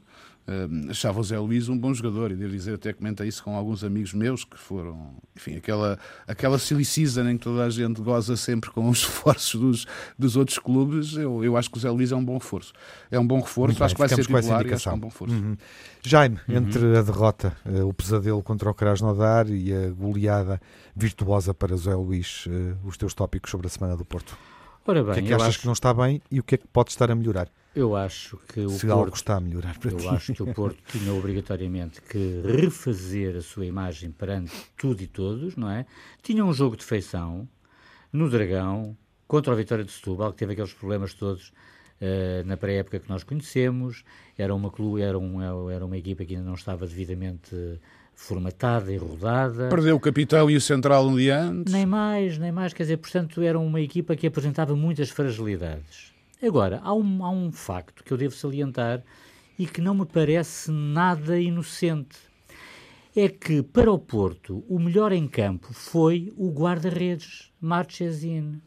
Uh, 0.47 0.91
achava 0.91 1.19
o 1.19 1.25
Zé 1.25 1.37
Luís 1.39 1.69
um 1.69 1.77
bom 1.77 1.93
jogador 1.93 2.31
e 2.31 2.37
devo 2.37 2.53
dizer, 2.53 2.75
até 2.75 2.93
comentei 2.93 3.27
isso 3.27 3.43
com 3.43 3.57
alguns 3.57 3.83
amigos 3.83 4.15
meus 4.15 4.45
que 4.45 4.57
foram, 4.57 5.17
enfim, 5.35 5.57
aquela, 5.57 5.99
aquela 6.25 6.57
silly 6.57 6.85
season 6.85 7.29
em 7.29 7.37
que 7.37 7.43
toda 7.43 7.65
a 7.65 7.71
gente 7.71 8.01
goza 8.01 8.37
sempre 8.37 8.71
com 8.71 8.89
os 8.89 8.99
esforços 9.03 9.61
dos, 9.61 9.87
dos 10.17 10.37
outros 10.37 10.59
clubes. 10.59 11.15
Eu, 11.17 11.43
eu 11.43 11.57
acho 11.57 11.69
que 11.69 11.79
o 11.79 11.81
Zé 11.81 11.91
Luís 11.91 12.13
é 12.13 12.17
um 12.17 12.25
bom 12.25 12.35
reforço. 12.35 12.73
É 13.11 13.19
um 13.19 13.27
bom 13.27 13.41
reforço, 13.41 13.83
acho 13.83 13.95
que 13.95 13.99
vai 13.99 14.09
ser 14.09 14.23
titular 14.23 14.65
e 14.65 14.73
acho 14.73 14.85
que 14.85 14.89
é 14.89 14.93
um 14.93 15.01
bom 15.01 15.09
reforço. 15.09 15.35
Uhum. 15.35 15.57
Jaime, 16.03 16.39
uhum. 16.49 16.57
entre 16.57 16.97
a 16.97 17.03
derrota, 17.03 17.57
uh, 17.67 17.89
o 17.89 17.93
pesadelo 17.93 18.41
contra 18.41 18.71
o 18.71 18.75
Krasnodar 18.75 19.51
e 19.51 19.73
a 19.73 19.91
goleada 19.91 20.61
virtuosa 20.95 21.53
para 21.53 21.75
o 21.75 21.77
Zé 21.77 21.95
Luís, 21.95 22.47
uh, 22.47 22.77
os 22.87 22.97
teus 22.97 23.15
tópicos 23.15 23.51
sobre 23.51 23.67
a 23.67 23.71
Semana 23.71 23.97
do 23.97 24.05
Porto. 24.05 24.39
Ora 24.87 25.03
bem, 25.03 25.13
o 25.13 25.15
que 25.15 25.21
é 25.21 25.23
que 25.23 25.35
achas 25.35 25.49
acho... 25.49 25.61
que 25.61 25.67
não 25.67 25.73
está 25.73 25.93
bem 25.93 26.23
e 26.31 26.39
o 26.39 26.43
que 26.43 26.55
é 26.55 26.59
que 26.59 26.67
pode 26.69 26.91
estar 26.91 27.11
a 27.11 27.15
melhorar? 27.15 27.49
Eu 27.75 27.95
acho 27.95 28.39
que 28.49 28.61
o 28.61 28.71
Se 28.71 28.87
Porto, 28.87 28.99
algo 28.99 29.15
está 29.15 29.37
a 29.37 29.41
melhorar 29.41 29.79
para 29.79 29.91
eu 29.91 29.99
ti. 29.99 30.09
acho 30.09 30.33
que 30.33 30.43
o 30.43 30.55
Porto 30.55 30.79
tinha 30.91 31.13
obrigatoriamente 31.13 32.01
que 32.01 32.41
refazer 32.45 33.37
a 33.37 33.43
sua 33.43 33.67
imagem 33.67 34.11
perante 34.11 34.53
tudo 34.77 35.03
e 35.03 35.07
todos, 35.07 35.57
não 35.57 35.71
é? 35.71 35.85
Tinha 36.23 36.45
um 36.45 36.53
jogo 36.53 36.77
de 36.77 36.85
feição 36.85 37.47
no 38.13 38.31
Dragão 38.31 38.97
contra 39.27 39.53
a 39.53 39.57
Vitória 39.57 39.85
de 39.85 39.93
Setúbal, 39.93 40.33
que 40.33 40.39
teve 40.39 40.53
aqueles 40.53 40.73
problemas 40.73 41.13
todos 41.13 41.49
uh, 42.01 42.47
na 42.47 42.57
pré-época 42.57 43.01
que 43.01 43.09
nós 43.09 43.25
conhecemos. 43.25 44.05
Era 44.39 44.55
uma 44.55 44.71
clube, 44.71 45.03
era, 45.03 45.19
um, 45.19 45.71
era 45.71 45.85
uma 45.85 45.99
equipa 45.99 46.25
que 46.25 46.35
ainda 46.35 46.47
não 46.47 46.55
estava 46.55 46.87
devidamente 46.87 47.55
formatada 48.17 48.91
e 48.91 48.97
rodada. 48.97 49.69
Perdeu 49.69 49.95
o 49.95 50.01
capitão 50.01 50.51
e 50.51 50.57
o 50.57 50.61
central 50.61 51.07
um 51.07 51.17
dia 51.17 51.39
antes. 51.39 51.73
Nem 51.73 51.85
mais, 51.85 52.39
nem 52.39 52.51
mais. 52.51 52.73
Quer 52.73 52.85
dizer, 52.85 52.97
portanto, 52.97 53.43
era 53.43 53.59
uma 53.59 53.81
equipa 53.81 54.17
que 54.17 54.27
apresentava 54.27 54.75
muitas 54.75 55.11
fragilidades. 55.11 56.13
Agora, 56.43 56.81
há 56.83 56.93
um, 56.95 57.25
há 57.25 57.31
um 57.31 57.53
facto 57.53 58.03
que 58.03 58.13
eu 58.13 58.17
devo 58.17 58.35
salientar 58.35 59.03
e 59.59 59.67
que 59.67 59.83
não 59.83 59.95
me 59.95 60.07
parece 60.07 60.73
nada 60.73 61.39
inocente. 61.39 62.17
É 63.15 63.29
que, 63.29 63.63
para 63.63 63.93
o 63.93 63.99
Porto, 63.99 64.65
o 64.69 64.79
melhor 64.79 65.13
em 65.13 65.29
campo 65.29 65.73
foi 65.73 66.33
o 66.37 66.51
guarda-redes, 66.51 67.53
Marchesin. 67.61 68.61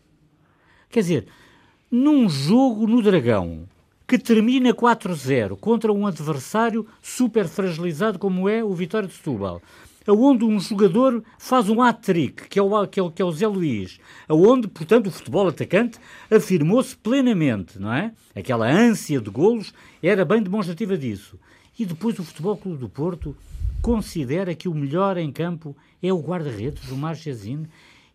Quer 0.89 1.01
dizer, 1.01 1.27
num 1.91 2.29
jogo 2.29 2.87
no 2.87 3.01
Dragão, 3.01 3.67
que 4.09 4.17
termina 4.17 4.73
4-0 4.73 5.55
contra 5.55 5.93
um 5.93 6.07
adversário 6.07 6.87
super 6.99 7.47
fragilizado 7.47 8.17
como 8.17 8.49
é 8.49 8.63
o 8.63 8.73
Vitória 8.73 9.07
de 9.07 9.13
Setúbal, 9.13 9.61
aonde 10.07 10.43
um 10.43 10.59
jogador 10.59 11.23
faz 11.37 11.69
um 11.69 11.79
hat-trick, 11.79 12.49
que, 12.49 12.57
é 12.57 12.61
o, 12.63 12.87
que, 12.87 12.99
é 12.99 13.09
que 13.11 13.21
é 13.21 13.25
o 13.25 13.31
Zé 13.31 13.45
Luís, 13.45 13.99
aonde, 14.27 14.67
portanto, 14.67 15.05
o 15.05 15.11
futebol 15.11 15.47
atacante 15.47 15.99
afirmou-se 16.27 16.97
plenamente, 16.97 17.77
não 17.77 17.93
é? 17.93 18.11
Aquela 18.35 18.67
ânsia 18.67 19.21
de 19.21 19.29
golos 19.29 19.71
era 20.01 20.25
bem 20.25 20.41
demonstrativa 20.41 20.97
disso. 20.97 21.39
E 21.77 21.85
depois 21.85 22.17
o 22.17 22.23
Futebol 22.23 22.57
Clube 22.57 22.79
do 22.79 22.89
Porto 22.89 23.37
considera 23.79 24.55
que 24.55 24.67
o 24.67 24.73
melhor 24.73 25.17
em 25.17 25.31
campo 25.31 25.77
é 26.01 26.11
o 26.11 26.19
guarda-redes, 26.19 26.89
o 26.89 26.97
Marchesine. 26.97 27.67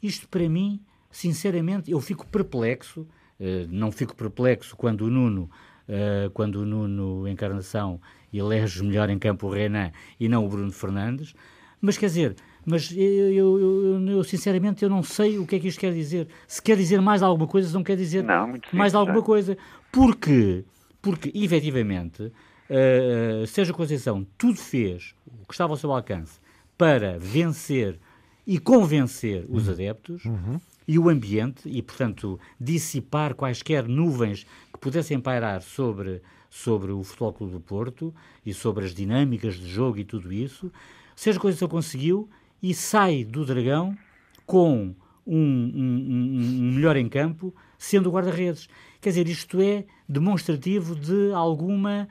Isto, 0.03 0.27
para 0.29 0.49
mim, 0.49 0.81
sinceramente, 1.09 1.89
eu 1.93 2.01
fico 2.01 2.27
perplexo, 2.27 3.03
uh, 3.03 3.69
não 3.71 3.93
fico 3.93 4.17
perplexo 4.17 4.75
quando 4.75 5.03
o 5.03 5.09
Nuno, 5.09 5.49
uh, 5.89 6.31
quando 6.31 6.57
o 6.57 6.67
Nuno 6.67 7.29
Encarnação 7.29 8.01
elege 8.33 8.83
melhor 8.83 9.11
em 9.11 9.19
campo 9.19 9.47
o 9.47 9.51
Renan 9.51 9.91
e 10.19 10.29
não 10.29 10.45
o 10.45 10.49
Bruno 10.49 10.73
Fernandes, 10.73 11.35
mas 11.81 11.99
quer 11.99 12.07
dizer, 12.07 12.37
mas 12.65 12.91
eu, 12.93 13.33
eu, 13.33 13.61
eu, 13.61 14.09
eu, 14.09 14.25
sinceramente 14.25 14.83
eu 14.83 14.89
não 14.89 15.03
sei 15.03 15.39
o 15.39 15.47
que 15.47 15.57
é 15.57 15.59
que 15.59 15.69
isto 15.69 15.79
quer 15.79 15.93
dizer. 15.93 16.29
Se 16.49 16.63
quer 16.63 16.77
dizer 16.77 17.01
mais 17.01 17.23
alguma 17.23 17.47
coisa, 17.47 17.69
se 17.69 17.75
não 17.75 17.85
quer 17.85 17.97
dizer 17.97 18.25
não, 18.25 18.55
mais 18.73 18.95
alguma 18.95 19.23
coisa. 19.23 19.57
Porque, 19.93 20.65
porque 21.03 21.31
efetivamente, 21.35 22.23
uh, 22.23 23.47
Sérgio 23.47 23.75
Conceição 23.75 24.27
tudo 24.39 24.57
fez 24.57 25.15
o 25.27 25.47
que 25.47 25.53
estava 25.53 25.73
ao 25.73 25.77
seu 25.77 25.93
alcance 25.93 26.41
para 26.77 27.19
vencer 27.19 27.99
e 28.47 28.59
convencer 28.59 29.45
os 29.49 29.67
uhum. 29.67 29.73
adeptos 29.73 30.25
uhum. 30.25 30.61
e 30.87 30.99
o 30.99 31.09
ambiente, 31.09 31.69
e 31.69 31.81
portanto 31.83 32.39
dissipar 32.61 33.35
quaisquer 33.35 33.87
nuvens 33.87 34.47
pudessem 34.85 35.19
pairar 35.19 35.63
sobre, 35.63 36.21
sobre 36.51 36.93
o 36.93 37.03
Futebol 37.03 37.33
Clube 37.33 37.53
do 37.55 37.61
Porto 37.61 38.15
e 38.45 38.53
sobre 38.53 38.85
as 38.85 38.95
dinâmicas 38.95 39.55
de 39.55 39.67
jogo 39.67 39.99
e 39.99 40.05
tudo 40.05 40.31
isso. 40.31 40.71
Seja 41.17 41.41
Conceição 41.41 41.69
conseguiu 41.69 42.29
e 42.63 42.75
sai 42.75 43.25
do 43.25 43.47
Dragão 43.47 43.97
com 44.45 44.95
um, 45.27 45.37
um, 45.37 46.69
um 46.69 46.73
melhor 46.75 46.99
em 46.99 47.09
campo, 47.09 47.55
sendo 47.79 48.11
guarda-redes. 48.11 48.69
Quer 49.01 49.09
dizer, 49.09 49.27
isto 49.27 49.59
é 49.63 49.87
demonstrativo 50.07 50.95
de 50.95 51.33
alguma, 51.33 52.07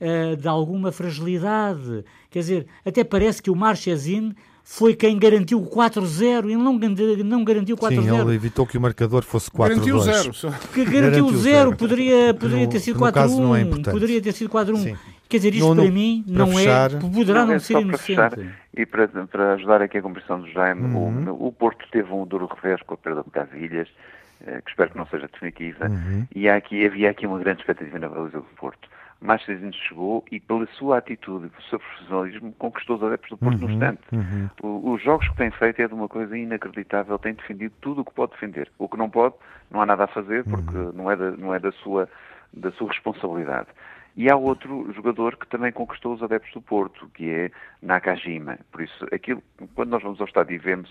uh, 0.00 0.36
de 0.36 0.48
alguma 0.48 0.90
fragilidade. 0.90 2.04
Quer 2.28 2.40
dizer, 2.40 2.66
até 2.84 3.04
parece 3.04 3.40
que 3.40 3.52
o 3.52 3.54
Marchesine 3.54 4.34
foi 4.68 4.96
quem 4.96 5.16
garantiu 5.16 5.62
o 5.62 5.70
4-0 5.70 6.50
e 6.50 6.56
não, 6.56 6.72
não 7.24 7.44
garantiu 7.44 7.76
4-0. 7.76 8.02
Sim, 8.02 8.20
ele 8.20 8.34
evitou 8.34 8.66
que 8.66 8.76
o 8.76 8.80
marcador 8.80 9.22
fosse 9.22 9.48
4-2. 9.48 9.68
Garantiu 9.68 9.98
0. 10.00 10.32
Que 10.74 10.84
garantiu 10.84 11.28
0, 11.28 11.76
poderia, 11.76 12.34
poderia 12.34 12.64
no, 12.66 12.72
ter 12.72 12.80
sido 12.80 12.98
4-1. 12.98 13.86
É 13.86 13.92
poderia 13.92 14.20
ter 14.20 14.32
sido 14.32 14.50
4-1. 14.50 14.98
Quer 15.28 15.36
dizer, 15.36 15.54
isto 15.54 15.72
no, 15.72 15.82
para 15.82 15.90
mim 15.92 16.24
não 16.26 16.50
é, 16.50 16.56
fechar, 16.56 16.92
é, 16.92 16.98
poderá 16.98 17.40
não, 17.40 17.46
não 17.46 17.54
é 17.54 17.58
ser 17.60 17.80
inocente. 17.80 18.02
Fechar, 18.02 18.32
e 18.76 18.84
para, 18.84 19.06
para 19.06 19.54
ajudar 19.54 19.82
aqui 19.82 19.98
a 19.98 20.02
compreensão 20.02 20.40
do 20.40 20.50
Jaime, 20.50 20.82
uhum. 20.82 21.30
o, 21.30 21.46
o 21.46 21.52
Porto 21.52 21.86
teve 21.92 22.12
um 22.12 22.26
duro 22.26 22.46
revés 22.46 22.82
com 22.82 22.94
a 22.94 22.96
perda 22.96 23.22
de 23.22 23.30
Casilhas, 23.30 23.88
eh, 24.44 24.60
que 24.62 24.70
espero 24.70 24.90
que 24.90 24.98
não 24.98 25.06
seja 25.06 25.28
definitiva, 25.32 25.86
uhum. 25.86 26.26
e 26.34 26.48
aqui, 26.48 26.84
havia 26.84 27.10
aqui 27.10 27.24
uma 27.24 27.38
grande 27.38 27.60
expectativa 27.60 28.00
na 28.00 28.08
baliza 28.08 28.38
do 28.38 28.46
Porto. 28.56 28.88
Marchesino 29.20 29.72
chegou 29.72 30.24
e 30.30 30.38
pela 30.38 30.66
sua 30.78 30.98
atitude 30.98 31.46
e 31.46 31.50
pelo 31.50 31.62
seu 31.64 31.78
profissionalismo 31.78 32.52
conquistou 32.58 32.96
os 32.96 33.02
adeptos 33.02 33.30
do 33.30 33.38
Porto 33.38 33.62
uhum, 33.62 33.68
no 33.68 33.74
instante. 33.74 34.02
Uhum. 34.12 34.50
O, 34.62 34.92
os 34.92 35.02
jogos 35.02 35.28
que 35.28 35.36
tem 35.36 35.50
feito 35.50 35.80
é 35.80 35.88
de 35.88 35.94
uma 35.94 36.08
coisa 36.08 36.36
inacreditável, 36.36 37.18
tem 37.18 37.34
defendido 37.34 37.72
tudo 37.80 38.02
o 38.02 38.04
que 38.04 38.12
pode 38.12 38.32
defender. 38.32 38.70
O 38.78 38.88
que 38.88 38.96
não 38.96 39.08
pode, 39.08 39.34
não 39.70 39.80
há 39.80 39.86
nada 39.86 40.04
a 40.04 40.08
fazer 40.08 40.44
porque 40.44 40.76
uhum. 40.76 40.92
não 40.92 41.10
é 41.10 41.16
da, 41.16 41.30
não 41.32 41.54
é 41.54 41.58
da 41.58 41.72
sua 41.72 42.08
da 42.52 42.72
sua 42.72 42.88
responsabilidade. 42.88 43.68
E 44.16 44.30
há 44.30 44.36
outro 44.36 44.90
jogador 44.94 45.36
que 45.36 45.46
também 45.46 45.70
conquistou 45.70 46.14
os 46.14 46.22
adeptos 46.22 46.50
do 46.54 46.62
Porto, 46.62 47.06
que 47.14 47.28
é 47.28 47.50
Nakajima. 47.82 48.58
Por 48.72 48.80
isso, 48.80 49.06
aquilo, 49.12 49.42
quando 49.74 49.90
nós 49.90 50.02
vamos 50.02 50.18
ao 50.20 50.26
estádio 50.26 50.54
e 50.54 50.58
vemos 50.58 50.90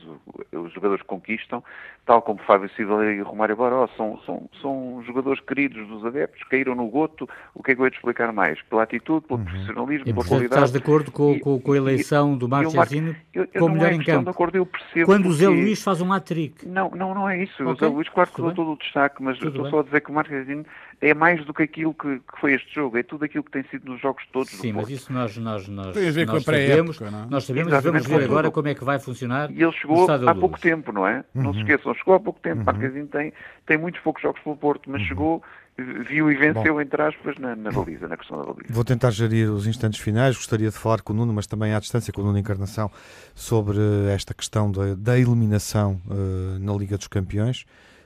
os 0.51 0.71
jogadores 0.73 1.01
que 1.01 1.07
conquistam, 1.07 1.63
tal 2.05 2.21
como 2.21 2.39
Fábio 2.43 2.69
Silva 2.75 3.03
e 3.05 3.21
Romário 3.21 3.55
Baró, 3.55 3.87
são, 3.97 4.19
são, 4.27 4.47
são 4.61 5.03
jogadores 5.07 5.41
queridos 5.41 5.87
dos 5.87 6.05
adeptos, 6.05 6.43
caíram 6.43 6.75
no 6.75 6.87
goto. 6.87 7.27
O 7.55 7.63
que 7.63 7.71
é 7.71 7.75
que 7.75 7.81
eu 7.81 7.85
ia 7.85 7.91
te 7.91 7.97
explicar 7.97 8.31
mais? 8.31 8.61
Pela 8.61 8.83
atitude, 8.83 9.25
pelo 9.25 9.39
uhum. 9.39 9.45
profissionalismo, 9.45 10.07
e, 10.07 10.13
pela 10.13 10.25
qualidade. 10.25 10.53
Estás 10.53 10.71
de 10.71 10.77
acordo 10.77 11.11
com, 11.11 11.31
e, 11.31 11.39
com, 11.39 11.59
com 11.59 11.71
a 11.71 11.77
eleição 11.77 12.35
e, 12.35 12.37
do 12.37 12.47
Marchesino 12.47 13.15
como 13.57 13.73
melhor 13.73 13.91
é 13.91 13.95
em 13.95 14.03
campo? 14.03 14.29
Acordo, 14.29 14.57
eu 14.57 14.67
percebo 14.67 15.05
quando 15.07 15.27
o 15.27 15.33
Zé 15.33 15.47
Luís 15.47 15.83
faz 15.83 15.99
um 15.99 16.13
hat-trick. 16.13 16.67
Não, 16.67 16.91
não, 16.91 17.15
não 17.15 17.27
é 17.27 17.41
isso. 17.41 17.55
Okay. 17.55 17.73
O 17.73 17.75
Zé 17.75 17.87
Luís, 17.87 18.09
claro 18.09 18.29
que 18.29 18.41
deu 18.41 18.53
todo 18.53 18.73
o 18.73 18.77
destaque, 18.77 19.23
mas 19.23 19.41
estou 19.41 19.67
só 19.71 19.79
a 19.79 19.83
dizer 19.83 20.01
que 20.01 20.11
o 20.11 20.13
Marchesino 20.13 20.63
é 21.01 21.13
mais 21.13 21.45
do 21.45 21.53
que 21.53 21.63
aquilo 21.63 21.93
que, 21.93 22.19
que, 22.19 22.39
foi 22.39 22.53
este 22.53 22.73
jogo, 22.73 22.97
é 22.97 23.03
tudo 23.03 23.25
aquilo 23.25 23.43
que 23.43 23.51
tem 23.51 23.63
sido 23.63 23.91
nos 23.91 24.01
jogos 24.01 24.23
todos 24.31 24.49
Sim, 24.49 24.73
mas 24.73 24.89
isso 24.89 25.11
nós, 25.11 25.37
nós, 25.37 25.67
nós, 25.67 25.93
tem 25.93 26.07
a 26.07 26.11
ver 26.11 26.25
nós 26.25 26.43
com 26.43 26.51
a 26.51 26.53
sabemos, 26.53 26.99
não? 26.99 27.07
É? 27.07 27.27
nós 27.29 27.43
sabemos 27.43 27.73
e 27.73 27.81
vamos 27.81 28.05
ver 28.05 28.23
agora 28.23 28.51
como 28.51 28.67
é 28.67 28.75
que 28.75 28.83
vai 28.83 28.99
funcionar 28.99 29.51
E 29.51 29.61
ele 29.61 29.71
chegou 29.73 30.09
há 30.09 30.35
pouco 30.35 30.59
tempo, 30.59 30.91
não 30.91 31.07
é? 31.07 31.23
Uhum. 31.33 31.43
Não 31.43 31.53
se 31.53 31.59
esqueçam, 31.59 31.93
chegou 31.93 32.15
há 32.15 32.19
pouco 32.19 32.39
tempo, 32.39 32.59
uhum. 32.59 32.65
Marquezinho 32.65 33.07
tem, 33.07 33.33
tem 33.65 33.77
muitos 33.77 34.01
poucos 34.01 34.21
jogos 34.21 34.41
pelo 34.41 34.55
Porto, 34.55 34.89
mas 34.89 35.01
uhum. 35.01 35.07
chegou 35.07 35.43
viu 35.77 36.31
e 36.31 36.35
venceu, 36.35 36.75
Bom, 36.75 36.81
entre 36.81 37.01
aspas, 37.01 37.37
na, 37.37 37.55
na 37.55 37.69
baliza, 37.69 38.07
na 38.07 38.15
questão 38.15 38.37
da 38.37 38.45
baliza. 38.45 38.73
Vou 38.73 38.83
tentar 38.83 39.11
gerir 39.11 39.51
os 39.51 39.67
instantes 39.67 39.99
finais. 39.99 40.35
Gostaria 40.37 40.69
de 40.69 40.77
falar 40.77 41.01
com 41.01 41.11
o 41.11 41.15
Nuno, 41.15 41.33
mas 41.33 41.47
também 41.47 41.73
à 41.73 41.79
distância 41.79 42.13
com 42.13 42.21
o 42.21 42.25
Nuno 42.25 42.37
Encarnação, 42.37 42.89
sobre 43.33 43.77
esta 44.09 44.33
questão 44.33 44.71
da, 44.71 44.95
da 44.95 45.19
eliminação 45.19 45.99
uh, 46.07 46.59
na 46.59 46.73
Liga 46.73 46.97
dos 46.97 47.07
Campeões. 47.07 47.65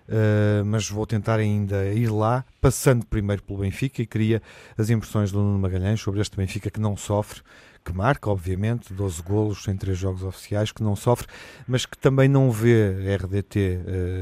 Uh, 0.10 0.66
mas 0.66 0.90
vou 0.90 1.06
tentar 1.06 1.38
ainda 1.38 1.86
ir 1.94 2.10
lá, 2.10 2.44
passando 2.60 3.06
primeiro 3.06 3.44
pelo 3.44 3.60
Benfica 3.60 4.02
e 4.02 4.08
queria 4.08 4.42
as 4.76 4.90
impressões 4.90 5.32
do 5.32 5.38
Nuno 5.38 5.60
Magalhães 5.60 6.02
sobre 6.02 6.20
este 6.20 6.36
Benfica 6.36 6.72
que 6.72 6.80
não 6.80 6.98
sofre, 6.98 7.42
que 7.86 7.94
marca, 7.94 8.28
obviamente, 8.28 8.92
12 8.92 9.22
golos 9.22 9.68
em 9.68 9.78
três 9.78 10.00
jogos 10.00 10.24
oficiais, 10.24 10.72
que 10.72 10.82
não 10.82 10.96
sofre, 10.96 11.28
mas 11.68 11.86
que 11.86 11.96
também 11.96 12.28
não 12.28 12.52
vê 12.52 13.16
RDT 13.18 13.80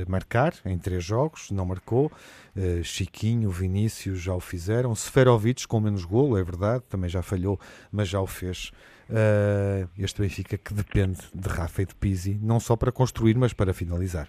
uh, 0.08 0.12
marcar 0.12 0.54
em 0.65 0.78
três 0.78 1.06
jogos, 1.06 1.52
não 1.52 1.65
marcou. 1.65 2.12
Uh, 2.56 2.84
Chiquinho, 2.84 3.50
Vinícius 3.50 4.19
já 4.19 4.34
o 4.34 4.41
fizeram. 4.41 4.93
Seferovic 4.93 5.65
com 5.67 5.80
menos 5.80 6.04
golo, 6.04 6.38
é 6.38 6.43
verdade, 6.43 6.84
também 6.89 7.10
já 7.10 7.21
falhou, 7.21 7.58
mas 7.89 8.10
já 8.10 8.19
o 8.19 8.28
fez. 8.28 8.71
Uh, 9.10 9.88
este 9.97 10.21
Benfica 10.21 10.58
que 10.58 10.73
depende 10.73 11.19
de 11.34 11.47
Rafa 11.47 11.82
e 11.82 11.86
de 11.86 11.95
Pizzi, 11.95 12.38
não 12.41 12.60
só 12.60 12.76
para 12.76 12.91
construir, 12.91 13.38
mas 13.38 13.54
para 13.54 13.73
finalizar. 13.73 14.28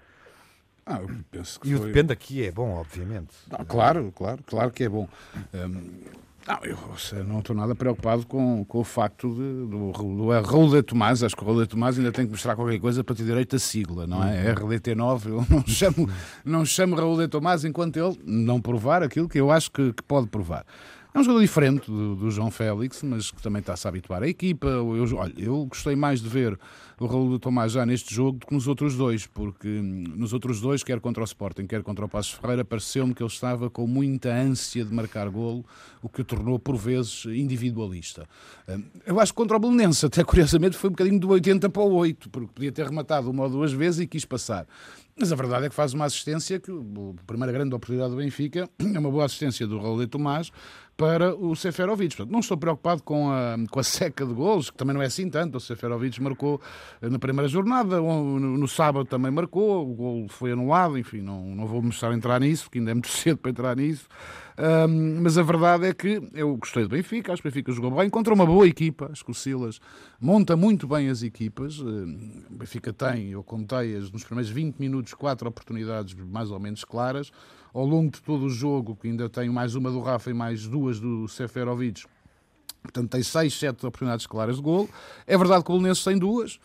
Ah, 0.88 1.00
penso 1.30 1.60
que 1.60 1.68
e 1.68 1.76
foi... 1.76 1.84
o 1.84 1.86
depende 1.86 2.12
aqui 2.12 2.46
é 2.46 2.50
bom, 2.50 2.70
obviamente. 2.70 3.34
Ah, 3.50 3.64
claro, 3.64 4.10
claro, 4.16 4.42
claro 4.46 4.70
que 4.70 4.84
é 4.84 4.88
bom. 4.88 5.06
Um, 5.52 6.18
não, 6.48 6.58
eu 6.64 7.24
não 7.24 7.40
estou 7.40 7.54
nada 7.54 7.74
preocupado 7.74 8.26
com, 8.26 8.64
com 8.64 8.78
o 8.78 8.84
facto 8.84 9.28
de, 9.28 9.70
do, 9.70 9.92
do 9.92 10.28
Raul 10.40 10.70
de 10.70 10.82
Tomás. 10.82 11.22
Acho 11.22 11.36
que 11.36 11.42
o 11.42 11.46
Raul 11.46 11.60
de 11.60 11.66
Tomás 11.66 11.98
ainda 11.98 12.10
tem 12.10 12.24
que 12.24 12.30
mostrar 12.30 12.56
qualquer 12.56 12.80
coisa 12.80 13.04
para 13.04 13.14
ter 13.14 13.24
direito 13.24 13.54
a 13.54 13.58
sigla, 13.58 14.06
não 14.06 14.24
é? 14.24 14.48
Uhum. 14.48 14.54
RDT9. 14.54 15.26
Eu 15.26 15.46
não 15.50 15.62
chamo, 15.68 16.10
não 16.42 16.64
chamo 16.64 16.96
Raul 16.96 17.18
de 17.18 17.28
Tomás 17.28 17.66
enquanto 17.66 17.98
ele 17.98 18.18
não 18.24 18.62
provar 18.62 19.02
aquilo 19.02 19.28
que 19.28 19.38
eu 19.38 19.50
acho 19.50 19.70
que, 19.70 19.92
que 19.92 20.02
pode 20.02 20.28
provar. 20.28 20.64
É 21.14 21.18
um 21.18 21.24
jogador 21.24 21.40
diferente 21.40 21.90
do, 21.90 22.14
do, 22.14 22.30
João 22.30 22.50
Félix, 22.50 23.02
mas 23.02 23.30
que 23.30 23.40
também 23.40 23.60
está-se 23.60 23.86
a 23.86 23.88
habituar 23.88 24.22
à 24.22 24.28
equipa. 24.28 24.66
Eu, 24.66 25.16
olha, 25.16 25.32
eu 25.38 25.64
gostei 25.64 25.96
mais 25.96 26.20
de 26.20 26.28
ver 26.28 26.58
o 27.00 27.06
Raul 27.06 27.30
de 27.32 27.38
Tomás 27.38 27.72
já 27.72 27.86
neste 27.86 28.14
jogo 28.14 28.38
do 28.38 28.46
que 28.46 28.52
nos 28.52 28.68
outros 28.68 28.94
dois, 28.94 29.26
porque 29.26 29.68
hum, 29.68 30.04
nos 30.16 30.32
outros 30.34 30.60
dois, 30.60 30.82
quer 30.82 31.00
contra 31.00 31.22
o 31.22 31.24
Sporting, 31.24 31.66
quer 31.66 31.82
contra 31.82 32.04
o 32.04 32.08
Passos 32.08 32.32
Ferreira, 32.32 32.64
pareceu-me 32.64 33.14
que 33.14 33.22
ele 33.22 33.30
estava 33.30 33.70
com 33.70 33.86
muita 33.86 34.30
ânsia 34.30 34.84
de 34.84 34.92
marcar 34.92 35.30
golo, 35.30 35.64
o 36.02 36.08
que 36.08 36.20
o 36.20 36.24
tornou 36.24 36.58
por 36.58 36.76
vezes 36.76 37.24
individualista. 37.24 38.28
Hum, 38.68 38.82
eu 39.06 39.18
acho 39.18 39.32
que 39.32 39.36
contra 39.36 39.56
o 39.56 39.60
Belenense, 39.60 40.04
até 40.04 40.22
curiosamente, 40.22 40.76
foi 40.76 40.88
um 40.88 40.92
bocadinho 40.92 41.18
do 41.18 41.30
80 41.30 41.70
para 41.70 41.82
o 41.82 41.94
8, 41.94 42.28
porque 42.28 42.50
podia 42.54 42.70
ter 42.70 42.84
rematado 42.84 43.30
uma 43.30 43.44
ou 43.44 43.50
duas 43.50 43.72
vezes 43.72 44.00
e 44.00 44.06
quis 44.06 44.26
passar. 44.26 44.66
Mas 45.18 45.32
a 45.32 45.36
verdade 45.36 45.66
é 45.66 45.68
que 45.68 45.74
faz 45.74 45.94
uma 45.94 46.04
assistência 46.04 46.60
que 46.60 46.70
a 46.70 47.24
primeira 47.26 47.52
grande 47.52 47.74
oportunidade 47.74 48.12
do 48.12 48.18
Benfica 48.18 48.70
é 48.78 48.98
uma 48.98 49.10
boa 49.10 49.24
assistência 49.24 49.66
do 49.66 49.78
Raul 49.78 49.98
de 49.98 50.06
Tomás 50.06 50.52
para 50.98 51.32
o 51.32 51.54
Seferovic. 51.54 52.16
Portanto, 52.16 52.32
não 52.32 52.40
estou 52.40 52.56
preocupado 52.56 53.04
com 53.04 53.30
a, 53.30 53.54
com 53.70 53.78
a 53.78 53.84
seca 53.84 54.26
de 54.26 54.34
golos, 54.34 54.68
que 54.68 54.76
também 54.76 54.92
não 54.92 55.00
é 55.00 55.06
assim 55.06 55.30
tanto. 55.30 55.56
O 55.56 55.60
Seferovic 55.60 56.20
marcou 56.20 56.60
eh, 57.00 57.08
na 57.08 57.20
primeira 57.20 57.48
jornada, 57.48 58.00
no, 58.00 58.40
no 58.40 58.68
sábado 58.68 59.04
também 59.04 59.30
marcou, 59.30 59.88
o 59.88 59.94
gol 59.94 60.28
foi 60.28 60.50
anulado, 60.50 60.98
enfim, 60.98 61.20
não, 61.20 61.54
não 61.54 61.66
vou 61.68 61.80
mostrar 61.80 62.10
a 62.10 62.14
entrar 62.14 62.40
nisso, 62.40 62.64
porque 62.64 62.78
ainda 62.80 62.90
é 62.90 62.94
muito 62.94 63.08
cedo 63.14 63.38
para 63.38 63.52
entrar 63.52 63.76
nisso. 63.76 64.08
Um, 64.58 65.20
mas 65.22 65.38
a 65.38 65.42
verdade 65.44 65.86
é 65.86 65.94
que 65.94 66.20
eu 66.34 66.56
gostei 66.56 66.82
do 66.82 66.88
Benfica, 66.88 67.32
acho 67.32 67.40
que 67.40 67.46
o 67.46 67.50
Benfica 67.52 67.70
jogou 67.70 67.92
bem, 67.92 68.08
encontrou 68.08 68.34
uma 68.34 68.44
boa 68.44 68.66
equipa, 68.66 69.08
acho 69.12 69.24
que 69.24 69.30
o 69.30 69.34
Silas 69.34 69.80
monta 70.20 70.56
muito 70.56 70.88
bem 70.88 71.08
as 71.08 71.22
equipas. 71.22 71.78
O 71.78 72.06
Benfica 72.50 72.92
tem, 72.92 73.30
eu 73.30 73.44
contei-as 73.44 74.10
nos 74.10 74.24
primeiros 74.24 74.50
20 74.50 74.78
minutos, 74.78 75.14
quatro 75.14 75.48
oportunidades 75.48 76.12
mais 76.14 76.50
ou 76.50 76.58
menos 76.58 76.82
claras 76.82 77.30
ao 77.72 77.84
longo 77.84 78.10
de 78.10 78.20
todo 78.22 78.46
o 78.46 78.50
jogo, 78.50 78.96
que 78.96 79.08
ainda 79.08 79.28
tem 79.28 79.48
mais 79.48 79.74
uma 79.74 79.90
do 79.90 80.00
Rafa 80.00 80.30
e 80.30 80.34
mais 80.34 80.66
duas 80.66 80.98
do 80.98 81.28
Seferovic, 81.28 82.04
portanto 82.82 83.10
tem 83.10 83.22
seis, 83.22 83.54
sete 83.54 83.84
oportunidades 83.86 84.26
claras 84.26 84.56
de 84.56 84.62
golo. 84.62 84.88
É 85.26 85.36
verdade 85.36 85.64
que 85.64 85.70
o 85.70 85.74
Belenenses 85.74 86.04
tem 86.04 86.18
duas, 86.18 86.58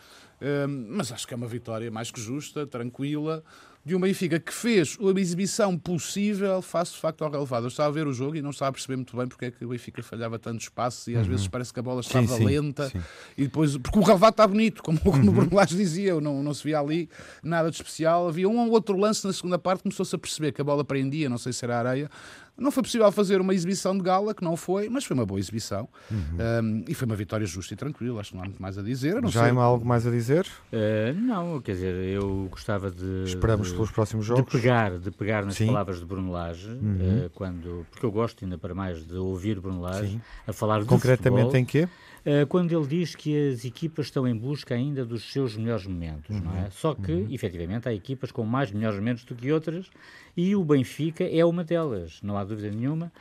mas 0.90 1.12
acho 1.12 1.28
que 1.28 1.34
é 1.34 1.38
uma 1.38 1.48
vitória 1.48 1.90
mais 1.92 2.12
que 2.12 2.20
justa, 2.22 2.66
tranquila. 2.66 3.44
De 3.86 3.96
um 3.96 4.00
Benfica 4.00 4.40
que 4.40 4.54
fez 4.54 4.98
a 5.00 5.20
exibição 5.20 5.78
possível 5.78 6.62
face 6.62 6.94
de 6.94 7.00
facto 7.00 7.24
ao 7.24 7.30
relevado. 7.30 7.64
Eu 7.64 7.68
estava 7.68 7.90
a 7.90 7.92
ver 7.92 8.08
o 8.08 8.14
jogo 8.14 8.36
e 8.38 8.42
não 8.42 8.52
estava 8.52 8.70
a 8.70 8.72
perceber 8.72 8.96
muito 8.96 9.16
bem 9.18 9.28
porque 9.28 9.46
é 9.46 9.52
que 9.52 9.66
o 9.66 9.70
Benfica 9.70 10.02
falhava 10.02 10.40
tanto 10.40 10.62
espaço 10.62 11.12
e 11.12 11.16
às 11.16 11.24
uhum. 11.24 11.32
vezes 11.32 11.48
parece 11.50 11.74
que 11.74 11.80
a 11.80 11.84
bola 11.84 12.00
estava 12.00 12.26
sim, 12.28 12.46
lenta 12.46 12.90
sim. 12.90 13.02
e 13.38 13.44
depois, 13.44 13.78
porque 13.78 14.00
o 14.00 14.02
relevado 14.02 14.32
está 14.32 14.48
bonito, 14.48 14.82
como, 14.82 15.00
como 15.00 15.18
uhum. 15.18 15.30
o 15.30 15.32
Bruno 15.34 15.54
Lage 15.54 15.76
dizia, 15.76 16.20
não, 16.22 16.42
não 16.42 16.54
se 16.54 16.64
via 16.64 16.80
ali 16.80 17.10
nada 17.44 17.70
de 17.70 17.76
especial. 17.76 18.30
Havia 18.30 18.48
um 18.48 18.58
ou 18.58 18.72
outro 18.72 18.98
lance 18.98 19.26
na 19.28 19.34
segunda 19.34 19.60
parte, 19.60 19.84
começou-se 19.84 20.16
a 20.16 20.18
perceber 20.18 20.54
que 20.54 20.62
a 20.62 20.64
bola 20.64 20.86
prendia, 20.86 21.30
não 21.30 21.38
sei 21.38 21.52
se 21.52 21.66
era 21.66 21.78
areia, 21.78 22.10
não 22.58 22.72
foi 22.72 22.84
possível 22.84 23.12
fazer 23.12 23.42
uma 23.42 23.54
exibição 23.54 23.98
de 23.98 24.04
gala, 24.04 24.34
que 24.34 24.44
não 24.44 24.56
foi, 24.56 24.88
mas 24.88 25.04
foi 25.04 25.16
uma 25.16 25.26
boa 25.26 25.40
exibição. 25.40 25.88
Uhum. 26.12 26.18
Um, 26.64 26.86
e 26.88 26.94
foi 26.94 27.06
uma 27.06 27.16
vitória 27.16 27.46
justa 27.46 27.74
e 27.74 27.78
tranquila, 27.78 28.22
acho 28.22 28.32
que 28.32 28.36
não 28.36 28.44
há 28.44 28.46
muito 28.46 28.62
mais 28.62 28.78
a 28.78 28.82
dizer. 28.82 29.22
Já 29.28 29.44
sei... 29.44 29.58
há 29.58 29.62
algo 29.62 29.86
mais 29.86 30.06
a 30.06 30.12
dizer? 30.12 30.46
Uh, 30.72 31.20
não, 31.20 31.62
quer 31.62 31.74
dizer, 31.74 31.96
eu 31.96 32.48
gostava 32.52 32.92
de. 32.92 33.24
Esperamos 33.26 33.70
de, 33.70 33.74
pelos 33.74 33.92
próximos 33.92 34.26
jogos. 34.26 34.46
De 34.46 34.52
pegar, 34.52 35.00
de 35.00 35.12
pegar 35.12 35.46
nas 35.46 35.56
Sim. 35.56 35.68
palavras 35.68 36.00
de 36.00 36.06
Bruno 36.06 36.32
Lage, 36.32 36.70
uhum. 36.70 37.26
uh, 37.26 37.30
quando, 37.32 37.86
porque 37.90 38.06
eu 38.06 38.12
gosto 38.12 38.44
ainda 38.44 38.58
para 38.58 38.76
mais 38.76 39.06
de 39.06 39.16
ouvir 39.16 39.60
Bruno 39.60 39.82
Lage 39.82 40.22
a 40.48 40.54
falar 40.54 40.82
de 40.82 40.86
Concretamente 40.86 41.46
futebol, 41.46 41.60
em 41.62 41.66
quê? 41.66 41.90
Uh, 42.26 42.48
quando 42.48 42.72
ele 42.72 42.88
diz 42.88 43.16
que 43.16 43.50
as 43.50 43.66
equipas 43.66 44.06
estão 44.06 44.26
em 44.26 44.36
busca 44.36 44.74
ainda 44.74 45.04
dos 45.04 45.30
seus 45.32 45.58
melhores 45.58 45.86
momentos, 45.86 46.30
uhum. 46.30 46.42
não 46.42 46.56
é? 46.58 46.70
Só 46.70 46.96
que, 46.96 47.12
uhum. 47.12 47.28
efetivamente, 47.30 47.90
há 47.90 47.94
equipas 47.94 48.32
com 48.32 48.46
mais 48.46 48.72
melhores 48.72 48.98
momentos 48.98 49.26
do 49.26 49.36
que 49.36 49.52
outras 49.52 49.90
e 50.36 50.56
o 50.56 50.64
Benfica 50.64 51.26
é 51.26 51.44
uma 51.44 51.66
delas, 51.66 52.20
não 52.24 52.38
há 52.38 52.44
dúvida 52.46 52.72
nenhuma. 52.72 53.12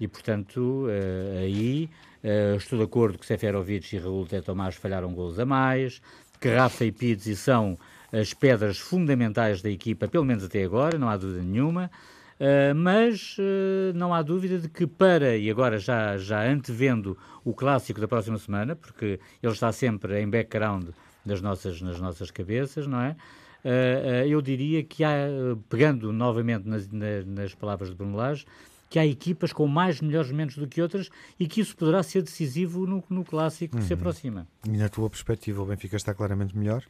E, 0.00 0.08
portanto, 0.08 0.86
uh, 0.86 1.38
aí 1.38 1.88
uh, 2.24 2.56
estou 2.56 2.78
de 2.78 2.84
acordo 2.84 3.18
que 3.18 3.26
Seferovic 3.26 3.94
e 3.94 3.98
Raul 3.98 4.26
Té 4.26 4.40
Tomás 4.40 4.74
falharam 4.74 5.12
gols 5.12 5.38
a 5.38 5.46
mais, 5.46 6.02
que 6.40 6.48
Rafa 6.48 6.84
e 6.84 6.92
Pizzi 6.92 7.36
são 7.36 7.78
as 8.12 8.34
pedras 8.34 8.78
fundamentais 8.78 9.62
da 9.62 9.70
equipa, 9.70 10.08
pelo 10.08 10.24
menos 10.24 10.42
até 10.42 10.64
agora, 10.64 10.98
não 10.98 11.08
há 11.08 11.16
dúvida 11.16 11.42
nenhuma. 11.42 11.90
Uh, 12.38 12.72
mas 12.72 13.36
uh, 13.38 13.92
não 13.96 14.14
há 14.14 14.22
dúvida 14.22 14.58
de 14.58 14.68
que 14.68 14.86
para, 14.86 15.36
e 15.36 15.50
agora 15.50 15.76
já, 15.76 16.16
já 16.16 16.44
antevendo 16.48 17.18
o 17.44 17.52
clássico 17.52 18.00
da 18.00 18.06
próxima 18.06 18.38
semana, 18.38 18.76
porque 18.76 19.18
ele 19.42 19.52
está 19.52 19.72
sempre 19.72 20.20
em 20.20 20.30
background 20.30 20.90
das 21.26 21.40
nossas, 21.40 21.82
nas 21.82 22.00
nossas 22.00 22.30
cabeças, 22.30 22.86
não 22.86 23.00
é? 23.00 23.16
Uh, 23.64 24.28
eu 24.28 24.40
diria 24.40 24.84
que 24.84 25.02
há, 25.02 25.26
pegando 25.68 26.12
novamente 26.12 26.68
nas, 26.68 26.88
nas 27.26 27.54
palavras 27.56 27.90
de 27.90 27.96
Bruno 27.96 28.16
Lage, 28.16 28.46
que 28.88 28.98
há 28.98 29.06
equipas 29.06 29.52
com 29.52 29.66
mais 29.66 30.00
melhores 30.00 30.30
momentos 30.30 30.56
do 30.56 30.66
que 30.66 30.80
outras 30.80 31.10
e 31.38 31.46
que 31.46 31.60
isso 31.60 31.76
poderá 31.76 32.02
ser 32.02 32.22
decisivo 32.22 32.86
no, 32.86 33.02
no 33.08 33.24
clássico 33.24 33.76
que 33.76 33.84
se 33.84 33.92
uhum. 33.92 33.98
aproxima. 33.98 34.46
E 34.66 34.76
na 34.76 34.88
tua 34.88 35.10
perspectiva, 35.10 35.62
o 35.62 35.66
Benfica 35.66 35.96
está 35.96 36.14
claramente 36.14 36.56
melhor? 36.56 36.82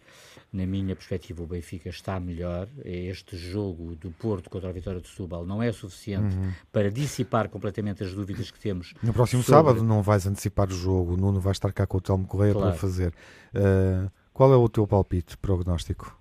Na 0.52 0.64
minha 0.64 0.94
perspectiva, 0.94 1.42
o 1.42 1.46
Benfica 1.46 1.88
está 1.88 2.18
melhor. 2.18 2.68
Este 2.84 3.36
jogo 3.36 3.94
do 3.96 4.10
Porto 4.10 4.48
contra 4.48 4.70
a 4.70 4.72
Vitória 4.72 5.00
de 5.00 5.08
Setúbal 5.08 5.44
não 5.44 5.62
é 5.62 5.70
suficiente 5.72 6.36
uhum. 6.36 6.52
para 6.72 6.90
dissipar 6.90 7.48
completamente 7.48 8.02
as 8.02 8.14
dúvidas 8.14 8.50
que 8.50 8.58
temos. 8.58 8.94
No 9.02 9.12
próximo 9.12 9.42
sobre... 9.42 9.56
sábado 9.56 9.84
não 9.84 10.02
vais 10.02 10.26
antecipar 10.26 10.68
o 10.68 10.74
jogo, 10.74 11.14
o 11.14 11.16
Nuno 11.16 11.40
vai 11.40 11.52
estar 11.52 11.72
cá 11.72 11.86
com 11.86 11.98
o 11.98 12.00
Telmo 12.00 12.26
Correia 12.26 12.52
claro. 12.52 12.70
para 12.70 12.78
fazer. 12.78 13.12
Uh, 13.54 14.10
qual 14.32 14.52
é 14.52 14.56
o 14.56 14.68
teu 14.68 14.86
palpite 14.86 15.36
prognóstico? 15.36 16.16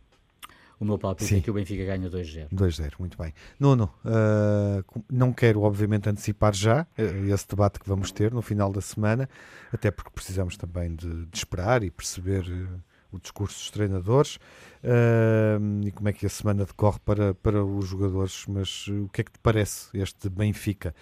O 0.79 0.85
meu 0.85 0.97
palpite 0.97 1.25
é 1.25 1.27
Sim. 1.27 1.37
é 1.37 1.41
que 1.41 1.49
o 1.49 1.53
Benfica 1.53 1.83
ganha 1.85 2.09
2-0. 2.09 2.49
2-0, 2.53 2.93
muito 2.99 3.17
bem. 3.17 3.33
Nuno, 3.59 3.91
uh, 4.05 5.03
não 5.11 5.33
quero 5.33 5.61
obviamente 5.61 6.07
antecipar 6.07 6.53
já 6.53 6.83
uh, 6.83 7.33
esse 7.33 7.47
debate 7.47 7.79
que 7.79 7.87
vamos 7.89 8.11
ter 8.11 8.31
no 8.31 8.43
final 8.43 8.71
da 8.71 8.81
semana, 8.81 9.27
até 9.73 9.89
porque 9.89 10.11
precisamos 10.11 10.55
também 10.55 10.95
de, 10.95 11.25
de 11.25 11.37
esperar 11.37 11.83
e 11.83 11.89
perceber 11.89 12.43
uh, 12.43 12.81
o 13.11 13.19
discurso 13.19 13.57
dos 13.57 13.71
treinadores 13.71 14.37
e 15.83 15.91
como 15.91 16.09
é 16.09 16.13
que 16.13 16.25
a 16.25 16.29
semana 16.29 16.65
decorre 16.65 16.99
para, 17.03 17.33
para 17.33 17.63
os 17.63 17.87
jogadores. 17.87 18.45
Mas 18.47 18.87
o 18.87 19.07
que 19.07 19.21
é 19.21 19.23
que 19.23 19.31
te 19.31 19.39
parece 19.39 19.97
este 19.97 20.29
Benfica 20.29 20.93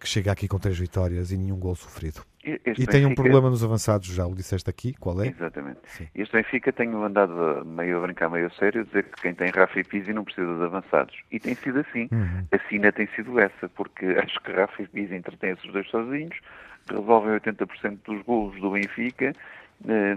que 0.00 0.08
chega 0.08 0.32
aqui 0.32 0.48
com 0.48 0.58
três 0.58 0.78
vitórias 0.78 1.30
e 1.30 1.36
nenhum 1.36 1.58
gol 1.58 1.76
sofrido? 1.76 2.22
Este 2.64 2.82
e 2.82 2.86
tem 2.86 3.02
Benfica... 3.02 3.08
um 3.08 3.14
problema 3.14 3.50
nos 3.50 3.62
avançados, 3.62 4.06
já 4.08 4.26
o 4.26 4.34
disseste 4.34 4.68
aqui, 4.68 4.94
qual 4.94 5.20
é? 5.22 5.28
Exatamente. 5.28 5.80
Sim. 5.84 6.08
Este 6.14 6.36
Benfica 6.36 6.72
tem 6.72 6.88
andado 6.94 7.64
meio 7.64 7.98
a 7.98 8.00
brincar, 8.00 8.30
meio 8.30 8.46
a 8.46 8.50
sério, 8.50 8.82
a 8.82 8.84
dizer 8.84 9.04
que 9.04 9.22
quem 9.22 9.34
tem 9.34 9.50
Rafa 9.50 9.78
e 9.78 9.84
Pizzi 9.84 10.12
não 10.12 10.24
precisa 10.24 10.54
de 10.56 10.62
avançados. 10.62 11.14
E 11.30 11.38
tem 11.38 11.54
sido 11.54 11.80
assim. 11.80 12.08
Uhum. 12.10 12.46
A 12.52 12.68
Sina 12.68 12.92
tem 12.92 13.08
sido 13.14 13.38
essa, 13.38 13.68
porque 13.68 14.06
acho 14.06 14.40
que 14.40 14.52
Rafa 14.52 14.82
e 14.82 14.86
Pizzi 14.86 15.14
entretêm 15.14 15.50
esses 15.50 15.72
dois 15.72 15.88
sozinhos, 15.88 16.36
resolvem 16.88 17.38
80% 17.38 17.98
dos 18.04 18.22
golos 18.22 18.60
do 18.60 18.70
Benfica 18.70 19.32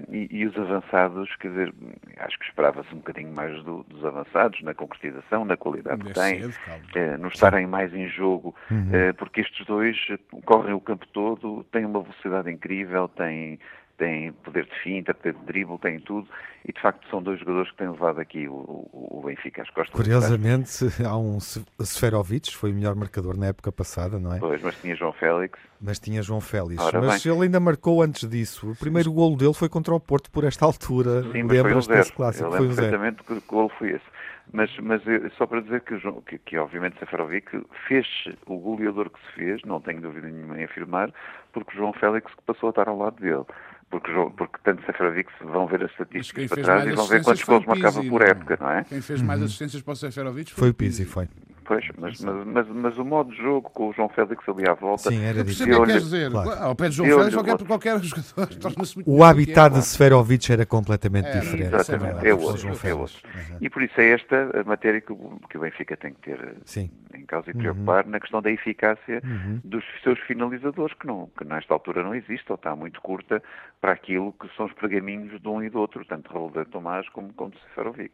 e, 0.10 0.28
e, 0.32 0.46
os 0.46 0.58
avançados, 0.58 1.36
quer 1.36 1.50
dizer, 1.50 1.74
acho 2.18 2.40
que 2.40 2.46
esperava-se 2.46 2.94
um 2.94 2.98
bocadinho 2.98 3.32
mais 3.34 3.64
do, 3.64 3.84
dos 3.84 4.04
avançados 4.04 4.62
na 4.64 4.74
concretização, 4.74 5.46
na 5.46 5.56
qualidade 5.56 6.04
que 6.04 6.14
têm, 6.14 6.46
uh, 6.46 7.18
no 7.20 7.28
estarem 7.28 7.68
mais 7.68 7.94
em 7.94 8.08
jogo, 8.10 8.56
uhum. 8.72 8.90
uh, 8.90 9.14
porque 9.16 9.42
estes 9.42 9.66
dois 9.68 9.98
correm 10.46 10.74
o 10.74 10.82
campo 10.82 11.06
todo, 11.08 11.64
têm 11.72 11.86
uma 11.86 12.02
velocidade 12.02 12.50
incrível, 12.50 13.08
têm 13.10 13.60
têm 14.02 14.32
poder 14.32 14.66
de 14.66 14.80
finta, 14.82 15.14
poder 15.14 15.36
de 15.36 15.46
dribble, 15.46 15.78
têm 15.78 16.00
tudo, 16.00 16.28
e 16.66 16.74
de 16.74 16.82
facto 16.82 17.08
são 17.10 17.22
dois 17.22 17.40
jogadores 17.40 17.70
que 17.70 17.78
têm 17.78 17.90
levado 17.90 18.20
aqui 18.20 18.48
o, 18.48 18.54
o, 18.54 19.20
o 19.20 19.24
Benfica 19.24 19.62
às 19.62 19.70
costas. 19.70 19.96
Curiosamente, 19.96 20.72
há 21.06 21.16
um 21.16 21.40
Seferovic, 21.40 22.56
foi 22.56 22.72
o 22.72 22.74
melhor 22.74 22.96
marcador 22.96 23.38
na 23.38 23.48
época 23.48 23.72
passada, 23.72 24.18
não 24.20 24.34
é? 24.34 24.40
Pois, 24.40 24.60
mas 24.62 24.76
tinha 24.82 24.96
João 24.96 25.14
Félix. 25.14 25.60
Mas 25.80 26.00
tinha 26.00 26.24
João 26.24 26.42
Félix, 26.42 26.82
Ora, 26.82 27.00
mas 27.00 27.24
bem. 27.24 27.34
ele 27.34 27.44
ainda 27.44 27.60
marcou 27.60 28.02
antes 28.02 28.28
disso. 28.28 28.72
O 28.72 28.76
primeiro 28.76 29.12
golo 29.12 29.38
dele 29.38 29.54
foi 29.54 29.70
contra 29.70 29.94
o 29.94 30.00
Porto 30.00 30.32
por 30.32 30.44
esta 30.44 30.66
altura. 30.66 31.22
Sim, 31.32 31.44
mas 31.44 31.60
foi 31.60 31.76
um 31.76 31.82
zero. 31.82 32.14
Clássico, 32.14 32.46
Eu 32.46 32.52
lembro 32.52 32.76
perfeitamente 32.76 33.24
que 33.24 33.34
o 33.34 33.44
golo 33.48 33.70
foi 33.78 33.92
esse. 33.92 34.06
Mas, 34.52 34.76
mas 34.80 35.02
só 35.38 35.46
para 35.46 35.62
dizer 35.62 35.82
que, 35.82 35.96
que, 36.28 36.38
que 36.40 36.58
obviamente 36.58 37.00
Seferovic 37.00 37.64
fez 37.88 38.06
o 38.46 38.58
goleador 38.58 39.10
que 39.10 39.20
se 39.20 39.34
fez, 39.36 39.62
não 39.64 39.80
tenho 39.80 40.02
dúvida 40.02 40.28
nenhuma 40.28 40.60
em 40.60 40.66
afirmar, 40.66 41.14
porque 41.54 41.76
João 41.78 41.94
Félix 41.94 42.30
passou 42.46 42.68
a 42.68 42.72
estar 42.72 42.90
ao 42.90 42.98
lado 42.98 43.22
dele 43.22 43.46
porque, 43.92 44.12
porque 44.38 44.58
tanto 44.64 44.84
Seferovic 44.86 45.30
vão 45.44 45.68
ver 45.68 45.84
as 45.84 45.92
estatísticas 45.92 46.48
para 46.48 46.64
trás 46.64 46.86
e 46.88 46.92
vão 46.94 47.06
ver 47.06 47.24
quantos 47.24 47.44
gols 47.44 47.66
marcava 47.66 48.04
por 48.04 48.22
época, 48.22 48.58
não 48.60 48.72
é? 48.72 48.84
Quem 48.86 49.02
fez 49.02 49.22
mais 49.22 49.40
uhum. 49.40 49.46
assistências 49.46 49.84
para 49.84 49.92
o 49.92 49.96
Seferovic 49.96 50.52
foi, 50.52 50.60
foi 50.60 50.70
o 50.70 50.74
Pizzi, 50.74 51.06
foi. 51.06 51.28
Pois, 51.72 51.88
mas, 51.98 52.20
mas, 52.20 52.46
mas, 52.46 52.68
mas, 52.68 52.98
o 52.98 53.06
modo 53.06 53.32
de 53.32 53.38
jogo 53.38 53.70
com 53.70 53.88
o 53.88 53.94
João 53.94 54.10
Félix 54.10 54.44
ali 54.50 54.68
à 54.68 54.74
volta. 54.74 55.10
Sim, 55.10 55.24
era 55.24 55.42
diferente. 55.42 55.78
O 55.78 55.80
que 55.80 55.86
queres 55.86 56.04
dizer? 56.04 56.30
Claro. 56.30 56.52
Ao 56.52 56.76
pé 56.76 56.90
de 56.90 56.96
João 56.96 57.10
Félix, 57.10 57.34
qualquer, 57.34 57.66
qualquer 57.66 58.04
jogador 58.04 58.56
torna-se 58.60 58.96
muito 58.98 59.10
O 59.10 59.24
habitat 59.24 59.74
de 59.74 59.82
Seferovic 59.82 60.52
era 60.52 60.66
completamente 60.66 61.30
era, 61.30 61.40
diferente. 61.40 61.74
Exatamente, 61.74 62.28
é 62.28 62.34
outro. 62.34 62.68
É 62.84 62.94
outro. 62.94 63.22
Uhum. 63.24 63.58
E 63.62 63.70
por 63.70 63.84
isso 63.84 64.02
é 64.02 64.10
esta 64.10 64.60
a 64.60 64.64
matéria 64.66 65.00
que 65.00 65.14
o, 65.14 65.40
que 65.50 65.58
o 65.58 65.62
Benfica 65.62 65.96
tem 65.96 66.14
que 66.14 66.20
ter 66.20 66.56
Sim. 66.66 66.92
em 67.16 67.26
causa 67.26 67.52
e 67.52 67.54
preocupar 67.54 68.04
uhum. 68.04 68.12
na 68.12 68.20
questão 68.20 68.42
da 68.42 68.52
eficácia 68.52 69.22
uhum. 69.24 69.62
dos 69.64 69.86
seus 70.04 70.20
finalizadores, 70.20 70.94
que, 71.00 71.08
não, 71.08 71.30
que 71.38 71.46
nesta 71.46 71.74
altura 71.74 72.04
não 72.04 72.14
existe 72.14 72.52
ou 72.52 72.56
está 72.56 72.76
muito 72.76 73.00
curta 73.00 73.42
para 73.80 73.94
aquilo 73.94 74.34
que 74.34 74.54
são 74.58 74.66
os 74.66 74.74
pergaminhos 74.74 75.42
de 75.42 75.48
um 75.48 75.64
e 75.64 75.70
do 75.70 75.80
outro, 75.80 76.04
tanto 76.04 76.34
Raul 76.34 76.52
de 76.52 76.66
Tomás 76.66 77.08
como, 77.08 77.32
como 77.32 77.52
de 77.52 77.62
Seferovic. 77.62 78.12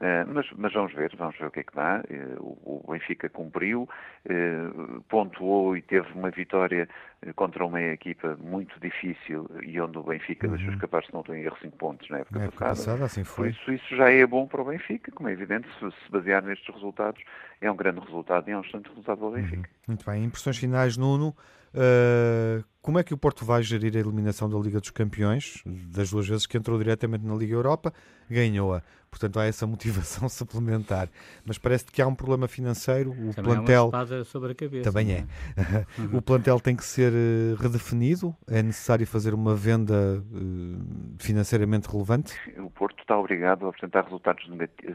Uh, 0.00 0.26
mas, 0.26 0.46
mas, 0.56 0.72
vamos 0.72 0.92
ver, 0.92 1.14
vamos 1.16 1.38
ver 1.38 1.46
o 1.46 1.50
que 1.50 1.60
é 1.60 1.62
que 1.62 1.74
dá. 1.74 2.02
Uh, 2.10 2.42
o, 2.42 2.82
o, 2.84 2.92
Benfica 2.92 3.28
cumpriu, 3.28 3.88
uh, 4.26 5.00
pontuou 5.02 5.76
e 5.76 5.82
teve 5.82 6.10
uma 6.14 6.30
vitória 6.30 6.88
contra 7.32 7.64
uma 7.64 7.80
equipa 7.80 8.36
muito 8.42 8.78
difícil 8.80 9.48
e 9.62 9.80
onde 9.80 9.98
o 9.98 10.02
Benfica 10.02 10.46
uhum. 10.46 10.54
deixou 10.54 10.74
escapar, 10.74 11.04
se 11.04 11.12
não 11.12 11.20
estou 11.20 11.34
em 11.34 11.42
erro, 11.42 11.56
5 11.60 11.76
pontos 11.76 12.08
na 12.10 12.18
época, 12.18 12.38
na 12.38 12.44
época 12.46 12.64
passada. 12.64 12.90
passada 12.90 13.04
assim 13.04 13.24
foi. 13.24 13.52
Por 13.52 13.56
isso, 13.56 13.72
isso 13.72 13.96
já 13.96 14.10
é 14.10 14.26
bom 14.26 14.46
para 14.46 14.62
o 14.62 14.64
Benfica, 14.64 15.10
como 15.12 15.28
é 15.28 15.32
evidente, 15.32 15.68
se 15.78 15.90
se 15.90 16.10
basear 16.10 16.42
nestes 16.42 16.72
resultados, 16.74 17.22
é 17.60 17.70
um 17.70 17.76
grande 17.76 18.00
resultado 18.00 18.48
e 18.48 18.52
é 18.52 18.58
um 18.58 18.60
excelente 18.60 18.88
resultado 18.88 19.18
para 19.18 19.26
o 19.26 19.32
Benfica. 19.32 19.56
Uhum. 19.56 19.74
Muito 19.88 20.10
bem, 20.10 20.24
impressões 20.24 20.58
finais, 20.58 20.96
Nuno. 20.96 21.34
como 22.82 22.98
é 22.98 23.02
que 23.02 23.14
o 23.14 23.16
Porto 23.16 23.44
vai 23.44 23.62
gerir 23.62 23.96
a 23.96 24.00
eliminação 24.00 24.48
da 24.48 24.58
Liga 24.58 24.80
dos 24.80 24.90
Campeões? 24.90 25.62
Das 25.64 26.10
duas 26.10 26.28
vezes 26.28 26.46
que 26.46 26.56
entrou 26.56 26.78
diretamente 26.78 27.24
na 27.24 27.34
Liga 27.34 27.54
Europa, 27.54 27.92
ganhou-a. 28.28 28.82
Portanto, 29.14 29.38
há 29.38 29.44
essa 29.44 29.64
motivação 29.66 30.28
suplementar. 30.28 31.08
Mas 31.44 31.56
parece 31.56 31.84
que 31.86 32.02
há 32.02 32.06
um 32.06 32.14
problema 32.14 32.48
financeiro. 32.48 33.12
O 33.12 33.32
também 33.32 33.54
plantel. 33.54 33.90
É 33.92 33.96
uma 33.96 34.24
sobre 34.24 34.52
a 34.52 34.54
cabeça, 34.54 34.90
também 34.90 35.12
é. 35.12 35.24
é. 35.56 35.86
o 36.12 36.20
plantel 36.20 36.58
tem 36.58 36.74
que 36.74 36.84
ser 36.84 37.12
uh, 37.12 37.13
redefinido. 37.60 38.34
É 38.48 38.62
necessário 38.62 39.06
fazer 39.06 39.34
uma 39.34 39.54
venda 39.54 40.22
uh, 40.22 41.16
financeiramente 41.18 41.88
relevante. 41.88 42.34
O 42.58 42.70
Porto 42.70 43.00
está 43.00 43.18
obrigado 43.18 43.66
a 43.66 43.68
apresentar 43.70 44.04
resultados 44.04 44.44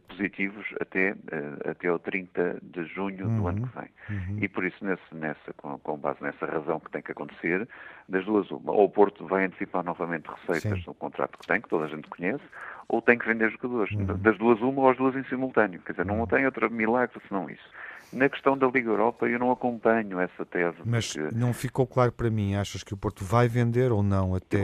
positivos 0.07 0.65
até, 0.79 1.11
uh, 1.11 1.69
até 1.69 1.91
o 1.91 1.99
30 1.99 2.59
de 2.61 2.85
junho 2.85 3.27
uhum. 3.27 3.37
do 3.37 3.47
ano 3.47 3.67
que 3.67 3.79
vem. 3.79 3.89
Uhum. 4.09 4.43
E 4.43 4.47
por 4.47 4.63
isso, 4.63 4.83
nesse, 4.83 5.03
nessa, 5.13 5.53
com, 5.57 5.77
com, 5.79 5.97
base 5.97 6.21
nessa 6.21 6.45
razão 6.45 6.79
que 6.79 6.91
tem 6.91 7.01
que 7.01 7.11
acontecer, 7.11 7.67
das 8.07 8.25
duas 8.25 8.49
uma. 8.51 8.71
Ou 8.71 8.85
o 8.85 8.89
Porto 8.89 9.25
vai 9.27 9.45
antecipar 9.45 9.83
novamente 9.83 10.27
receitas 10.27 10.79
Sim. 10.79 10.83
no 10.87 10.93
contrato 10.93 11.37
que 11.37 11.47
tem, 11.47 11.61
que 11.61 11.69
toda 11.69 11.85
a 11.85 11.89
gente 11.89 12.07
conhece, 12.07 12.43
ou 12.87 13.01
tem 13.01 13.17
que 13.17 13.27
vender 13.27 13.51
jogadores. 13.51 13.91
Uhum. 13.91 14.17
Das 14.17 14.37
duas, 14.37 14.59
uma 14.61 14.81
ou 14.81 14.89
as 14.89 14.97
duas 14.97 15.15
em 15.15 15.23
simultâneo. 15.25 15.79
Quer 15.81 15.93
dizer, 15.93 16.05
não 16.05 16.19
uhum. 16.19 16.27
tem 16.27 16.45
outro 16.45 16.69
milagre 16.71 17.19
senão 17.27 17.49
isso. 17.49 17.69
Na 18.11 18.27
questão 18.27 18.57
da 18.57 18.67
Liga 18.67 18.89
Europa, 18.89 19.27
eu 19.27 19.37
não 19.37 19.51
acompanho 19.51 20.19
essa 20.19 20.45
tese. 20.45 20.77
Mas 20.83 21.13
porque... 21.13 21.35
não 21.35 21.53
ficou 21.53 21.85
claro 21.85 22.11
para 22.11 22.29
mim. 22.29 22.55
Achas 22.55 22.83
que 22.83 22.93
o 22.93 22.97
Porto 22.97 23.23
vai 23.23 23.47
vender 23.47 23.91
ou 23.91 24.01
não 24.01 24.35
até, 24.35 24.57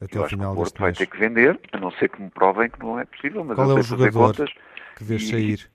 até 0.00 0.18
eu 0.18 0.22
o 0.22 0.28
final 0.28 0.52
que 0.52 0.60
o 0.60 0.62
Porto 0.62 0.80
vai 0.80 0.92
ter 0.92 1.06
que 1.06 1.18
vender, 1.18 1.60
a 1.72 1.78
não 1.78 1.90
ser 1.92 2.08
que 2.08 2.20
me 2.20 2.30
provem 2.30 2.68
que 2.68 2.80
não 2.80 2.98
é 2.98 3.04
possível. 3.04 3.44
Mas 3.44 3.56
Qual 3.56 3.70
é 3.70 3.74
o 3.74 3.82
jogador 3.82 4.34
que 4.96 5.04
deixa 5.04 5.38
ir? 5.38 5.70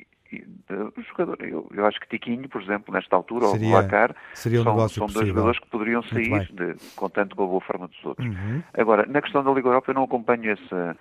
o 0.97 1.01
jogador, 1.01 1.37
eu, 1.41 1.69
eu, 1.73 1.85
acho 1.85 1.99
que 1.99 2.07
Tiquinho, 2.09 2.49
por 2.49 2.61
exemplo, 2.61 2.93
nesta 2.93 3.15
altura, 3.15 3.47
seria, 3.47 3.67
ou 3.67 3.73
Lacar, 3.73 4.15
seria 4.33 4.61
um 4.61 4.63
são, 4.63 4.89
são 4.89 5.07
dois 5.07 5.27
jogadores 5.27 5.59
que 5.59 5.67
poderiam 5.67 6.03
sair, 6.03 6.51
de, 6.51 6.75
contando 6.95 7.35
com 7.35 7.43
a 7.43 7.47
boa 7.47 7.61
forma 7.61 7.87
dos 7.87 8.03
outros. 8.03 8.27
Uhum. 8.27 8.61
Agora, 8.73 9.05
na 9.05 9.21
questão 9.21 9.43
da 9.43 9.51
Liga 9.51 9.67
Europa, 9.67 9.91
eu 9.91 9.95
não 9.95 10.03
acompanho 10.03 10.51
essa 10.51 10.97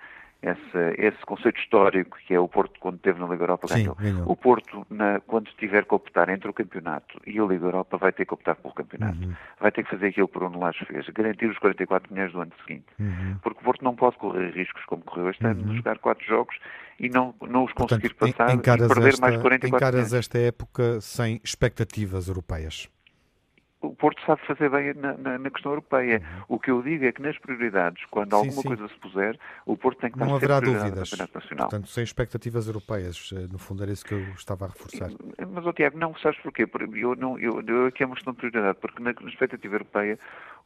esse, 0.51 1.01
esse 1.01 1.25
conceito 1.25 1.59
histórico 1.59 2.17
que 2.27 2.33
é 2.33 2.39
o 2.39 2.47
Porto 2.47 2.79
quando 2.79 2.99
teve 2.99 3.19
na 3.19 3.27
Liga 3.27 3.43
Europa 3.43 3.67
ganhou. 3.67 3.95
ganhou. 3.95 4.29
O 4.29 4.35
Porto, 4.35 4.85
na, 4.89 5.19
quando 5.21 5.49
tiver 5.57 5.85
que 5.85 5.95
optar 5.95 6.29
entre 6.29 6.49
o 6.49 6.53
campeonato 6.53 7.19
e 7.25 7.39
a 7.39 7.43
Liga 7.43 7.65
Europa, 7.65 7.97
vai 7.97 8.11
ter 8.11 8.25
que 8.25 8.33
optar 8.33 8.55
pelo 8.55 8.73
campeonato. 8.73 9.17
Uhum. 9.17 9.33
Vai 9.59 9.71
ter 9.71 9.83
que 9.83 9.89
fazer 9.89 10.07
aquilo 10.07 10.27
por 10.27 10.43
onde 10.43 10.57
Lages 10.57 10.87
fez, 10.87 11.07
garantir 11.09 11.47
os 11.47 11.57
44 11.57 12.13
milhões 12.13 12.31
do 12.31 12.41
ano 12.41 12.51
seguinte. 12.65 12.85
Uhum. 12.99 13.37
Porque 13.41 13.59
o 13.59 13.63
Porto 13.63 13.83
não 13.83 13.95
pode 13.95 14.17
correr 14.17 14.51
riscos 14.51 14.85
como 14.85 15.03
correu 15.03 15.29
este 15.29 15.45
ano, 15.45 15.63
de 15.63 15.69
uhum. 15.69 15.75
jogar 15.77 15.97
quatro 15.97 16.25
jogos 16.25 16.55
e 16.99 17.09
não, 17.09 17.33
não 17.41 17.63
os 17.63 17.73
conseguir 17.73 18.13
Portanto, 18.13 18.37
passar 18.37 18.55
e 18.55 18.87
perder 18.87 19.09
esta, 19.09 19.21
mais 19.21 19.35
de 19.35 19.41
44 19.41 19.67
encaras 19.67 19.95
milhões. 19.95 20.13
esta 20.13 20.37
época 20.37 21.01
sem 21.01 21.41
expectativas 21.43 22.27
europeias 22.27 22.87
o 23.81 23.93
Porto 23.95 24.21
sabe 24.25 24.41
fazer 24.45 24.69
bem 24.69 24.93
na, 24.93 25.13
na, 25.17 25.37
na, 25.37 25.49
questão 25.49 25.71
europeia. 25.71 26.19
Uhum. 26.19 26.55
O 26.55 26.59
que 26.59 26.71
eu 26.71 26.81
digo 26.81 27.05
é 27.05 27.11
que 27.11 27.21
nas 27.21 27.37
prioridades, 27.37 28.03
quando 28.09 28.31
sim, 28.31 28.35
alguma 28.35 28.61
sim. 28.61 28.67
coisa 28.67 28.87
se 28.87 28.95
puser, 28.95 29.39
o 29.65 29.77
Porto 29.77 29.99
tem 29.99 30.11
que 30.11 30.17
Não 30.17 30.25
estar 30.25 30.37
haverá 30.37 30.59
dúvidas. 30.59 31.11
Nacional. 31.11 31.69
Portanto, 31.69 31.87
sem 31.87 32.03
expectativas 32.03 32.67
europeias, 32.67 33.29
eh, 33.33 33.47
no 33.51 33.57
fundo 33.57 33.83
era 33.83 33.91
isso 33.91 34.05
que 34.05 34.13
eu 34.13 34.21
estava 34.35 34.65
a 34.65 34.67
reforçar. 34.69 35.09
Mas, 35.51 35.65
oh, 35.65 35.73
Tiago, 35.73 35.97
não, 35.97 36.15
sabes 36.17 36.39
porquê? 36.39 36.67
Eu, 36.95 37.15
não, 37.15 37.37
eu, 37.37 37.61
eu 37.61 37.87
aqui 37.87 38.03
é 38.03 38.05
uma 38.05 38.15
questão 38.15 38.33
de 38.33 38.39
prioridade, 38.39 38.77
porque 38.79 39.01
na, 39.01 39.13
na 39.13 39.29
expectativa 39.29 39.75
europeia 39.75 40.17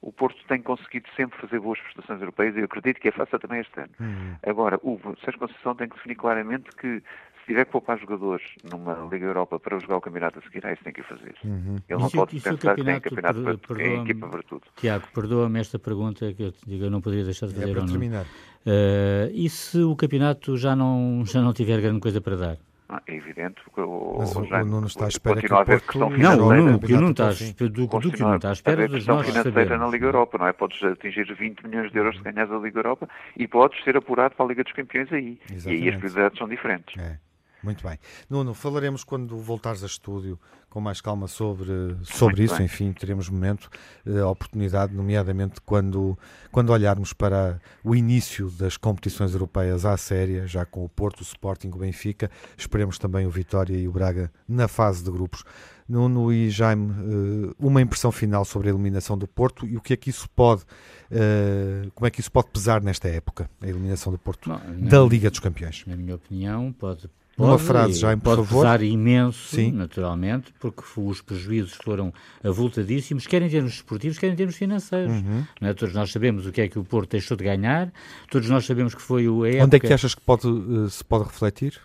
o 0.02 0.14
Porto 0.14 0.42
tem 0.48 0.62
conseguido 0.62 1.10
sempre 1.16 1.38
fazer 1.40 1.60
boas 1.60 1.80
prestações 1.80 2.22
europeias 2.22 2.56
e 2.56 2.60
eu 2.60 2.66
acredito 2.66 3.02
que 3.02 3.10
é 3.10 3.12
fácil 3.12 3.38
também 3.38 3.60
este 3.60 3.80
ano. 3.80 3.92
Uhum. 4.00 4.36
Agora, 4.48 4.80
o 4.82 4.98
Sérgio 5.24 5.40
Conceição 5.40 5.76
tem 5.76 5.90
que 5.90 5.96
definir 5.96 6.16
claramente 6.16 6.70
que 6.78 7.04
tiver 7.50 7.66
que 7.66 7.72
poupar 7.72 8.00
jogadores 8.00 8.44
numa 8.72 8.94
Liga 9.12 9.26
Europa 9.26 9.60
para 9.60 9.80
jogar 9.80 9.98
o 9.98 10.02
campeonato 10.02 10.38
a 10.40 10.42
seguir, 10.44 10.64
é 10.66 10.74
isso 10.74 10.78
que 10.78 10.84
tem 10.84 10.94
que 10.94 11.04
fazer. 11.04 11.36
Uhum. 11.44 11.78
Ele 11.90 12.00
não 12.00 12.10
pode 12.10 12.40
pensar 12.40 12.76
que 12.76 12.84
tem 12.84 13.00
campeonato 13.00 13.60
para, 13.68 13.84
em 13.84 14.02
equipa 14.04 14.28
para 14.28 14.44
tudo. 14.44 14.62
Tiago, 14.76 15.08
perdoa-me 15.14 15.60
esta 15.60 15.80
pergunta 15.80 16.32
que 16.34 16.44
eu, 16.44 16.54
digo, 16.66 16.86
eu 16.86 16.92
não 16.92 17.02
poderia 17.02 17.26
deixar 17.26 17.48
de 17.48 17.54
é 17.54 17.60
fazer. 17.60 17.72
É 17.72 17.74
para 17.74 17.86
terminar. 17.86 18.26
Uh, 18.26 19.32
e 19.34 19.50
se 19.50 19.82
o 19.82 19.96
campeonato 19.96 20.56
já 20.58 20.76
não, 20.76 21.24
já 21.26 21.42
não 21.42 21.54
tiver 21.54 21.82
grande 21.82 22.00
coisa 22.00 22.22
para 22.22 22.36
dar? 22.36 22.58
Ah, 22.92 23.02
é 23.06 23.16
evidente 23.16 23.62
que 23.74 23.82
o, 23.82 24.16
Mas 24.18 24.36
o, 24.36 24.40
o 24.42 24.66
Nuno 24.66 24.88
está 24.88 25.06
à 25.06 25.08
espera 25.10 25.40
que 25.40 25.54
o 25.54 25.64
Porto... 25.64 26.10
Não, 26.18 26.48
o 26.48 26.54
Nuno, 26.54 26.80
que 26.80 26.94
o 26.94 26.96
Nuno 26.96 27.12
está, 27.12 27.30
do, 27.30 27.70
do, 27.70 27.88
que 27.88 27.96
o 27.96 28.26
Nuno 28.26 28.36
está 28.38 28.50
à 28.50 28.54
espera 28.54 28.88
dos 28.88 29.06
nossos 29.06 29.32
financeira 29.32 29.78
na 29.78 29.88
Liga 29.88 30.08
Europa, 30.08 30.40
não 30.40 30.48
é? 30.48 30.54
Podes 30.54 30.82
atingir 30.84 31.32
20 31.32 31.68
milhões 31.68 31.92
de 31.92 32.00
euros 32.00 32.18
se 32.18 32.24
ganhas 32.24 32.52
a 32.52 32.58
Liga 32.58 32.80
Europa 32.80 33.08
e 33.38 33.48
podes 33.48 33.84
ser 33.84 33.96
apurado 33.96 34.34
para 34.34 34.44
a 34.44 34.50
Liga 34.50 34.64
dos 34.64 34.74
Campeões 34.74 35.14
aí. 35.14 35.40
Exatamente. 35.52 35.84
E 35.84 35.84
aí 35.84 35.90
as 35.90 35.98
prioridades 35.98 36.40
são 36.40 36.48
diferentes. 36.48 36.98
É. 36.98 37.20
Muito 37.62 37.86
bem. 37.86 38.00
Nuno, 38.30 38.54
falaremos 38.54 39.04
quando 39.04 39.38
voltares 39.38 39.84
a 39.84 39.86
estúdio 39.86 40.40
com 40.70 40.80
mais 40.80 41.02
calma 41.02 41.28
sobre, 41.28 41.96
sobre 42.04 42.44
isso. 42.44 42.56
Bem. 42.56 42.66
Enfim, 42.66 42.94
teremos 42.94 43.28
momento, 43.28 43.70
uh, 44.06 44.26
oportunidade, 44.28 44.94
nomeadamente 44.94 45.60
quando, 45.62 46.18
quando 46.52 46.70
olharmos 46.70 47.12
para 47.12 47.60
o 47.84 47.96
início 47.96 48.50
das 48.52 48.78
competições 48.78 49.34
europeias 49.34 49.84
à 49.86 49.98
séria, 49.98 50.46
já 50.46 50.66
com 50.66 50.86
o 50.86 50.90
Porto, 50.90 51.22
o 51.22 51.24
Sporting, 51.24 51.70
o 51.70 51.80
Benfica. 51.80 52.30
Esperemos 52.58 52.98
também 52.98 53.26
o 53.26 53.32
Vitória 53.32 53.76
e 53.76 53.88
o 53.88 53.92
Braga 53.92 54.32
na 54.48 54.68
fase 54.68 55.04
de 55.04 55.12
grupos. 55.12 55.44
Nuno 55.88 56.32
e 56.32 56.52
Jaime, 56.52 56.92
uh, 56.92 57.56
uma 57.60 57.82
impressão 57.82 58.12
final 58.12 58.46
sobre 58.46 58.70
a 58.70 58.72
eliminação 58.72 59.18
do 59.18 59.28
Porto 59.28 59.66
e 59.66 59.76
o 59.76 59.82
que 59.82 59.94
é 59.94 59.98
que 59.98 60.12
isso 60.12 60.30
pode, 60.30 60.62
uh, 60.62 61.92
como 61.96 62.06
é 62.06 62.12
que 62.12 62.22
isso 62.22 62.32
pode 62.32 62.50
pesar 62.52 62.80
nesta 62.80 63.08
época, 63.08 63.50
a 63.60 63.68
eliminação 63.68 64.12
do 64.12 64.20
Porto 64.20 64.50
Bom, 64.50 64.88
da 64.88 65.02
Liga 65.02 65.32
dos 65.32 65.40
Campeões? 65.40 65.84
Na 65.88 65.96
minha 65.96 66.14
opinião, 66.14 66.72
pode 66.72 67.10
uma 67.46 67.60
frase, 67.60 68.00
já, 68.00 68.16
por 68.18 68.24
pode 68.24 68.48
favor. 68.48 68.64
pesar 68.64 68.84
imenso, 68.84 69.56
Sim. 69.56 69.72
naturalmente, 69.72 70.54
porque 70.60 70.84
os 70.98 71.22
prejuízos 71.22 71.74
foram 71.84 72.14
avultadíssimos, 72.44 73.26
quer 73.28 73.42
em 73.42 73.50
termos 73.50 73.74
esportivos, 73.74 74.18
quer 74.18 74.32
em 74.32 74.36
termos 74.36 74.56
financeiros. 74.56 75.14
Uhum. 75.14 75.44
É? 75.62 75.74
Todos 75.74 75.94
nós 75.94 76.12
sabemos 76.12 76.46
o 76.46 76.52
que 76.52 76.62
é 76.62 76.68
que 76.68 76.78
o 76.78 76.84
Porto 76.84 77.12
deixou 77.12 77.36
de 77.38 77.44
ganhar, 77.44 77.92
todos 78.30 78.50
nós 78.50 78.66
sabemos 78.66 78.94
que 78.94 79.02
foi 79.02 79.28
o 79.28 79.46
época... 79.46 79.66
Onde 79.66 79.76
é 79.78 79.80
que 79.80 79.94
achas 79.94 80.16
que 80.16 80.22
pode, 80.22 80.48
uh, 80.48 80.90
se 80.90 81.04
pode 81.04 81.26
refletir? 81.26 81.80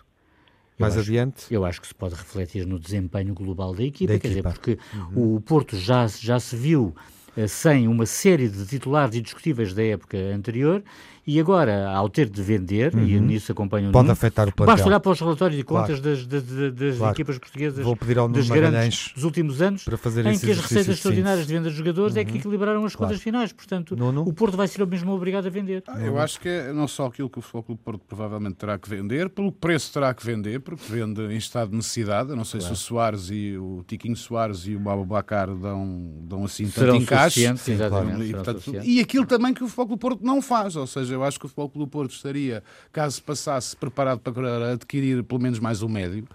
mais 0.77 0.95
eu 0.95 1.01
acho, 1.01 1.09
adiante? 1.09 1.45
Eu 1.49 1.65
acho 1.65 1.81
que 1.81 1.87
se 1.87 1.95
pode 1.95 2.15
refletir 2.15 2.65
no 2.65 2.77
desempenho 2.77 3.33
global 3.33 3.73
da 3.73 3.83
equipa, 3.83 4.13
da 4.13 4.19
quer 4.19 4.27
equipa. 4.31 4.49
dizer, 4.49 4.59
porque 4.59 4.79
uhum. 5.15 5.35
o 5.35 5.41
Porto 5.41 5.77
já, 5.77 6.05
já 6.07 6.39
se 6.39 6.55
viu 6.55 6.93
uh, 7.37 7.47
sem 7.47 7.87
uma 7.87 8.05
série 8.05 8.49
de 8.49 8.65
titulares 8.65 9.15
indiscutíveis 9.15 9.73
da 9.73 9.83
época 9.83 10.17
anterior 10.17 10.83
e 11.27 11.39
agora, 11.39 11.89
ao 11.89 12.07
ter 12.07 12.29
de 12.29 12.41
vender, 12.41 12.93
uhum. 12.93 13.03
e 13.03 13.19
nisso 13.19 13.51
acompanho 13.51 13.89
o 13.89 13.91
Pode 13.91 14.03
Nuno, 14.03 14.13
afetar 14.13 14.47
o 14.47 14.51
plantel. 14.51 14.75
Basta 14.75 14.87
olhar 14.87 14.99
para 14.99 15.11
os 15.11 15.19
relatórios 15.19 15.57
de 15.57 15.63
contas 15.63 15.99
claro. 15.99 16.15
das, 16.17 16.27
das, 16.27 16.73
das 16.73 16.97
claro. 16.97 17.13
equipas 17.13 17.37
portuguesas 17.39 17.83
Vou 17.83 17.95
pedir 17.95 18.19
ao 18.19 18.29
das 18.29 18.47
grandes 18.47 19.11
dos 19.15 19.23
últimos 19.23 19.59
anos, 19.59 19.83
para 19.83 19.97
fazer 19.97 20.25
em 20.27 20.37
que 20.37 20.51
as 20.51 20.59
receitas 20.59 20.95
extraordinárias 20.95 21.47
de 21.47 21.53
venda 21.53 21.69
de 21.69 21.75
jogadores 21.75 22.15
uhum. 22.15 22.21
é 22.21 22.25
que 22.25 22.31
uhum. 22.33 22.37
equilibraram 22.37 22.85
as 22.85 22.95
claro. 22.95 23.09
contas 23.09 23.23
finais. 23.23 23.51
Portanto, 23.51 23.95
Nuno? 23.95 24.21
o 24.21 24.33
Porto 24.33 24.55
vai 24.55 24.67
ser 24.67 24.83
o 24.83 24.87
mesmo 24.87 25.11
obrigado 25.13 25.47
a 25.47 25.49
vender. 25.49 25.83
Ah, 25.87 25.99
eu 25.99 26.19
acho 26.19 26.39
que 26.39 26.47
é 26.47 26.71
não 26.71 26.87
só 26.87 27.07
aquilo 27.07 27.29
que 27.29 27.39
o 27.39 27.41
Futebol 27.41 27.75
Porto 27.77 28.01
provavelmente 28.07 28.55
terá 28.55 28.77
que 28.77 28.87
vender, 28.87 29.29
pelo 29.29 29.51
preço 29.51 29.91
terá 29.91 30.13
que 30.13 30.23
vender, 30.23 30.59
porque 30.59 30.83
vende 30.87 31.21
em 31.21 31.37
estado 31.37 31.71
de 31.71 31.77
necessidade. 31.77 32.29
Eu 32.29 32.35
não 32.35 32.45
sei 32.45 32.59
claro. 32.59 32.75
se 32.75 32.81
o 32.81 32.85
Soares 32.85 33.29
e 33.31 33.57
o 33.57 33.83
Tiquinho 33.87 34.15
Soares 34.15 34.67
e 34.67 34.75
o 34.75 34.79
Babacar 34.79 35.47
dão, 35.55 36.13
dão 36.21 36.45
assim 36.45 36.67
Serão 36.67 36.93
tanto 36.93 37.03
encaixe. 37.03 37.57
Sim, 37.57 37.77
claro. 37.77 38.23
e, 38.23 38.31
portanto, 38.31 38.61
e 38.83 38.99
aquilo 38.99 39.25
também 39.25 39.53
que 39.53 39.63
o 39.63 39.67
Futebol 39.67 39.97
Porto 39.97 40.23
não 40.23 40.39
faz. 40.39 40.75
Ou 40.75 40.85
seja, 40.85 41.14
eu 41.15 41.23
acho 41.23 41.39
que 41.39 41.45
o 41.45 41.49
Futebol 41.49 41.87
Porto 41.87 42.11
estaria, 42.11 42.63
caso 42.91 43.21
passasse, 43.23 43.75
preparado 43.75 44.19
para 44.19 44.73
adquirir 44.73 45.23
pelo 45.23 45.41
menos 45.41 45.59
mais 45.59 45.81
um 45.81 45.89
médio, 45.89 46.27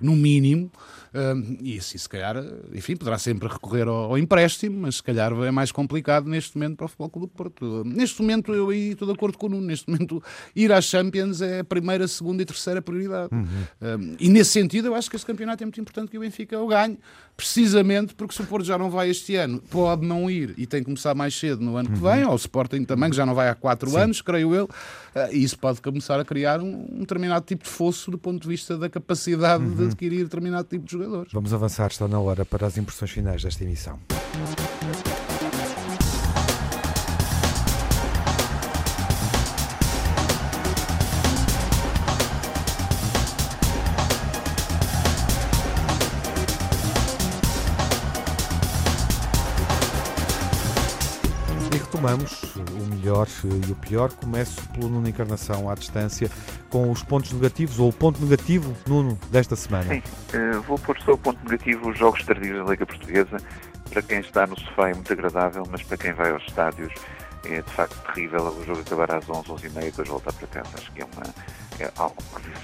no 0.00 0.14
mínimo, 0.14 0.70
e 1.60 1.78
assim, 1.78 1.98
se 1.98 2.08
calhar, 2.08 2.36
enfim, 2.72 2.94
poderá 2.96 3.18
sempre 3.18 3.48
recorrer 3.48 3.88
ao, 3.88 4.10
ao, 4.10 4.18
empréstimo, 4.18 4.80
mas 4.80 4.96
se 4.96 5.02
calhar 5.02 5.32
é 5.32 5.50
mais 5.50 5.72
complicado 5.72 6.28
neste 6.28 6.56
momento 6.56 6.76
para 6.76 6.86
o 6.86 6.88
Futebol 6.88 7.10
Clube 7.10 7.26
do 7.26 7.32
Porto. 7.32 7.82
Neste 7.84 8.20
momento, 8.20 8.54
eu 8.54 8.70
aí 8.70 8.90
estou 8.90 9.08
de 9.08 9.14
acordo 9.14 9.38
com 9.38 9.46
o 9.46 9.50
Nuno, 9.50 9.66
neste 9.66 9.90
momento, 9.90 10.22
ir 10.54 10.70
às 10.72 10.84
Champions 10.84 11.40
é 11.40 11.60
a 11.60 11.64
primeira, 11.64 12.06
segunda 12.06 12.42
e 12.42 12.46
terceira 12.46 12.82
prioridade. 12.82 13.30
Uhum. 13.32 14.16
e 14.18 14.28
nesse 14.28 14.50
sentido, 14.50 14.88
eu 14.88 14.94
acho 14.94 15.10
que 15.10 15.16
esse 15.16 15.26
campeonato 15.26 15.62
é 15.62 15.66
muito 15.66 15.80
importante 15.80 16.10
que 16.10 16.18
o 16.18 16.20
Benfica 16.20 16.58
o 16.58 16.68
ganhe, 16.68 16.98
precisamente 17.38 18.16
porque 18.16 18.34
se 18.34 18.42
o 18.42 18.44
Porto 18.44 18.66
já 18.66 18.76
não 18.76 18.90
vai 18.90 19.08
este 19.08 19.36
ano, 19.36 19.62
pode 19.70 20.04
não 20.04 20.28
ir 20.28 20.54
e 20.58 20.66
tem 20.66 20.80
que 20.80 20.86
começar 20.86 21.14
mais 21.14 21.32
cedo 21.38 21.64
no 21.64 21.76
ano 21.76 21.88
que 21.88 22.00
vem, 22.00 22.24
ou 22.24 22.32
o 22.32 22.36
Sporting 22.36 22.82
também, 22.82 23.08
que 23.10 23.16
já 23.16 23.24
não 23.24 23.32
vai 23.32 23.48
há 23.48 23.54
quatro 23.54 23.88
Sim. 23.90 23.98
anos, 23.98 24.20
creio 24.20 24.52
eu, 24.52 24.68
e 25.30 25.44
isso 25.44 25.56
pode 25.56 25.80
começar 25.80 26.18
a 26.18 26.24
criar 26.24 26.60
um, 26.60 26.88
um, 26.92 26.98
determinado 26.98 27.46
tipo 27.46 27.62
de 27.62 27.70
fosso 27.70 28.10
do 28.10 28.18
ponto 28.18 28.42
de 28.42 28.48
vista 28.48 28.76
da 28.76 28.90
capacidade 28.90 29.62
uhum. 29.62 29.72
de 29.72 29.84
adquirir 29.84 30.24
determinado 30.24 30.66
tipo 30.66 30.84
de 30.84 30.90
jogadores. 30.90 31.32
Vamos 31.32 31.54
avançar, 31.54 31.86
está 31.86 32.08
na 32.08 32.18
hora 32.18 32.44
para 32.44 32.66
as 32.66 32.76
impressões 32.76 33.12
finais 33.12 33.40
desta 33.40 33.62
emissão. 33.62 34.00
Retomamos 52.08 52.54
o 52.72 52.94
melhor 52.94 53.26
e 53.66 53.72
o 53.72 53.74
pior. 53.74 54.12
Começo 54.12 54.66
pelo 54.70 54.88
Nuno 54.88 55.08
Encarnação 55.08 55.68
à 55.68 55.74
distância, 55.74 56.30
com 56.70 56.90
os 56.90 57.02
pontos 57.02 57.32
negativos, 57.32 57.78
ou 57.78 57.88
o 57.88 57.92
ponto 57.92 58.22
negativo, 58.22 58.74
Nuno, 58.86 59.18
desta 59.30 59.56
semana. 59.56 59.94
Sim, 59.94 60.02
uh, 60.34 60.60
vou 60.62 60.78
pôr 60.78 60.98
só 61.02 61.12
o 61.12 61.18
ponto 61.18 61.38
negativo, 61.44 61.90
os 61.90 61.98
jogos 61.98 62.24
tardios 62.24 62.64
da 62.64 62.70
Liga 62.70 62.86
Portuguesa. 62.86 63.36
Para 63.90 64.02
quem 64.02 64.20
está 64.20 64.46
no 64.46 64.58
sofá 64.58 64.90
é 64.90 64.94
muito 64.94 65.12
agradável, 65.12 65.62
mas 65.70 65.82
para 65.82 65.96
quem 65.96 66.12
vai 66.12 66.30
aos 66.30 66.42
estádios 66.44 66.92
é 67.44 67.62
de 67.62 67.70
facto 67.70 67.96
terrível 68.12 68.42
o 68.42 68.64
jogo 68.64 68.80
acabar 68.80 69.10
às 69.12 69.28
11, 69.28 69.50
11 69.50 69.66
e 69.66 69.70
meia, 69.70 69.86
depois 69.86 70.08
voltar 70.08 70.32
para 70.32 70.46
casa. 70.48 70.70
Acho 70.74 70.92
que 70.92 71.00
é, 71.00 71.04
uma, 71.04 71.22
é 71.80 71.92
algo 71.96 72.16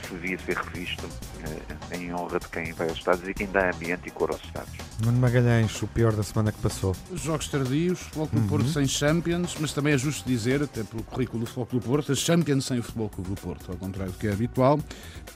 que 0.07 0.15
devia 0.15 0.39
ser 0.39 0.57
revisto 0.57 1.09
eh, 1.45 1.97
em 1.97 2.15
honra 2.15 2.39
de 2.39 2.49
quem 2.49 2.73
vai 2.73 2.89
aos 2.89 2.99
estádios 2.99 3.29
e 3.29 3.35
quem 3.35 3.47
dá 3.49 3.71
ambiente 3.71 4.03
e 4.07 4.11
cor 4.11 4.31
aos 4.31 4.43
estádios. 4.43 4.85
Nuno 5.01 5.19
Magalhães, 5.19 5.83
o 5.83 5.87
pior 5.89 6.13
da 6.13 6.23
semana 6.23 6.53
que 6.53 6.61
passou. 6.61 6.95
Jogos 7.15 7.49
tardios, 7.49 8.01
Futebol 8.01 8.29
Clube 8.29 8.45
uhum. 8.45 8.49
Porto 8.49 8.69
sem 8.69 8.87
Champions, 8.87 9.57
mas 9.59 9.73
também 9.73 9.95
é 9.95 9.99
justo 9.99 10.27
dizer, 10.27 10.63
até 10.63 10.85
pelo 10.85 11.03
currículo 11.03 11.41
do 11.41 11.47
Futebol 11.47 11.67
Clube 11.67 11.87
Porto, 11.87 12.13
as 12.13 12.19
Champions 12.19 12.65
sem 12.65 12.79
o 12.79 12.83
Futebol 12.83 13.09
Clube 13.09 13.31
do 13.31 13.41
Porto, 13.41 13.71
ao 13.71 13.77
contrário 13.77 14.13
do 14.13 14.19
que 14.19 14.27
é 14.27 14.33
habitual. 14.33 14.79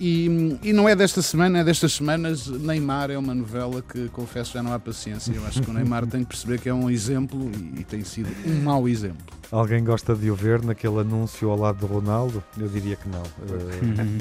E, 0.00 0.58
e 0.62 0.72
não 0.72 0.88
é 0.88 0.94
desta 0.94 1.22
semana, 1.22 1.58
é 1.58 1.64
destas 1.64 1.94
semanas. 1.94 2.46
Neymar 2.46 3.10
é 3.10 3.18
uma 3.18 3.34
novela 3.34 3.82
que, 3.82 4.08
confesso, 4.10 4.52
já 4.52 4.62
não 4.62 4.72
há 4.72 4.78
paciência. 4.78 5.32
Eu 5.32 5.44
acho 5.46 5.60
que 5.60 5.70
o 5.70 5.72
Neymar 5.72 6.06
tem 6.08 6.22
que 6.22 6.28
perceber 6.28 6.60
que 6.60 6.68
é 6.68 6.74
um 6.74 6.88
exemplo 6.88 7.50
e, 7.56 7.80
e 7.80 7.84
tem 7.84 8.04
sido 8.04 8.30
um 8.46 8.62
mau 8.62 8.88
exemplo. 8.88 9.38
Alguém 9.50 9.82
gosta 9.82 10.14
de 10.14 10.30
o 10.30 10.34
ver 10.34 10.62
naquele 10.62 11.00
anúncio 11.00 11.48
ao 11.48 11.58
lado 11.58 11.78
do 11.78 11.86
Ronaldo? 11.86 12.44
Eu 12.58 12.68
diria 12.68 12.96
que 12.96 13.08
não. 13.08 13.22
Uh, 13.22 13.67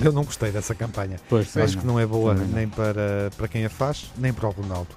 eu 0.04 0.12
não 0.12 0.24
gostei 0.24 0.52
dessa 0.52 0.74
campanha. 0.76 1.18
Pois, 1.30 1.56
Acho 1.58 1.76
não. 1.76 1.82
que 1.82 1.88
não 1.88 2.00
é 2.00 2.06
boa 2.06 2.34
nem 2.34 2.68
para, 2.68 3.32
para 3.36 3.48
quem 3.48 3.66
a 3.66 3.70
faz, 3.70 4.12
nem 4.18 4.34
para 4.34 4.48
o 4.48 4.52
Ronaldo. 4.52 4.90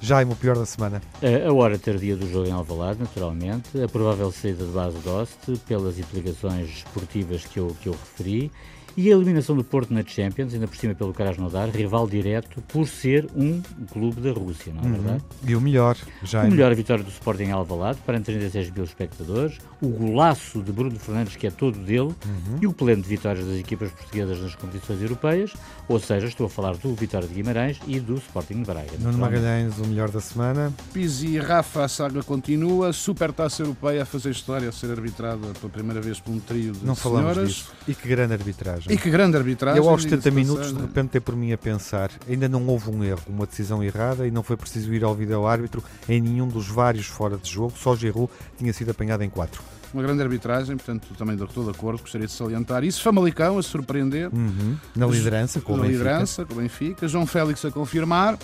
Jaime, 0.00 0.32
o 0.32 0.36
pior 0.36 0.56
da 0.56 0.64
semana? 0.64 1.02
A 1.46 1.52
hora 1.52 1.76
tardia 1.76 2.16
do 2.16 2.30
jogo 2.30 2.46
em 2.46 2.52
Alvalade, 2.52 3.00
naturalmente, 3.00 3.82
a 3.82 3.88
provável 3.88 4.30
saída 4.30 4.64
de 4.64 4.70
base 4.70 4.96
Dost, 4.98 5.36
pelas 5.66 5.98
implicações 5.98 6.68
esportivas 6.68 7.44
que 7.44 7.58
eu, 7.58 7.76
que 7.80 7.88
eu 7.88 7.92
referi, 7.92 8.52
E 8.98 9.12
a 9.12 9.14
eliminação 9.14 9.54
do 9.54 9.62
Porto 9.62 9.94
na 9.94 10.02
Champions, 10.04 10.52
ainda 10.52 10.66
por 10.66 10.76
cima 10.76 10.92
pelo 10.92 11.14
Krasnodar, 11.14 11.70
rival 11.70 12.08
direto, 12.08 12.60
por 12.62 12.88
ser 12.88 13.28
um 13.36 13.62
clube 13.92 14.20
da 14.20 14.32
Rússia, 14.32 14.72
não 14.74 14.82
é 14.82 14.86
uhum. 14.86 14.92
verdade? 14.92 15.24
E 15.46 15.54
o 15.54 15.60
melhor, 15.60 15.96
já. 16.24 16.42
O 16.42 16.50
melhor 16.50 16.72
a 16.72 16.74
vitória 16.74 17.04
do 17.04 17.10
Sporting 17.10 17.50
Alvalade, 17.50 18.00
para 18.04 18.20
36 18.20 18.72
mil 18.72 18.82
espectadores, 18.82 19.58
o 19.80 19.86
golaço 19.86 20.60
de 20.64 20.72
Bruno 20.72 20.98
Fernandes, 20.98 21.36
que 21.36 21.46
é 21.46 21.50
todo 21.52 21.78
dele, 21.78 22.00
uhum. 22.00 22.58
e 22.60 22.66
o 22.66 22.72
pleno 22.72 23.00
de 23.00 23.08
vitórias 23.08 23.46
das 23.46 23.60
equipas 23.60 23.92
portuguesas 23.92 24.40
nas 24.40 24.56
competições 24.56 25.00
europeias, 25.00 25.52
ou 25.88 26.00
seja, 26.00 26.26
estou 26.26 26.46
a 26.46 26.50
falar 26.50 26.76
do 26.76 26.92
Vitória 26.96 27.28
de 27.28 27.34
Guimarães 27.34 27.78
e 27.86 28.00
do 28.00 28.16
Sporting 28.16 28.62
de 28.62 28.64
Braga. 28.64 28.98
Nuno 28.98 29.16
Magalhães, 29.16 29.78
o 29.78 29.86
melhor 29.86 30.10
da 30.10 30.20
semana. 30.20 30.72
Pizzi 30.92 31.28
e 31.28 31.38
Rafa, 31.38 31.84
a 31.84 31.88
saga 31.88 32.20
continua, 32.24 32.92
Super 32.92 33.32
Taça 33.32 33.62
Europeia 33.62 34.02
a 34.02 34.04
fazer 34.04 34.30
história, 34.30 34.68
a 34.68 34.72
ser 34.72 34.90
arbitrada 34.90 35.46
pela 35.60 35.72
primeira 35.72 36.00
vez 36.00 36.18
por 36.18 36.32
um 36.32 36.40
trio 36.40 36.72
de 36.72 36.84
Não 36.84 36.96
senhoras. 36.96 37.34
falamos 37.34 37.48
disso. 37.48 37.72
E 37.86 37.94
que 37.94 38.08
grande 38.08 38.32
arbitragem. 38.32 38.87
E 38.88 38.96
que 38.96 39.10
grande 39.10 39.36
arbitragem. 39.36 39.82
Eu 39.82 39.88
aos 39.88 40.02
70 40.02 40.30
minutos, 40.30 40.72
de 40.72 40.80
repente, 40.80 41.10
ter 41.10 41.20
por 41.20 41.36
mim 41.36 41.52
a 41.52 41.58
pensar, 41.58 42.10
ainda 42.28 42.48
não 42.48 42.66
houve 42.66 42.90
um 42.90 43.04
erro, 43.04 43.22
uma 43.28 43.46
decisão 43.46 43.82
errada 43.82 44.26
e 44.26 44.30
não 44.30 44.42
foi 44.42 44.56
preciso 44.56 44.92
ir 44.92 45.04
ao 45.04 45.14
vídeo 45.14 45.46
árbitro 45.46 45.82
em 46.08 46.20
nenhum 46.20 46.48
dos 46.48 46.68
vários 46.68 47.06
fora 47.06 47.36
de 47.36 47.50
jogo, 47.50 47.72
só 47.76 47.94
Giroud 47.94 48.30
tinha 48.56 48.72
sido 48.72 48.90
apanhado 48.90 49.22
em 49.22 49.30
quatro 49.30 49.62
uma 49.92 50.02
grande 50.02 50.22
arbitragem, 50.22 50.76
portanto 50.76 51.08
também 51.16 51.36
estou 51.42 51.64
de 51.64 51.70
acordo, 51.70 52.00
gostaria 52.00 52.26
de 52.26 52.32
salientar 52.32 52.84
isso. 52.84 53.02
Famalicão 53.02 53.58
a 53.58 53.62
surpreender. 53.62 54.28
Uhum. 54.32 54.76
Na 54.94 55.06
liderança 55.06 55.60
com 55.60 55.72
o 55.72 55.76
Benfica. 55.76 55.92
liderança 55.92 56.44
com 56.44 56.54
o 56.54 56.56
Benfica. 56.56 57.08
João 57.08 57.26
Félix 57.26 57.64
a 57.64 57.70
confirmar. 57.70 58.38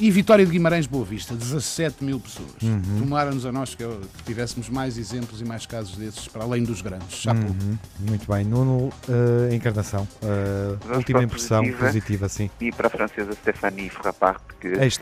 E 0.00 0.12
Vitória 0.12 0.46
de 0.46 0.52
Guimarães 0.52 0.86
Boa 0.86 1.04
Vista, 1.04 1.34
17 1.34 2.04
mil 2.04 2.20
pessoas. 2.20 2.62
Uhum. 2.62 3.00
Tomaram-nos 3.00 3.44
a 3.44 3.50
nós 3.50 3.74
que 3.74 3.84
tivéssemos 4.24 4.68
mais 4.68 4.96
exemplos 4.96 5.40
e 5.40 5.44
mais 5.44 5.66
casos 5.66 5.96
desses, 5.96 6.28
para 6.28 6.44
além 6.44 6.62
dos 6.62 6.80
grandes. 6.80 7.24
Uhum. 7.24 7.76
Muito 7.98 8.30
bem. 8.30 8.44
Nuno, 8.44 8.88
uh, 9.08 9.52
encarnação. 9.52 10.06
Uh, 10.22 10.96
última 10.96 11.24
impressão 11.24 11.62
positiva, 11.62 11.86
positiva, 11.86 12.28
sim. 12.28 12.48
E 12.60 12.70
para 12.70 12.86
a 12.86 12.90
francesa 12.90 13.32
Stéphanie 13.32 13.90
Frappart, 13.90 14.40
que 14.60 14.68
fez 14.68 14.98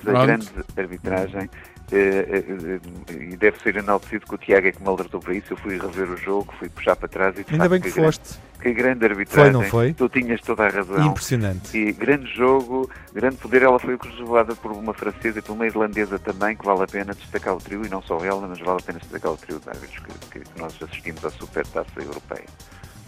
a 0.00 0.10
Pronto. 0.10 0.26
grande 0.26 0.48
arbitragem. 0.76 1.44
Uh, 1.44 1.69
e 1.92 3.36
deve 3.36 3.58
ser 3.60 3.76
enaltecido 3.76 4.26
que 4.26 4.34
o 4.34 4.38
Tiago 4.38 4.68
é 4.68 4.72
que 4.72 4.82
me 4.82 4.88
alertou 4.88 5.20
para 5.20 5.34
isso. 5.34 5.52
Eu 5.52 5.56
fui 5.56 5.78
rever 5.78 6.10
o 6.10 6.16
jogo, 6.16 6.52
fui 6.58 6.68
puxar 6.68 6.96
para 6.96 7.08
trás 7.08 7.36
e 7.38 7.44
Ainda 7.52 7.68
bem 7.68 7.80
que 7.80 7.90
foste. 7.90 8.38
Que 8.60 8.74
grande 8.74 9.06
arbitragem. 9.06 9.52
Foi, 9.52 9.62
não 9.62 9.68
foi? 9.70 9.94
Tu 9.94 10.08
tinhas 10.10 10.40
toda 10.42 10.66
a 10.66 10.68
razão. 10.68 11.06
Impressionante. 11.06 11.76
E 11.76 11.92
grande 11.92 12.26
jogo, 12.34 12.90
grande 13.12 13.36
poder. 13.36 13.62
Ela 13.62 13.78
foi 13.78 13.96
cruzada 13.96 14.54
por 14.54 14.70
uma 14.70 14.92
francesa 14.92 15.38
e 15.38 15.42
por 15.42 15.52
uma 15.52 15.66
irlandesa 15.66 16.18
também, 16.18 16.54
que 16.54 16.64
vale 16.64 16.82
a 16.82 16.86
pena 16.86 17.14
destacar 17.14 17.54
o 17.54 17.58
trio, 17.58 17.84
e 17.86 17.88
não 17.88 18.02
só 18.02 18.18
ela, 18.22 18.46
mas 18.46 18.60
vale 18.60 18.80
a 18.80 18.84
pena 18.84 18.98
destacar 18.98 19.32
o 19.32 19.36
trio 19.36 19.58
de 19.58 19.68
árbitros 19.68 19.98
que, 20.30 20.40
que 20.40 20.60
nós 20.60 20.76
assistimos 20.82 21.24
à 21.24 21.30
Super 21.30 21.66
Taça 21.66 21.88
Europeia. 21.96 22.44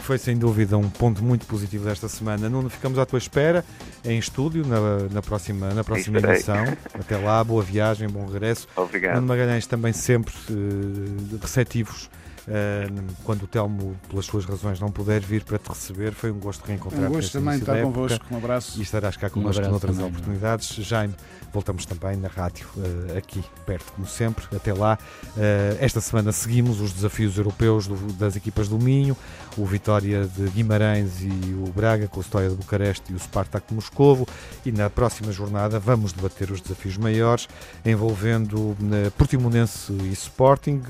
Foi 0.02 0.18
sem 0.18 0.36
dúvida 0.36 0.76
um 0.76 0.90
ponto 0.90 1.22
muito 1.22 1.46
positivo 1.46 1.84
desta 1.84 2.08
semana. 2.08 2.48
Nuno, 2.48 2.68
ficamos 2.68 2.98
à 2.98 3.06
tua 3.06 3.18
espera 3.18 3.64
em 4.04 4.18
estúdio 4.18 4.66
na, 4.66 5.08
na 5.08 5.22
próxima, 5.22 5.72
na 5.72 5.84
próxima 5.84 6.18
emissão. 6.18 6.64
Até 6.92 7.16
lá, 7.16 7.42
boa 7.44 7.62
viagem, 7.62 8.08
bom 8.08 8.26
regresso. 8.26 8.66
Obrigado. 8.74 9.14
Nuno 9.14 9.28
Magalhães 9.28 9.64
também 9.64 9.92
sempre 9.92 10.34
uh, 10.50 11.38
receptivos 11.40 12.10
quando 13.24 13.44
o 13.44 13.46
Telmo, 13.46 13.96
pelas 14.08 14.26
suas 14.26 14.44
razões, 14.44 14.80
não 14.80 14.90
puder 14.90 15.20
vir 15.20 15.44
para 15.44 15.58
te 15.58 15.68
receber, 15.68 16.12
foi 16.12 16.30
um 16.30 16.38
gosto 16.38 16.64
reencontrar-te. 16.64 17.06
Um 17.06 17.12
gosto 17.12 17.32
também 17.32 17.58
estar 17.58 17.80
convosco. 17.82 18.24
Um 18.30 18.36
abraço. 18.36 18.78
E 18.78 18.82
estarás 18.82 19.16
cá 19.16 19.30
connosco 19.30 19.64
um 19.64 19.70
noutras 19.70 19.96
também, 19.96 20.10
oportunidades. 20.10 20.68
Jaime, 20.74 21.14
voltamos 21.52 21.86
também 21.86 22.16
na 22.16 22.28
rádio, 22.28 22.66
uh, 22.76 23.16
aqui 23.16 23.42
perto, 23.64 23.92
como 23.92 24.06
sempre. 24.06 24.44
Até 24.54 24.72
lá. 24.72 24.98
Uh, 25.36 25.78
esta 25.80 26.00
semana 26.00 26.32
seguimos 26.32 26.80
os 26.80 26.92
desafios 26.92 27.36
europeus 27.36 27.88
das 28.18 28.34
equipas 28.34 28.68
do 28.68 28.78
Minho, 28.78 29.16
o 29.56 29.64
Vitória 29.64 30.26
de 30.26 30.48
Guimarães 30.50 31.22
e 31.22 31.54
o 31.54 31.70
Braga, 31.72 32.08
com 32.08 32.18
a 32.18 32.22
história 32.22 32.48
de 32.48 32.56
Bucareste 32.56 33.12
e 33.12 33.14
o 33.14 33.18
Spartak 33.18 33.68
de 33.68 33.74
Moscovo. 33.74 34.26
E 34.66 34.72
na 34.72 34.90
próxima 34.90 35.30
jornada 35.30 35.78
vamos 35.78 36.12
debater 36.12 36.50
os 36.50 36.60
desafios 36.60 36.96
maiores, 36.96 37.48
envolvendo 37.84 38.58
uh, 38.58 38.76
Portimonense 39.16 39.92
e 39.92 40.12
Sporting, 40.12 40.82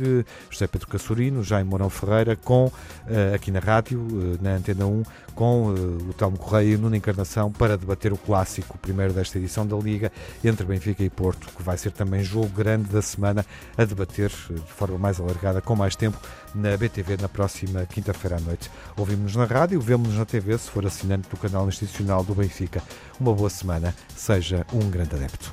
José 0.49 0.67
Pedro 0.67 0.89
Cassurino 0.89 1.42
Jaime 1.43 1.69
Mourão 1.69 1.91
Ferreira, 1.91 2.37
com, 2.37 2.67
uh, 2.67 3.35
aqui 3.35 3.51
na 3.51 3.59
rádio, 3.59 4.01
uh, 4.01 4.39
na 4.41 4.55
Antena 4.55 4.87
1, 4.87 5.03
com 5.35 5.69
uh, 5.69 6.11
o 6.11 6.13
Telmo 6.13 6.39
Correia 6.39 6.71
e 6.71 6.75
o 6.75 6.79
Nuno 6.79 6.97
Encarnação 6.97 7.51
para 7.51 7.77
debater 7.77 8.13
o 8.13 8.17
clássico, 8.17 8.79
primeiro 8.79 9.13
desta 9.13 9.39
edição 9.39 9.67
da 9.67 9.77
Liga, 9.77 10.13
entre 10.45 10.65
Benfica 10.65 11.03
e 11.03 11.11
Porto, 11.11 11.49
que 11.57 11.63
vai 11.63 11.77
ser 11.77 11.93
também 11.93 12.23
jogo 12.23 12.49
grande 12.49 12.89
da 12.89 13.03
semana 13.03 13.45
a 13.77 13.85
debater 13.85 14.31
de 14.31 14.73
forma 14.73 14.99
mais 14.99 15.21
alargada, 15.21 15.61
com 15.61 15.75
mais 15.75 15.97
tempo, 15.97 16.19
na 16.55 16.77
BTV 16.77 17.17
na 17.21 17.29
próxima 17.29 17.85
quinta-feira 17.87 18.37
à 18.37 18.41
noite. 18.41 18.71
Ouvimos-nos 18.97 19.37
na 19.37 19.45
rádio, 19.45 19.81
vemos-nos 19.81 20.19
na 20.19 20.25
TV, 20.25 20.57
se 20.59 20.71
for 20.71 20.87
assinante 20.87 21.29
do 21.29 21.37
canal 21.37 21.69
institucional 21.69 22.23
do 22.23 22.35
Benfica. 22.35 22.83
Uma 23.19 23.33
boa 23.33 23.51
semana, 23.51 23.95
seja 24.15 24.67
um 24.73 24.91
grande 24.91 25.17
adepto. 25.17 25.51